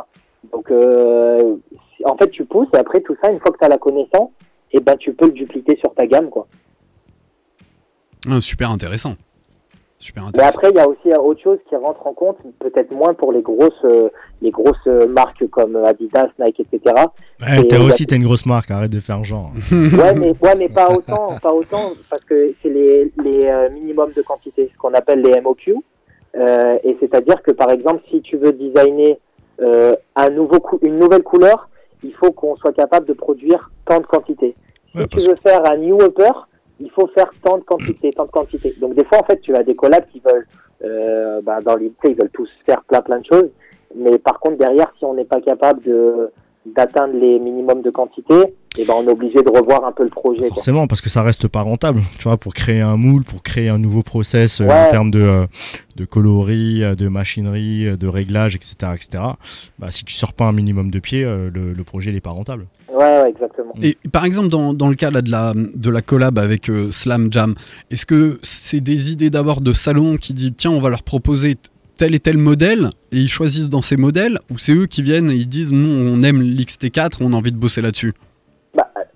Donc, 0.52 0.70
euh, 0.70 1.56
en 2.04 2.16
fait, 2.16 2.30
tu 2.30 2.44
pousses 2.44 2.68
et 2.74 2.78
après 2.78 3.00
tout 3.00 3.16
ça, 3.22 3.30
une 3.30 3.40
fois 3.40 3.52
que 3.52 3.58
tu 3.58 3.64
as 3.64 3.68
la 3.68 3.78
connaissance, 3.78 4.30
et 4.72 4.80
ben, 4.80 4.96
tu 4.96 5.12
peux 5.12 5.26
le 5.26 5.32
dupliquer 5.32 5.76
sur 5.76 5.92
ta 5.94 6.06
gamme, 6.06 6.30
quoi. 6.30 6.46
Ah, 8.30 8.40
super 8.40 8.70
intéressant. 8.70 9.14
Super 9.98 10.22
Mais 10.22 10.28
intéressant. 10.30 10.56
après, 10.58 10.70
il 10.70 10.76
y 10.76 10.80
a 10.80 10.88
aussi 10.88 11.12
euh, 11.12 11.18
autre 11.18 11.42
chose 11.42 11.58
qui 11.68 11.76
rentre 11.76 12.06
en 12.06 12.14
compte, 12.14 12.38
peut-être 12.58 12.90
moins 12.90 13.12
pour 13.12 13.32
les 13.32 13.42
grosses, 13.42 13.72
euh, 13.84 14.08
les 14.40 14.50
grosses 14.50 14.76
euh, 14.86 15.06
marques 15.06 15.46
comme 15.48 15.76
Adidas, 15.76 16.28
Nike, 16.38 16.60
etc. 16.60 16.94
Ouais, 17.42 17.74
a- 17.74 17.82
aussi, 17.84 18.06
t'es 18.06 18.16
une 18.16 18.22
grosse 18.24 18.46
marque, 18.46 18.70
arrête 18.70 18.90
de 18.90 19.00
faire 19.00 19.22
genre. 19.24 19.50
ouais, 19.72 20.14
mais, 20.14 20.32
ouais, 20.40 20.54
mais 20.56 20.68
pas 20.70 20.90
autant, 20.90 21.36
pas 21.42 21.52
autant, 21.52 21.92
parce 22.08 22.24
que 22.24 22.54
c'est 22.62 22.70
les, 22.70 23.12
les 23.22 23.44
euh, 23.46 23.68
minimums 23.70 24.12
de 24.16 24.22
quantité, 24.22 24.70
ce 24.72 24.78
qu'on 24.78 24.94
appelle 24.94 25.20
les 25.20 25.38
MOQ. 25.40 25.74
Euh, 26.36 26.78
et 26.84 26.96
c'est-à-dire 27.00 27.42
que, 27.42 27.50
par 27.50 27.70
exemple, 27.70 28.02
si 28.10 28.22
tu 28.22 28.38
veux 28.38 28.52
designer 28.52 29.12
euh, 29.12 29.16
un 30.16 30.30
nouveau 30.30 30.58
cou- 30.60 30.78
une 30.82 30.96
nouvelle 30.98 31.22
couleur, 31.22 31.68
il 32.02 32.12
faut 32.14 32.32
qu'on 32.32 32.56
soit 32.56 32.72
capable 32.72 33.06
de 33.06 33.12
produire 33.12 33.70
tant 33.84 34.00
de 34.00 34.06
quantité. 34.06 34.54
Si 34.92 34.98
Ouais, 34.98 35.06
tu 35.06 35.18
veux 35.20 35.36
faire 35.36 35.64
un 35.70 35.76
new 35.76 36.00
upper, 36.00 36.30
il 36.80 36.90
faut 36.90 37.06
faire 37.08 37.30
tant 37.42 37.58
de 37.58 37.62
quantité, 37.64 38.10
tant 38.12 38.24
de 38.24 38.30
quantité. 38.30 38.72
Donc 38.80 38.94
des 38.94 39.04
fois, 39.04 39.18
en 39.18 39.24
fait, 39.24 39.40
tu 39.40 39.54
as 39.54 39.62
des 39.62 39.74
collabs 39.76 40.06
qui 40.10 40.20
veulent, 40.20 40.46
euh, 40.82 41.40
bah, 41.42 41.60
dans 41.60 41.76
l'idée, 41.76 41.94
ils 42.04 42.14
veulent 42.14 42.30
tous 42.32 42.48
faire 42.64 42.82
plein 42.84 43.02
plein 43.02 43.18
de 43.20 43.26
choses. 43.26 43.50
Mais 43.94 44.18
par 44.18 44.40
contre, 44.40 44.56
derrière, 44.56 44.90
si 44.98 45.04
on 45.04 45.14
n'est 45.14 45.24
pas 45.24 45.40
capable 45.40 45.82
de 45.82 46.30
d'atteindre 46.66 47.14
les 47.14 47.38
minimums 47.38 47.80
de 47.82 47.90
quantité, 47.90 48.34
et 48.78 48.84
ben 48.84 48.94
on 48.96 49.02
est 49.06 49.10
obligé 49.10 49.42
de 49.42 49.48
revoir 49.50 49.84
un 49.84 49.92
peu 49.92 50.04
le 50.04 50.10
projet. 50.10 50.40
quoi. 50.40 50.48
Forcément, 50.48 50.86
parce 50.86 51.00
que 51.00 51.10
ça 51.10 51.22
reste 51.22 51.48
pas 51.48 51.62
rentable. 51.62 52.02
Tu 52.18 52.24
vois, 52.24 52.36
pour 52.36 52.54
créer 52.54 52.80
un 52.80 52.96
moule, 52.96 53.24
pour 53.24 53.42
créer 53.42 53.68
un 53.68 53.78
nouveau 53.78 54.02
process 54.02 54.60
euh, 54.60 54.64
Ouais. 54.66 54.72
en 54.86 54.90
termes 54.90 55.10
de, 55.10 55.20
euh, 55.20 55.46
de 55.96 56.04
coloris, 56.04 56.84
euh, 56.84 56.94
de 56.94 57.08
machinerie, 57.08 57.96
de 57.98 58.06
réglage, 58.06 58.54
etc., 58.54 58.74
etc. 58.94 59.24
Bah, 59.78 59.90
si 59.90 60.04
tu 60.04 60.14
sors 60.14 60.32
pas 60.34 60.44
un 60.46 60.52
minimum 60.52 60.90
de 60.90 60.98
pied, 61.00 61.24
euh, 61.24 61.50
le, 61.52 61.72
le 61.72 61.84
projet 61.84 62.12
n'est 62.12 62.20
pas 62.20 62.30
rentable. 62.30 62.66
Ouais, 62.92 63.22
ouais, 63.22 63.30
exactement. 63.30 63.72
Et 63.82 63.96
par 64.12 64.24
exemple, 64.24 64.48
dans, 64.48 64.72
dans 64.74 64.88
le 64.88 64.94
cas 64.94 65.10
là, 65.10 65.22
de, 65.22 65.30
la, 65.30 65.52
de 65.54 65.90
la 65.90 66.02
collab 66.02 66.38
avec 66.38 66.68
euh, 66.68 66.90
Slam 66.90 67.32
Jam, 67.32 67.54
est-ce 67.90 68.04
que 68.06 68.38
c'est 68.42 68.80
des 68.80 69.12
idées 69.12 69.30
d'abord 69.30 69.60
de 69.60 69.72
Salomon 69.72 70.16
qui 70.16 70.32
dit 70.34 70.52
tiens, 70.52 70.70
on 70.72 70.80
va 70.80 70.90
leur 70.90 71.02
proposer 71.02 71.56
tel 71.98 72.14
et 72.14 72.20
tel 72.20 72.36
modèle 72.38 72.90
et 73.12 73.18
ils 73.18 73.28
choisissent 73.28 73.68
dans 73.68 73.82
ces 73.82 73.96
modèles 73.96 74.38
ou 74.50 74.58
c'est 74.58 74.72
eux 74.74 74.86
qui 74.86 75.02
viennent 75.02 75.30
et 75.30 75.34
ils 75.34 75.48
disent 75.48 75.70
nous 75.70 75.88
on 75.88 76.22
aime 76.22 76.40
l'XT4, 76.42 77.18
on 77.20 77.32
a 77.32 77.36
envie 77.36 77.52
de 77.52 77.58
bosser 77.58 77.80
là-dessus? 77.82 78.12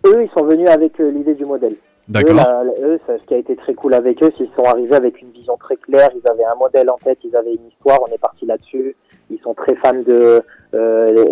Eux, 0.06 0.22
ils 0.24 0.30
sont 0.38 0.44
venus 0.44 0.68
avec 0.68 0.98
euh, 1.00 1.10
l'idée 1.10 1.34
du 1.34 1.44
modèle. 1.44 1.76
D'accord 2.08 2.36
eux, 2.82 3.00
ça- 3.06 3.16
ce 3.18 3.24
qui 3.24 3.32
a 3.34 3.38
été 3.38 3.56
très 3.56 3.72
cool 3.74 3.94
avec 3.94 4.22
eux, 4.22 4.30
c'est 4.36 4.44
qu'ils 4.44 4.54
sont 4.56 4.64
arrivés 4.64 4.94
avec 4.94 5.22
une 5.22 5.30
vision 5.30 5.56
très 5.56 5.76
claire. 5.76 6.10
Ils 6.14 6.28
avaient 6.30 6.44
un 6.44 6.54
modèle 6.56 6.90
en 6.90 6.98
tête, 6.98 7.18
ils 7.24 7.34
avaient 7.34 7.54
une 7.54 7.68
histoire. 7.68 7.98
On 8.02 8.12
est 8.12 8.18
parti 8.18 8.44
là-dessus. 8.44 8.94
Ils 9.30 9.38
sont 9.40 9.54
très 9.54 9.74
fans 9.76 9.94
de 10.06 10.42
euh, 10.74 11.24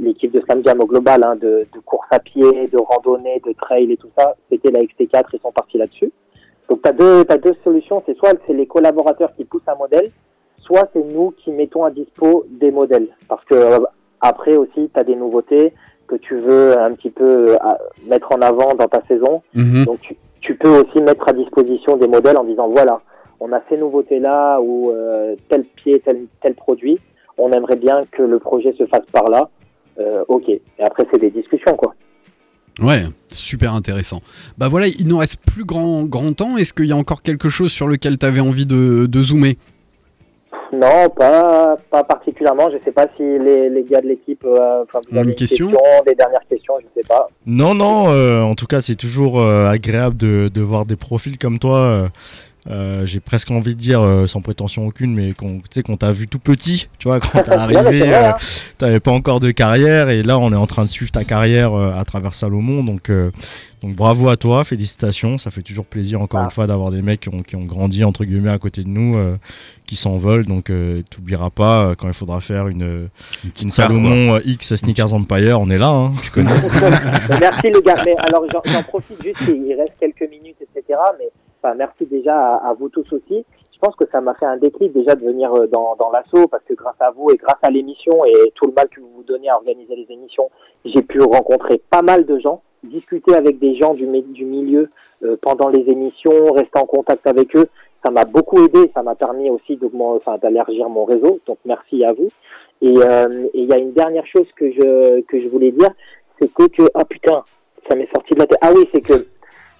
l'équipe 0.00 0.32
de 0.32 0.40
Slam 0.40 0.62
Jam 0.64 0.80
au 0.80 0.86
global, 0.86 1.22
hein, 1.24 1.36
de, 1.36 1.64
de 1.72 1.78
course 1.84 2.08
à 2.10 2.18
pied, 2.18 2.66
de 2.66 2.76
randonnée, 2.78 3.40
de 3.46 3.52
trail 3.52 3.92
et 3.92 3.96
tout 3.96 4.10
ça. 4.18 4.34
C'était 4.50 4.72
la 4.72 4.80
XT4, 4.80 5.26
ils 5.32 5.40
sont 5.40 5.52
partis 5.52 5.78
là-dessus. 5.78 6.10
Donc 6.68 6.82
tu 6.82 6.88
as 6.88 6.92
deux, 6.92 7.24
t'as 7.24 7.38
deux 7.38 7.54
solutions. 7.62 8.02
C'est 8.06 8.16
soit 8.16 8.32
c'est 8.48 8.52
les 8.52 8.66
collaborateurs 8.66 9.32
qui 9.36 9.44
poussent 9.44 9.68
un 9.68 9.76
modèle, 9.76 10.10
soit 10.58 10.88
c'est 10.92 11.04
nous 11.04 11.32
qui 11.44 11.52
mettons 11.52 11.84
à 11.84 11.90
dispo 11.92 12.44
des 12.50 12.72
modèles. 12.72 13.06
Parce 13.28 13.44
que 13.44 13.54
euh, 13.54 13.78
après 14.20 14.56
aussi, 14.56 14.90
tu 14.92 15.00
as 15.00 15.04
des 15.04 15.14
nouveautés 15.14 15.72
que 16.06 16.16
tu 16.16 16.36
veux 16.36 16.78
un 16.78 16.92
petit 16.92 17.10
peu 17.10 17.54
euh, 17.54 17.58
mettre 18.08 18.32
en 18.32 18.40
avant 18.40 18.74
dans 18.74 18.88
ta 18.88 19.02
saison. 19.06 19.42
Mhm. 19.54 19.84
Donc 19.84 20.00
tu, 20.00 20.16
tu 20.40 20.54
peux 20.54 20.68
aussi 20.68 21.00
mettre 21.02 21.28
à 21.28 21.32
disposition 21.32 21.96
des 21.96 22.08
modèles 22.08 22.36
en 22.36 22.44
disant 22.44 22.68
voilà, 22.68 23.00
on 23.40 23.52
a 23.52 23.60
ces 23.68 23.76
nouveautés 23.76 24.18
là 24.18 24.58
ou 24.60 24.90
euh, 24.90 25.34
tel 25.48 25.64
pied, 25.64 26.00
tel, 26.00 26.26
tel 26.42 26.54
produit, 26.54 26.98
on 27.38 27.52
aimerait 27.52 27.76
bien 27.76 28.02
que 28.12 28.22
le 28.22 28.38
projet 28.38 28.74
se 28.78 28.86
fasse 28.86 29.06
par 29.12 29.28
là. 29.28 29.48
Euh, 29.98 30.24
ok. 30.28 30.48
Et 30.48 30.62
après 30.80 31.06
c'est 31.10 31.20
des 31.20 31.30
discussions 31.30 31.76
quoi. 31.76 31.94
Ouais, 32.80 33.04
super 33.28 33.72
intéressant. 33.72 34.20
Bah 34.58 34.68
voilà, 34.68 34.86
il 34.86 35.08
nous 35.08 35.16
reste 35.16 35.40
plus 35.46 35.64
grand, 35.64 36.04
grand 36.04 36.34
temps. 36.34 36.58
Est-ce 36.58 36.74
qu'il 36.74 36.86
y 36.86 36.92
a 36.92 36.96
encore 36.96 37.22
quelque 37.22 37.48
chose 37.48 37.72
sur 37.72 37.88
lequel 37.88 38.18
tu 38.18 38.26
avais 38.26 38.40
envie 38.40 38.66
de, 38.66 39.06
de 39.06 39.22
zoomer? 39.22 39.56
Non, 40.76 41.08
pas, 41.08 41.76
pas 41.90 42.04
particulièrement. 42.04 42.70
Je 42.70 42.78
sais 42.84 42.92
pas 42.92 43.06
si 43.16 43.22
les, 43.22 43.70
les 43.70 43.82
gars 43.84 44.00
de 44.00 44.08
l'équipe, 44.08 44.44
euh, 44.44 44.84
Une 45.10 45.18
avez 45.18 45.34
question 45.34 45.70
des 46.06 46.14
dernières 46.14 46.46
questions, 46.48 46.74
je 46.80 47.00
sais 47.00 47.06
pas. 47.08 47.28
Non, 47.46 47.74
non, 47.74 48.08
euh, 48.10 48.42
en 48.42 48.54
tout 48.54 48.66
cas, 48.66 48.80
c'est 48.80 48.96
toujours 48.96 49.40
euh, 49.40 49.66
agréable 49.66 50.16
de, 50.16 50.48
de 50.52 50.60
voir 50.60 50.84
des 50.84 50.96
profils 50.96 51.38
comme 51.38 51.58
toi 51.58 52.08
euh, 52.70 53.06
J'ai 53.06 53.20
presque 53.20 53.50
envie 53.50 53.74
de 53.74 53.80
dire, 53.80 54.00
euh, 54.00 54.26
sans 54.26 54.40
prétention 54.40 54.86
aucune, 54.86 55.14
mais 55.14 55.32
qu'on 55.32 55.58
tu 55.58 55.64
sais, 55.70 55.82
qu'on 55.82 55.96
t'a 55.96 56.12
vu 56.12 56.28
tout 56.28 56.38
petit, 56.38 56.88
tu 56.98 57.08
vois, 57.08 57.20
quand 57.20 57.42
t'es 57.42 57.50
arrivé, 57.52 58.02
euh, 58.02 58.30
hein. 58.30 58.34
t'avais 58.78 59.00
pas 59.00 59.12
encore 59.12 59.40
de 59.40 59.50
carrière, 59.50 60.08
et 60.08 60.22
là 60.22 60.38
on 60.38 60.52
est 60.52 60.56
en 60.56 60.66
train 60.66 60.84
de 60.84 60.90
suivre 60.90 61.10
ta 61.12 61.24
carrière 61.24 61.74
euh, 61.74 61.92
à 61.98 62.04
travers 62.04 62.34
Salomon, 62.34 62.82
donc, 62.84 63.10
euh, 63.10 63.30
donc 63.82 63.94
bravo 63.94 64.28
à 64.28 64.36
toi, 64.36 64.64
félicitations, 64.64 65.38
ça 65.38 65.50
fait 65.50 65.62
toujours 65.62 65.86
plaisir 65.86 66.20
encore 66.20 66.40
Ah. 66.40 66.44
une 66.44 66.50
fois 66.50 66.66
d'avoir 66.66 66.90
des 66.90 67.02
mecs 67.02 67.20
qui 67.20 67.28
ont, 67.28 67.42
qui 67.42 67.56
ont 67.56 67.64
grandi 67.64 68.02
entre 68.04 68.24
guillemets 68.24 68.50
à 68.50 68.58
côté 68.58 68.82
de 68.82 68.88
nous, 68.88 69.16
euh, 69.16 69.36
qui 69.86 69.94
s'envolent, 69.96 70.46
donc 70.46 70.70
euh, 70.70 71.02
t'oublieras 71.10 71.50
pas 71.50 71.94
quand 71.96 72.08
il 72.08 72.14
faudra 72.14 72.40
faire 72.40 72.66
une, 72.68 73.08
une, 73.44 73.50
petite 73.50 73.72
Salomon 73.72 74.38
X 74.44 74.74
Sneakers 74.74 75.12
Empire, 75.14 75.60
on 75.60 75.70
est 75.70 75.78
là, 75.78 75.88
hein, 75.90 76.12
tu 76.22 76.30
connais. 76.32 76.54
merci 77.40 77.70
les 77.72 77.82
gars. 77.82 78.02
Mais 78.04 78.16
alors 78.16 78.44
j'en 78.52 78.60
j'en 78.64 78.82
profite 78.82 79.22
juste, 79.22 79.42
il 79.48 79.76
reste 79.78 79.92
quelques 80.00 80.28
minutes, 80.30 80.56
etc. 80.60 80.98
Mais 81.18 81.26
merci 81.74 82.06
déjà 82.06 82.56
à, 82.56 82.72
vous 82.74 82.88
tous 82.88 83.10
aussi. 83.12 83.44
Je 83.72 83.78
pense 83.80 83.94
que 83.96 84.06
ça 84.10 84.20
m'a 84.20 84.34
fait 84.34 84.46
un 84.46 84.56
déclic 84.56 84.92
déjà 84.92 85.14
de 85.14 85.24
venir 85.24 85.52
euh, 85.54 85.66
dans, 85.66 85.96
l'assaut 86.12 86.46
parce 86.48 86.64
que 86.64 86.74
grâce 86.74 87.00
à 87.00 87.10
vous 87.10 87.30
et 87.30 87.36
grâce 87.36 87.58
à 87.62 87.70
l'émission 87.70 88.24
et 88.24 88.52
tout 88.54 88.66
le 88.66 88.72
mal 88.72 88.88
que 88.88 89.00
vous 89.00 89.10
vous 89.16 89.22
donnez 89.22 89.48
à 89.50 89.56
organiser 89.56 89.94
les 89.96 90.06
émissions, 90.10 90.50
j'ai 90.84 91.02
pu 91.02 91.20
rencontrer 91.20 91.82
pas 91.90 92.02
mal 92.02 92.24
de 92.24 92.38
gens, 92.38 92.62
discuter 92.82 93.34
avec 93.34 93.58
des 93.58 93.76
gens 93.76 93.92
du, 93.94 94.06
mi- 94.06 94.22
du 94.22 94.44
milieu 94.44 94.88
euh, 95.24 95.36
pendant 95.42 95.68
les 95.68 95.90
émissions, 95.90 96.52
rester 96.52 96.78
en 96.78 96.86
contact 96.86 97.26
avec 97.26 97.54
eux. 97.56 97.66
Ça 98.04 98.10
m'a 98.10 98.24
beaucoup 98.24 98.64
aidé, 98.64 98.90
ça 98.94 99.02
m'a 99.02 99.14
permis 99.14 99.50
aussi 99.50 99.76
d'élargir 99.76 100.88
mon 100.88 101.04
réseau. 101.04 101.40
Donc 101.46 101.58
merci 101.64 102.04
à 102.04 102.12
vous. 102.12 102.28
Et 102.82 102.94
euh, 102.98 103.46
et 103.54 103.60
il 103.62 103.68
y 103.68 103.72
a 103.72 103.78
une 103.78 103.92
dernière 103.92 104.26
chose 104.26 104.46
que 104.54 104.70
je 104.70 105.48
voulais 105.48 105.72
dire, 105.72 105.90
c'est 106.40 106.52
que 106.52 106.64
ah 106.94 107.04
putain, 107.04 107.42
ça 107.88 107.96
m'est 107.96 108.08
sorti 108.14 108.34
de 108.34 108.40
la 108.40 108.46
tête. 108.46 108.58
Ah 108.60 108.72
oui, 108.74 108.88
c'est 108.92 109.00
que 109.00 109.14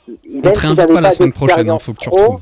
On 0.09 0.41
te 0.53 0.59
si 0.59 0.87
pas 0.87 1.01
la 1.01 1.11
semaine 1.11 1.33
prochaine, 1.33 1.71
hein, 1.71 1.75
d'expérience 1.75 1.79
faut 1.79 1.93
que 1.93 1.99
tu 1.99 2.09
pro, 2.09 2.17
retrouves. 2.17 2.41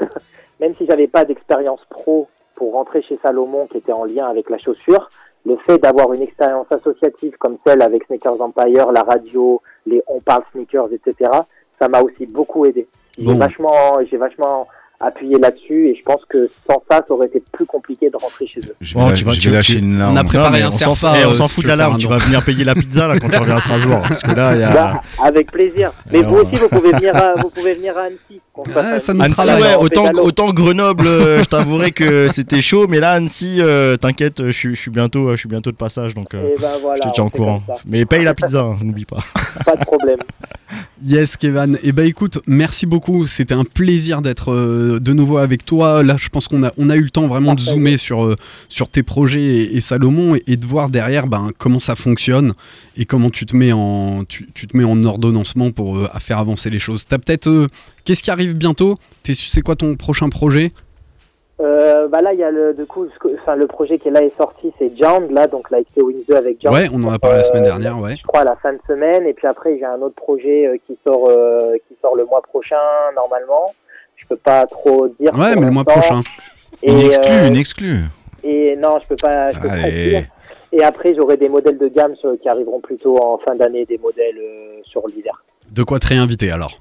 même 0.60 0.74
si 0.76 0.86
j'avais 0.86 1.08
pas 1.08 1.24
d'expérience 1.24 1.80
pro 1.90 2.28
pour 2.54 2.72
rentrer 2.74 3.02
chez 3.02 3.18
Salomon 3.22 3.66
qui 3.66 3.78
était 3.78 3.92
en 3.92 4.04
lien 4.04 4.26
avec 4.28 4.48
la 4.50 4.58
chaussure, 4.58 5.10
le 5.44 5.56
fait 5.66 5.78
d'avoir 5.78 6.12
une 6.12 6.22
expérience 6.22 6.70
associative 6.70 7.36
comme 7.38 7.58
celle 7.66 7.82
avec 7.82 8.04
Sneakers 8.04 8.40
Empire, 8.40 8.92
la 8.92 9.02
radio, 9.02 9.60
les 9.86 10.02
On 10.06 10.20
parle 10.20 10.44
sneakers, 10.52 10.92
etc., 10.92 11.30
ça 11.80 11.88
m'a 11.88 12.00
aussi 12.00 12.26
beaucoup 12.26 12.64
aidé. 12.64 12.86
J'ai 13.18 13.24
Bon. 13.24 13.36
vachement, 13.36 13.98
j'ai 14.08 14.16
vachement 14.16 14.68
appuyé 15.02 15.36
là-dessus 15.38 15.88
et 15.88 15.96
je 15.96 16.02
pense 16.04 16.20
que 16.28 16.48
sans 16.70 16.82
ça, 16.90 17.04
ça 17.06 17.14
aurait 17.14 17.26
été 17.26 17.42
plus 17.52 17.66
compliqué 17.66 18.08
de 18.08 18.16
rentrer 18.16 18.46
chez 18.46 18.60
eux. 18.60 18.74
Je 18.80 18.96
la- 19.08 19.12
tu 19.14 19.24
vas- 19.24 19.32
je 19.32 19.40
tu- 19.40 19.50
vais 19.50 19.56
lâcher 19.56 19.78
une 19.80 19.96
On 19.96 19.98
larme. 19.98 20.16
a 20.18 20.24
préparé 20.24 20.60
Non, 20.60 20.66
un 20.66 20.68
on 20.68 20.72
s'en 20.72 20.94
fout- 20.94 21.08
euh, 21.08 21.28
on 21.28 21.34
s'en 21.34 21.48
de 21.62 21.68
l'alarme, 21.68 21.92
faire 21.94 22.00
tu 22.00 22.06
vas 22.08 22.16
venir 22.18 22.44
payer 22.44 22.64
la 22.64 22.74
pizza 22.74 23.08
là 23.08 23.18
quand 23.18 23.28
tu 23.28 23.38
reviens 23.38 23.56
à 23.56 23.60
Strasbourg. 23.60 24.02
Parce 24.08 24.22
que 24.22 24.34
là, 24.34 24.54
il 24.54 24.60
y 24.60 24.64
a. 24.64 24.70
Bah, 24.72 25.02
avec 25.24 25.50
plaisir. 25.50 25.92
Mais 26.12 26.20
Et 26.20 26.22
vous 26.22 26.36
on- 26.36 26.44
aussi, 26.46 26.56
vous 26.56 26.68
pouvez 26.68 26.92
venir 26.92 27.16
à, 27.16 27.34
vous 27.34 27.50
pouvez 27.50 27.74
venir 27.74 27.96
à 27.98 28.02
Annecy. 28.02 28.40
Fasse 28.54 28.84
Ouais, 28.84 29.00
ça 29.00 29.14
nous 29.14 29.22
Annecy, 29.22 29.50
autant, 30.20 30.52
Grenoble, 30.52 31.06
euh, 31.06 31.42
je 31.42 31.48
t'avouerai 31.48 31.92
que 31.92 32.28
c'était 32.28 32.60
chaud, 32.60 32.86
mais 32.86 33.00
là, 33.00 33.12
Annecy, 33.12 33.56
euh, 33.60 33.96
t'inquiète, 33.96 34.44
je 34.46 34.50
suis, 34.50 34.74
je 34.74 34.80
suis 34.80 34.90
bientôt, 34.90 35.30
je 35.30 35.36
suis 35.36 35.48
bientôt 35.48 35.70
de 35.70 35.76
passage, 35.76 36.14
donc 36.14 36.34
euh, 36.34 36.54
Et 36.54 36.60
ben 36.60 36.68
voilà, 36.80 37.00
je 37.02 37.08
te 37.08 37.14
tiens 37.14 37.24
au 37.24 37.30
courant. 37.30 37.62
Mais 37.86 38.04
paye 38.04 38.24
la 38.24 38.34
pizza, 38.34 38.60
hein, 38.60 38.76
n'oublie 38.82 39.06
pas. 39.06 39.20
Pas 39.64 39.76
de 39.76 39.84
problème. 39.84 40.18
Yes, 41.04 41.36
Kevin. 41.36 41.78
Et 41.82 41.92
bah 41.92 42.04
écoute, 42.04 42.38
merci 42.46 42.86
beaucoup. 42.86 43.26
C'était 43.26 43.54
un 43.54 43.64
plaisir 43.64 44.22
d'être 44.22 44.52
euh, 44.52 45.00
de 45.00 45.12
nouveau 45.12 45.38
avec 45.38 45.64
toi. 45.64 46.02
Là, 46.02 46.16
je 46.18 46.28
pense 46.28 46.48
qu'on 46.48 46.62
a, 46.62 46.72
on 46.78 46.88
a 46.90 46.96
eu 46.96 47.02
le 47.02 47.10
temps 47.10 47.26
vraiment 47.26 47.54
de 47.54 47.60
zoomer 47.60 47.96
sur, 47.98 48.24
euh, 48.24 48.36
sur 48.68 48.88
tes 48.88 49.02
projets 49.02 49.42
et, 49.42 49.76
et 49.76 49.80
Salomon 49.80 50.36
et, 50.36 50.42
et 50.46 50.56
de 50.56 50.64
voir 50.64 50.90
derrière 50.90 51.26
ben, 51.26 51.50
comment 51.58 51.80
ça 51.80 51.96
fonctionne 51.96 52.54
et 52.96 53.04
comment 53.04 53.30
tu 53.30 53.46
te 53.46 53.56
mets 53.56 53.72
en, 53.72 54.24
tu, 54.24 54.48
tu 54.54 54.66
te 54.66 54.76
mets 54.76 54.84
en 54.84 55.02
ordonnancement 55.04 55.72
pour 55.72 55.96
euh, 55.96 56.08
à 56.12 56.20
faire 56.20 56.38
avancer 56.38 56.70
les 56.70 56.78
choses. 56.78 57.04
T'as 57.06 57.18
peut-être. 57.18 57.66
Qu'est-ce 58.04 58.22
qui 58.22 58.30
arrive 58.30 58.56
bientôt 58.56 58.96
C'est 59.24 59.62
quoi 59.62 59.76
ton 59.76 59.94
prochain 59.96 60.28
projet 60.28 60.70
Euh, 61.60 62.08
bah 62.08 62.22
là, 62.22 62.32
il 62.32 62.40
y 62.40 62.42
a 62.42 62.50
le, 62.50 62.74
du 62.74 62.84
coup, 62.86 63.06
ce 63.14 63.18
que- 63.20 63.32
enfin, 63.40 63.54
le 63.54 63.68
projet 63.68 63.98
qui 63.98 64.08
est 64.08 64.10
là 64.10 64.22
est 64.22 64.36
sorti, 64.36 64.72
c'est 64.78 64.90
Jound, 64.98 65.30
là, 65.30 65.46
donc 65.46 65.70
la 65.70 65.80
XT 65.82 66.02
Wings 66.02 66.24
2 66.28 66.34
avec 66.34 66.60
Jound. 66.60 66.74
Ouais, 66.74 66.88
on 66.92 67.00
en 67.04 67.12
a 67.12 67.18
parlé 67.20 67.36
la 67.38 67.44
semaine 67.44 67.62
dernière, 67.62 68.00
ouais. 68.00 68.16
Je 68.18 68.22
crois 68.24 68.40
à 68.40 68.44
la 68.44 68.56
fin 68.56 68.72
de 68.72 68.80
semaine, 68.88 69.26
et 69.26 69.32
puis 69.32 69.46
après, 69.46 69.78
j'ai 69.78 69.84
un 69.84 70.00
autre 70.02 70.16
projet 70.16 70.66
euh, 70.66 70.76
qui 70.86 70.98
sort, 71.06 71.28
euh, 71.28 71.74
qui 71.88 71.94
sort 72.02 72.16
le 72.16 72.24
mois 72.24 72.42
prochain, 72.42 72.74
normalement. 73.14 73.72
Je 74.16 74.26
peux 74.26 74.36
pas 74.36 74.66
trop 74.66 75.06
dire. 75.20 75.32
Ouais, 75.38 75.54
mais 75.54 75.66
le 75.66 75.70
mois 75.70 75.84
prochain. 75.84 76.20
Et, 76.82 76.90
Une 76.90 76.98
exclue, 77.00 77.32
euh, 77.32 77.46
une 77.48 77.56
exclue. 77.56 77.98
Et 78.42 78.76
non, 78.76 78.98
je 79.00 79.06
peux 79.06 79.16
pas, 79.22 79.46
je 79.48 79.60
peux 79.60 79.68
pas 79.68 79.90
dire. 79.90 80.24
Et 80.72 80.82
après, 80.82 81.14
j'aurai 81.14 81.36
des 81.36 81.48
modèles 81.48 81.78
de 81.78 81.86
gamme 81.88 82.16
sur- 82.16 82.32
qui 82.40 82.48
arriveront 82.48 82.80
plutôt 82.80 83.18
en 83.22 83.38
fin 83.38 83.54
d'année, 83.54 83.84
des 83.84 83.98
modèles 83.98 84.38
euh, 84.38 84.80
sur 84.84 85.06
l'hiver. 85.06 85.44
De 85.70 85.82
quoi 85.84 85.98
te 86.00 86.08
réinviter 86.08 86.50
alors 86.50 86.80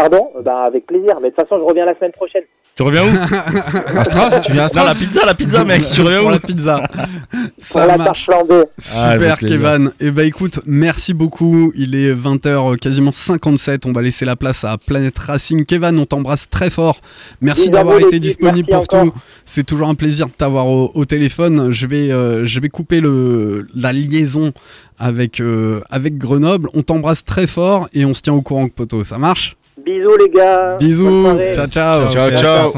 Pardon 0.00 0.30
Euh, 0.36 0.42
Bah 0.42 0.64
avec 0.66 0.86
plaisir, 0.86 1.14
mais 1.22 1.30
de 1.30 1.34
toute 1.34 1.48
façon, 1.48 1.60
je 1.62 1.66
reviens 1.68 1.84
la 1.84 1.94
semaine 1.96 2.12
prochaine. 2.12 2.42
Tu 2.76 2.84
reviens 2.84 3.02
où 3.02 3.98
À 3.98 4.04
Stras, 4.04 4.38
tu 4.40 4.52
viens 4.52 4.66
à 4.66 4.68
Non, 4.68 4.84
la 4.86 4.94
pizza, 4.94 5.26
la 5.26 5.34
pizza, 5.34 5.64
mec, 5.64 5.84
tu 5.84 6.00
reviens 6.00 6.18
Pour 6.20 6.28
où 6.28 6.30
la 6.30 6.38
pizza. 6.38 6.80
Pour 6.88 7.42
Ça 7.58 7.86
la 7.88 7.96
marche. 7.96 8.24
flambée. 8.26 8.62
Ah, 8.96 9.14
Super. 9.14 9.38
Kevin. 9.40 9.90
Et 9.98 10.12
bah 10.12 10.22
écoute, 10.22 10.60
merci 10.64 11.12
beaucoup. 11.12 11.72
Il 11.74 11.96
est 11.96 12.14
20h 12.14 12.76
quasiment 12.78 13.10
57. 13.10 13.84
On 13.86 13.90
va 13.92 14.00
laisser 14.02 14.24
la 14.24 14.36
place 14.36 14.62
à 14.62 14.78
Planète 14.78 15.18
Racing. 15.18 15.64
Kevin, 15.64 15.98
on 15.98 16.04
t'embrasse 16.06 16.48
très 16.48 16.70
fort. 16.70 17.00
Merci 17.40 17.68
d'avoir 17.68 17.98
été 17.98 18.20
disponible 18.20 18.68
Merci 18.70 18.86
pour 18.88 19.00
encore. 19.00 19.12
tout. 19.12 19.20
C'est 19.44 19.66
toujours 19.66 19.88
un 19.88 19.96
plaisir 19.96 20.26
de 20.26 20.32
t'avoir 20.32 20.68
au, 20.68 20.92
au 20.94 21.04
téléphone. 21.04 21.72
Je 21.72 21.86
vais, 21.88 22.12
euh, 22.12 22.46
je 22.46 22.60
vais 22.60 22.68
couper 22.68 23.00
le, 23.00 23.66
la 23.74 23.92
liaison 23.92 24.52
avec, 25.00 25.40
euh, 25.40 25.80
avec 25.90 26.16
Grenoble. 26.16 26.68
On 26.74 26.82
t'embrasse 26.82 27.24
très 27.24 27.48
fort 27.48 27.88
et 27.92 28.04
on 28.04 28.14
se 28.14 28.22
tient 28.22 28.34
au 28.34 28.42
courant, 28.42 28.68
poteau. 28.68 29.02
Ça 29.02 29.18
marche 29.18 29.56
Bisous 29.84 30.16
les 30.18 30.30
gars. 30.30 30.76
Bisous. 30.78 31.24
Ciao, 31.54 31.66
ciao. 31.66 32.10
Ciao, 32.10 32.30
ciao. 32.36 32.72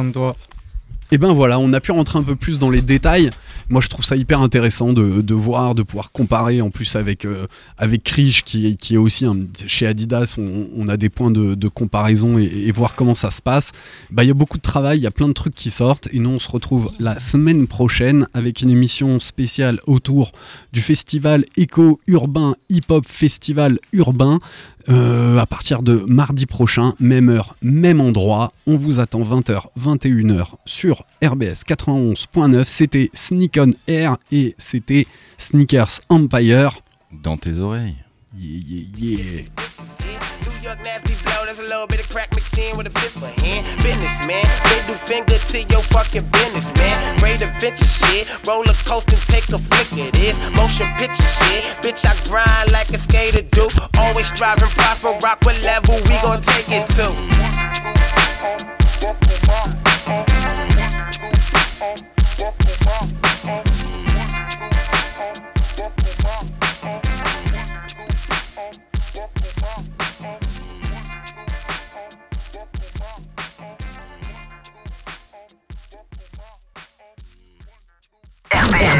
Et 1.12 1.18
ben 1.18 1.32
voilà, 1.32 1.58
on 1.58 1.72
a 1.72 1.80
pu 1.80 1.90
rentrer 1.90 2.20
un 2.20 2.22
peu 2.22 2.36
plus 2.36 2.58
dans 2.60 2.70
les 2.70 2.82
détails. 2.82 3.30
Moi, 3.68 3.80
je 3.80 3.88
trouve 3.88 4.04
ça 4.04 4.14
hyper 4.16 4.40
intéressant 4.40 4.92
de, 4.92 5.20
de 5.22 5.34
voir, 5.34 5.74
de 5.76 5.82
pouvoir 5.82 6.12
comparer 6.12 6.60
en 6.60 6.70
plus 6.70 6.94
avec, 6.96 7.24
euh, 7.24 7.46
avec 7.78 8.02
Krish, 8.04 8.42
qui, 8.44 8.76
qui 8.76 8.94
est 8.94 8.98
aussi 8.98 9.26
un- 9.26 9.46
chez 9.66 9.86
Adidas. 9.88 10.36
On, 10.38 10.68
on 10.76 10.88
a 10.88 10.96
des 10.96 11.08
points 11.08 11.30
de, 11.32 11.54
de 11.54 11.68
comparaison 11.68 12.38
et, 12.38 12.44
et 12.44 12.70
voir 12.72 12.94
comment 12.96 13.14
ça 13.16 13.30
se 13.32 13.42
passe. 13.42 13.70
Bah, 14.10 14.22
Il 14.24 14.28
y 14.28 14.30
a 14.30 14.34
beaucoup 14.34 14.56
de 14.58 14.62
travail, 14.62 14.98
il 14.98 15.02
y 15.02 15.06
a 15.06 15.10
plein 15.12 15.28
de 15.28 15.32
trucs 15.32 15.54
qui 15.54 15.70
sortent. 15.70 16.08
Et 16.12 16.18
nous, 16.20 16.30
on 16.30 16.38
se 16.38 16.50
retrouve 16.50 16.90
la 17.00 17.18
semaine 17.18 17.66
prochaine 17.66 18.26
avec 18.34 18.60
une 18.62 18.70
émission 18.70 19.18
spéciale 19.20 19.80
autour 19.88 20.30
du 20.72 20.80
festival 20.80 21.44
éco-urbain, 21.56 22.54
hip-hop 22.70 23.04
festival 23.06 23.78
urbain. 23.92 24.38
Euh, 24.88 25.38
à 25.38 25.46
partir 25.46 25.82
de 25.82 26.04
mardi 26.08 26.46
prochain, 26.46 26.94
même 27.00 27.28
heure, 27.28 27.56
même 27.62 28.00
endroit. 28.00 28.52
On 28.66 28.76
vous 28.76 28.98
attend 28.98 29.20
20h, 29.20 29.66
21h 29.78 30.54
sur 30.64 31.04
RBS 31.22 31.64
91.9. 31.66 32.64
C'était 32.64 33.10
Sneak 33.12 33.58
on 33.60 33.70
Air 33.86 34.16
et 34.32 34.54
c'était 34.58 35.06
Sneakers 35.36 36.00
Empire. 36.08 36.82
Dans 37.12 37.36
tes 37.36 37.58
oreilles. 37.58 37.96
Yeah, 38.32 38.62
yeah, 38.64 38.86
yeah. 38.94 39.42
New 40.46 40.54
York 40.62 40.78
nasty 40.84 41.14
flow, 41.14 41.46
that's 41.46 41.58
a 41.58 41.62
little 41.62 41.88
bit 41.88 41.98
of 41.98 42.08
crack 42.10 42.30
mixed 42.32 42.56
in 42.56 42.76
with 42.76 42.86
a 42.86 42.90
fifth 43.00 43.16
of 43.16 43.34
hand. 43.42 43.66
Business, 43.82 44.24
man. 44.24 44.46
Middle 44.70 44.94
finger 44.94 45.34
to 45.34 45.58
your 45.66 45.82
fucking 45.90 46.22
business, 46.30 46.72
man. 46.78 47.18
Great 47.18 47.42
adventure 47.42 47.86
shit. 47.86 48.28
Roller 48.46 48.72
coaster, 48.86 49.16
take 49.26 49.48
a 49.48 49.58
flick 49.58 49.90
of 50.06 50.12
this. 50.12 50.38
Motion 50.54 50.86
picture 50.96 51.26
shit. 51.26 51.64
Bitch, 51.82 52.06
I 52.06 52.14
grind 52.28 52.70
like 52.70 52.90
a 52.90 52.98
skater 52.98 53.42
do. 53.42 53.68
Always 53.98 54.28
striving, 54.28 54.68
prosper, 54.78 55.18
rock 55.24 55.44
what 55.44 55.60
level 55.64 55.96
we 56.06 56.14
gon' 56.22 56.40
take 56.40 56.68
it 56.70 56.86
to. 56.94 57.10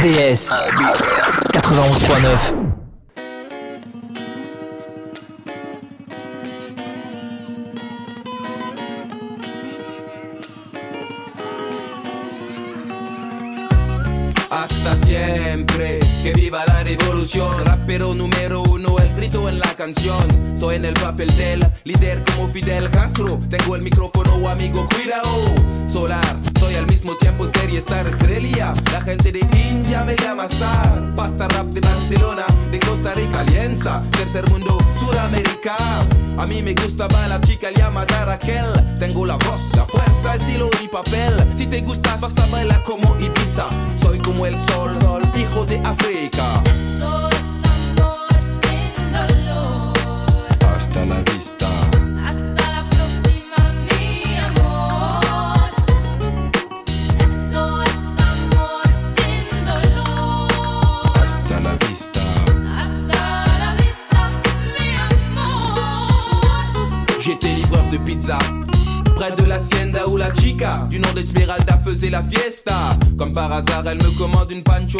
RBS 0.01 0.48
91.9 1.53 2.70
Soy 20.59 20.76
en 20.76 20.85
el 20.85 20.93
papel 20.93 21.35
del 21.39 21.66
líder 21.85 22.22
como 22.24 22.47
Fidel 22.51 22.91
Castro. 22.91 23.41
Tengo 23.49 23.76
el 23.76 23.83
micrófono, 23.83 24.47
amigo, 24.47 24.87
cuidado. 24.95 25.55
Solar, 25.89 26.37
soy 26.59 26.74
al 26.74 26.87
mismo 26.87 27.16
tiempo 27.16 27.49
serie 27.55 27.78
Star 27.78 28.07
Estrella. 28.07 28.74
La 28.93 29.01
gente 29.01 29.33
de 29.33 29.39
India 29.39 30.05
me 30.05 30.16
llama 30.16 30.45
Star. 30.45 31.14
Pasta 31.16 31.49
rap 31.49 31.68
de 31.68 31.81
Barcelona, 31.81 32.45
de 32.70 32.78
Costa 32.78 33.14
Rica, 33.14 33.41
Alianza. 33.41 34.03
Tercer 34.11 34.47
mundo, 34.51 34.76
Suramérica. 34.99 35.76
A 36.37 36.45
mí 36.45 36.61
me 36.61 36.74
gustaba 36.74 37.26
la 37.28 37.41
chica 37.41 37.70
llamada 37.70 38.26
Raquel. 38.26 38.66
Tengo 38.99 39.24
la 39.24 39.37
voz, 39.37 39.74
la 39.76 39.87
fuerza, 39.87 40.35
estilo 40.35 40.68
y 40.85 40.89
papel. 40.89 41.33
Si 41.57 41.66
te 41.66 41.81
gustas, 41.81 42.20
vas 42.20 42.37
a 42.37 42.47
bailar 42.49 42.83
como 42.85 43.16
Ibiza. 43.18 43.66
Soy 43.99 44.18
como 44.18 44.45
el 44.45 44.59
sol, 44.68 44.93
hijo 45.39 45.64
de 45.64 45.81
África. 45.85 46.62
Hasta 50.91 51.07
la 51.07 51.22
vista. 51.22 51.68
Hasta 52.26 52.64
la 52.72 52.80
próxima, 52.91 53.61
mi 53.86 54.34
amor. 54.38 55.70
Eso 57.16 57.82
es 57.82 58.01
amor 58.18 58.82
sin 59.14 59.47
dolor. 59.64 61.12
Hasta 61.22 61.61
la 61.61 61.76
vista. 61.86 62.20
Hasta 62.76 63.45
la 63.61 63.70
vista, 63.76 64.30
mi 64.74 64.88
amor. 65.36 67.20
J'étais 67.20 67.55
livreur 67.55 67.88
de 67.93 67.99
pizza. 67.99 68.38
Près 69.14 69.30
de 69.36 69.45
l'hacienda 69.45 70.09
où 70.09 70.16
la 70.16 70.34
chica 70.34 70.88
du 70.91 70.99
nom 70.99 71.12
d'Esmeralda 71.14 71.78
faisait 71.84 72.11
la 72.11 72.24
fiesta. 72.24 72.99
Comme 73.16 73.32
par 73.32 73.53
hasard, 73.53 73.86
elle 73.86 73.99
me 73.99 74.11
commande 74.18 74.51
une 74.51 74.64
pancho 74.64 74.99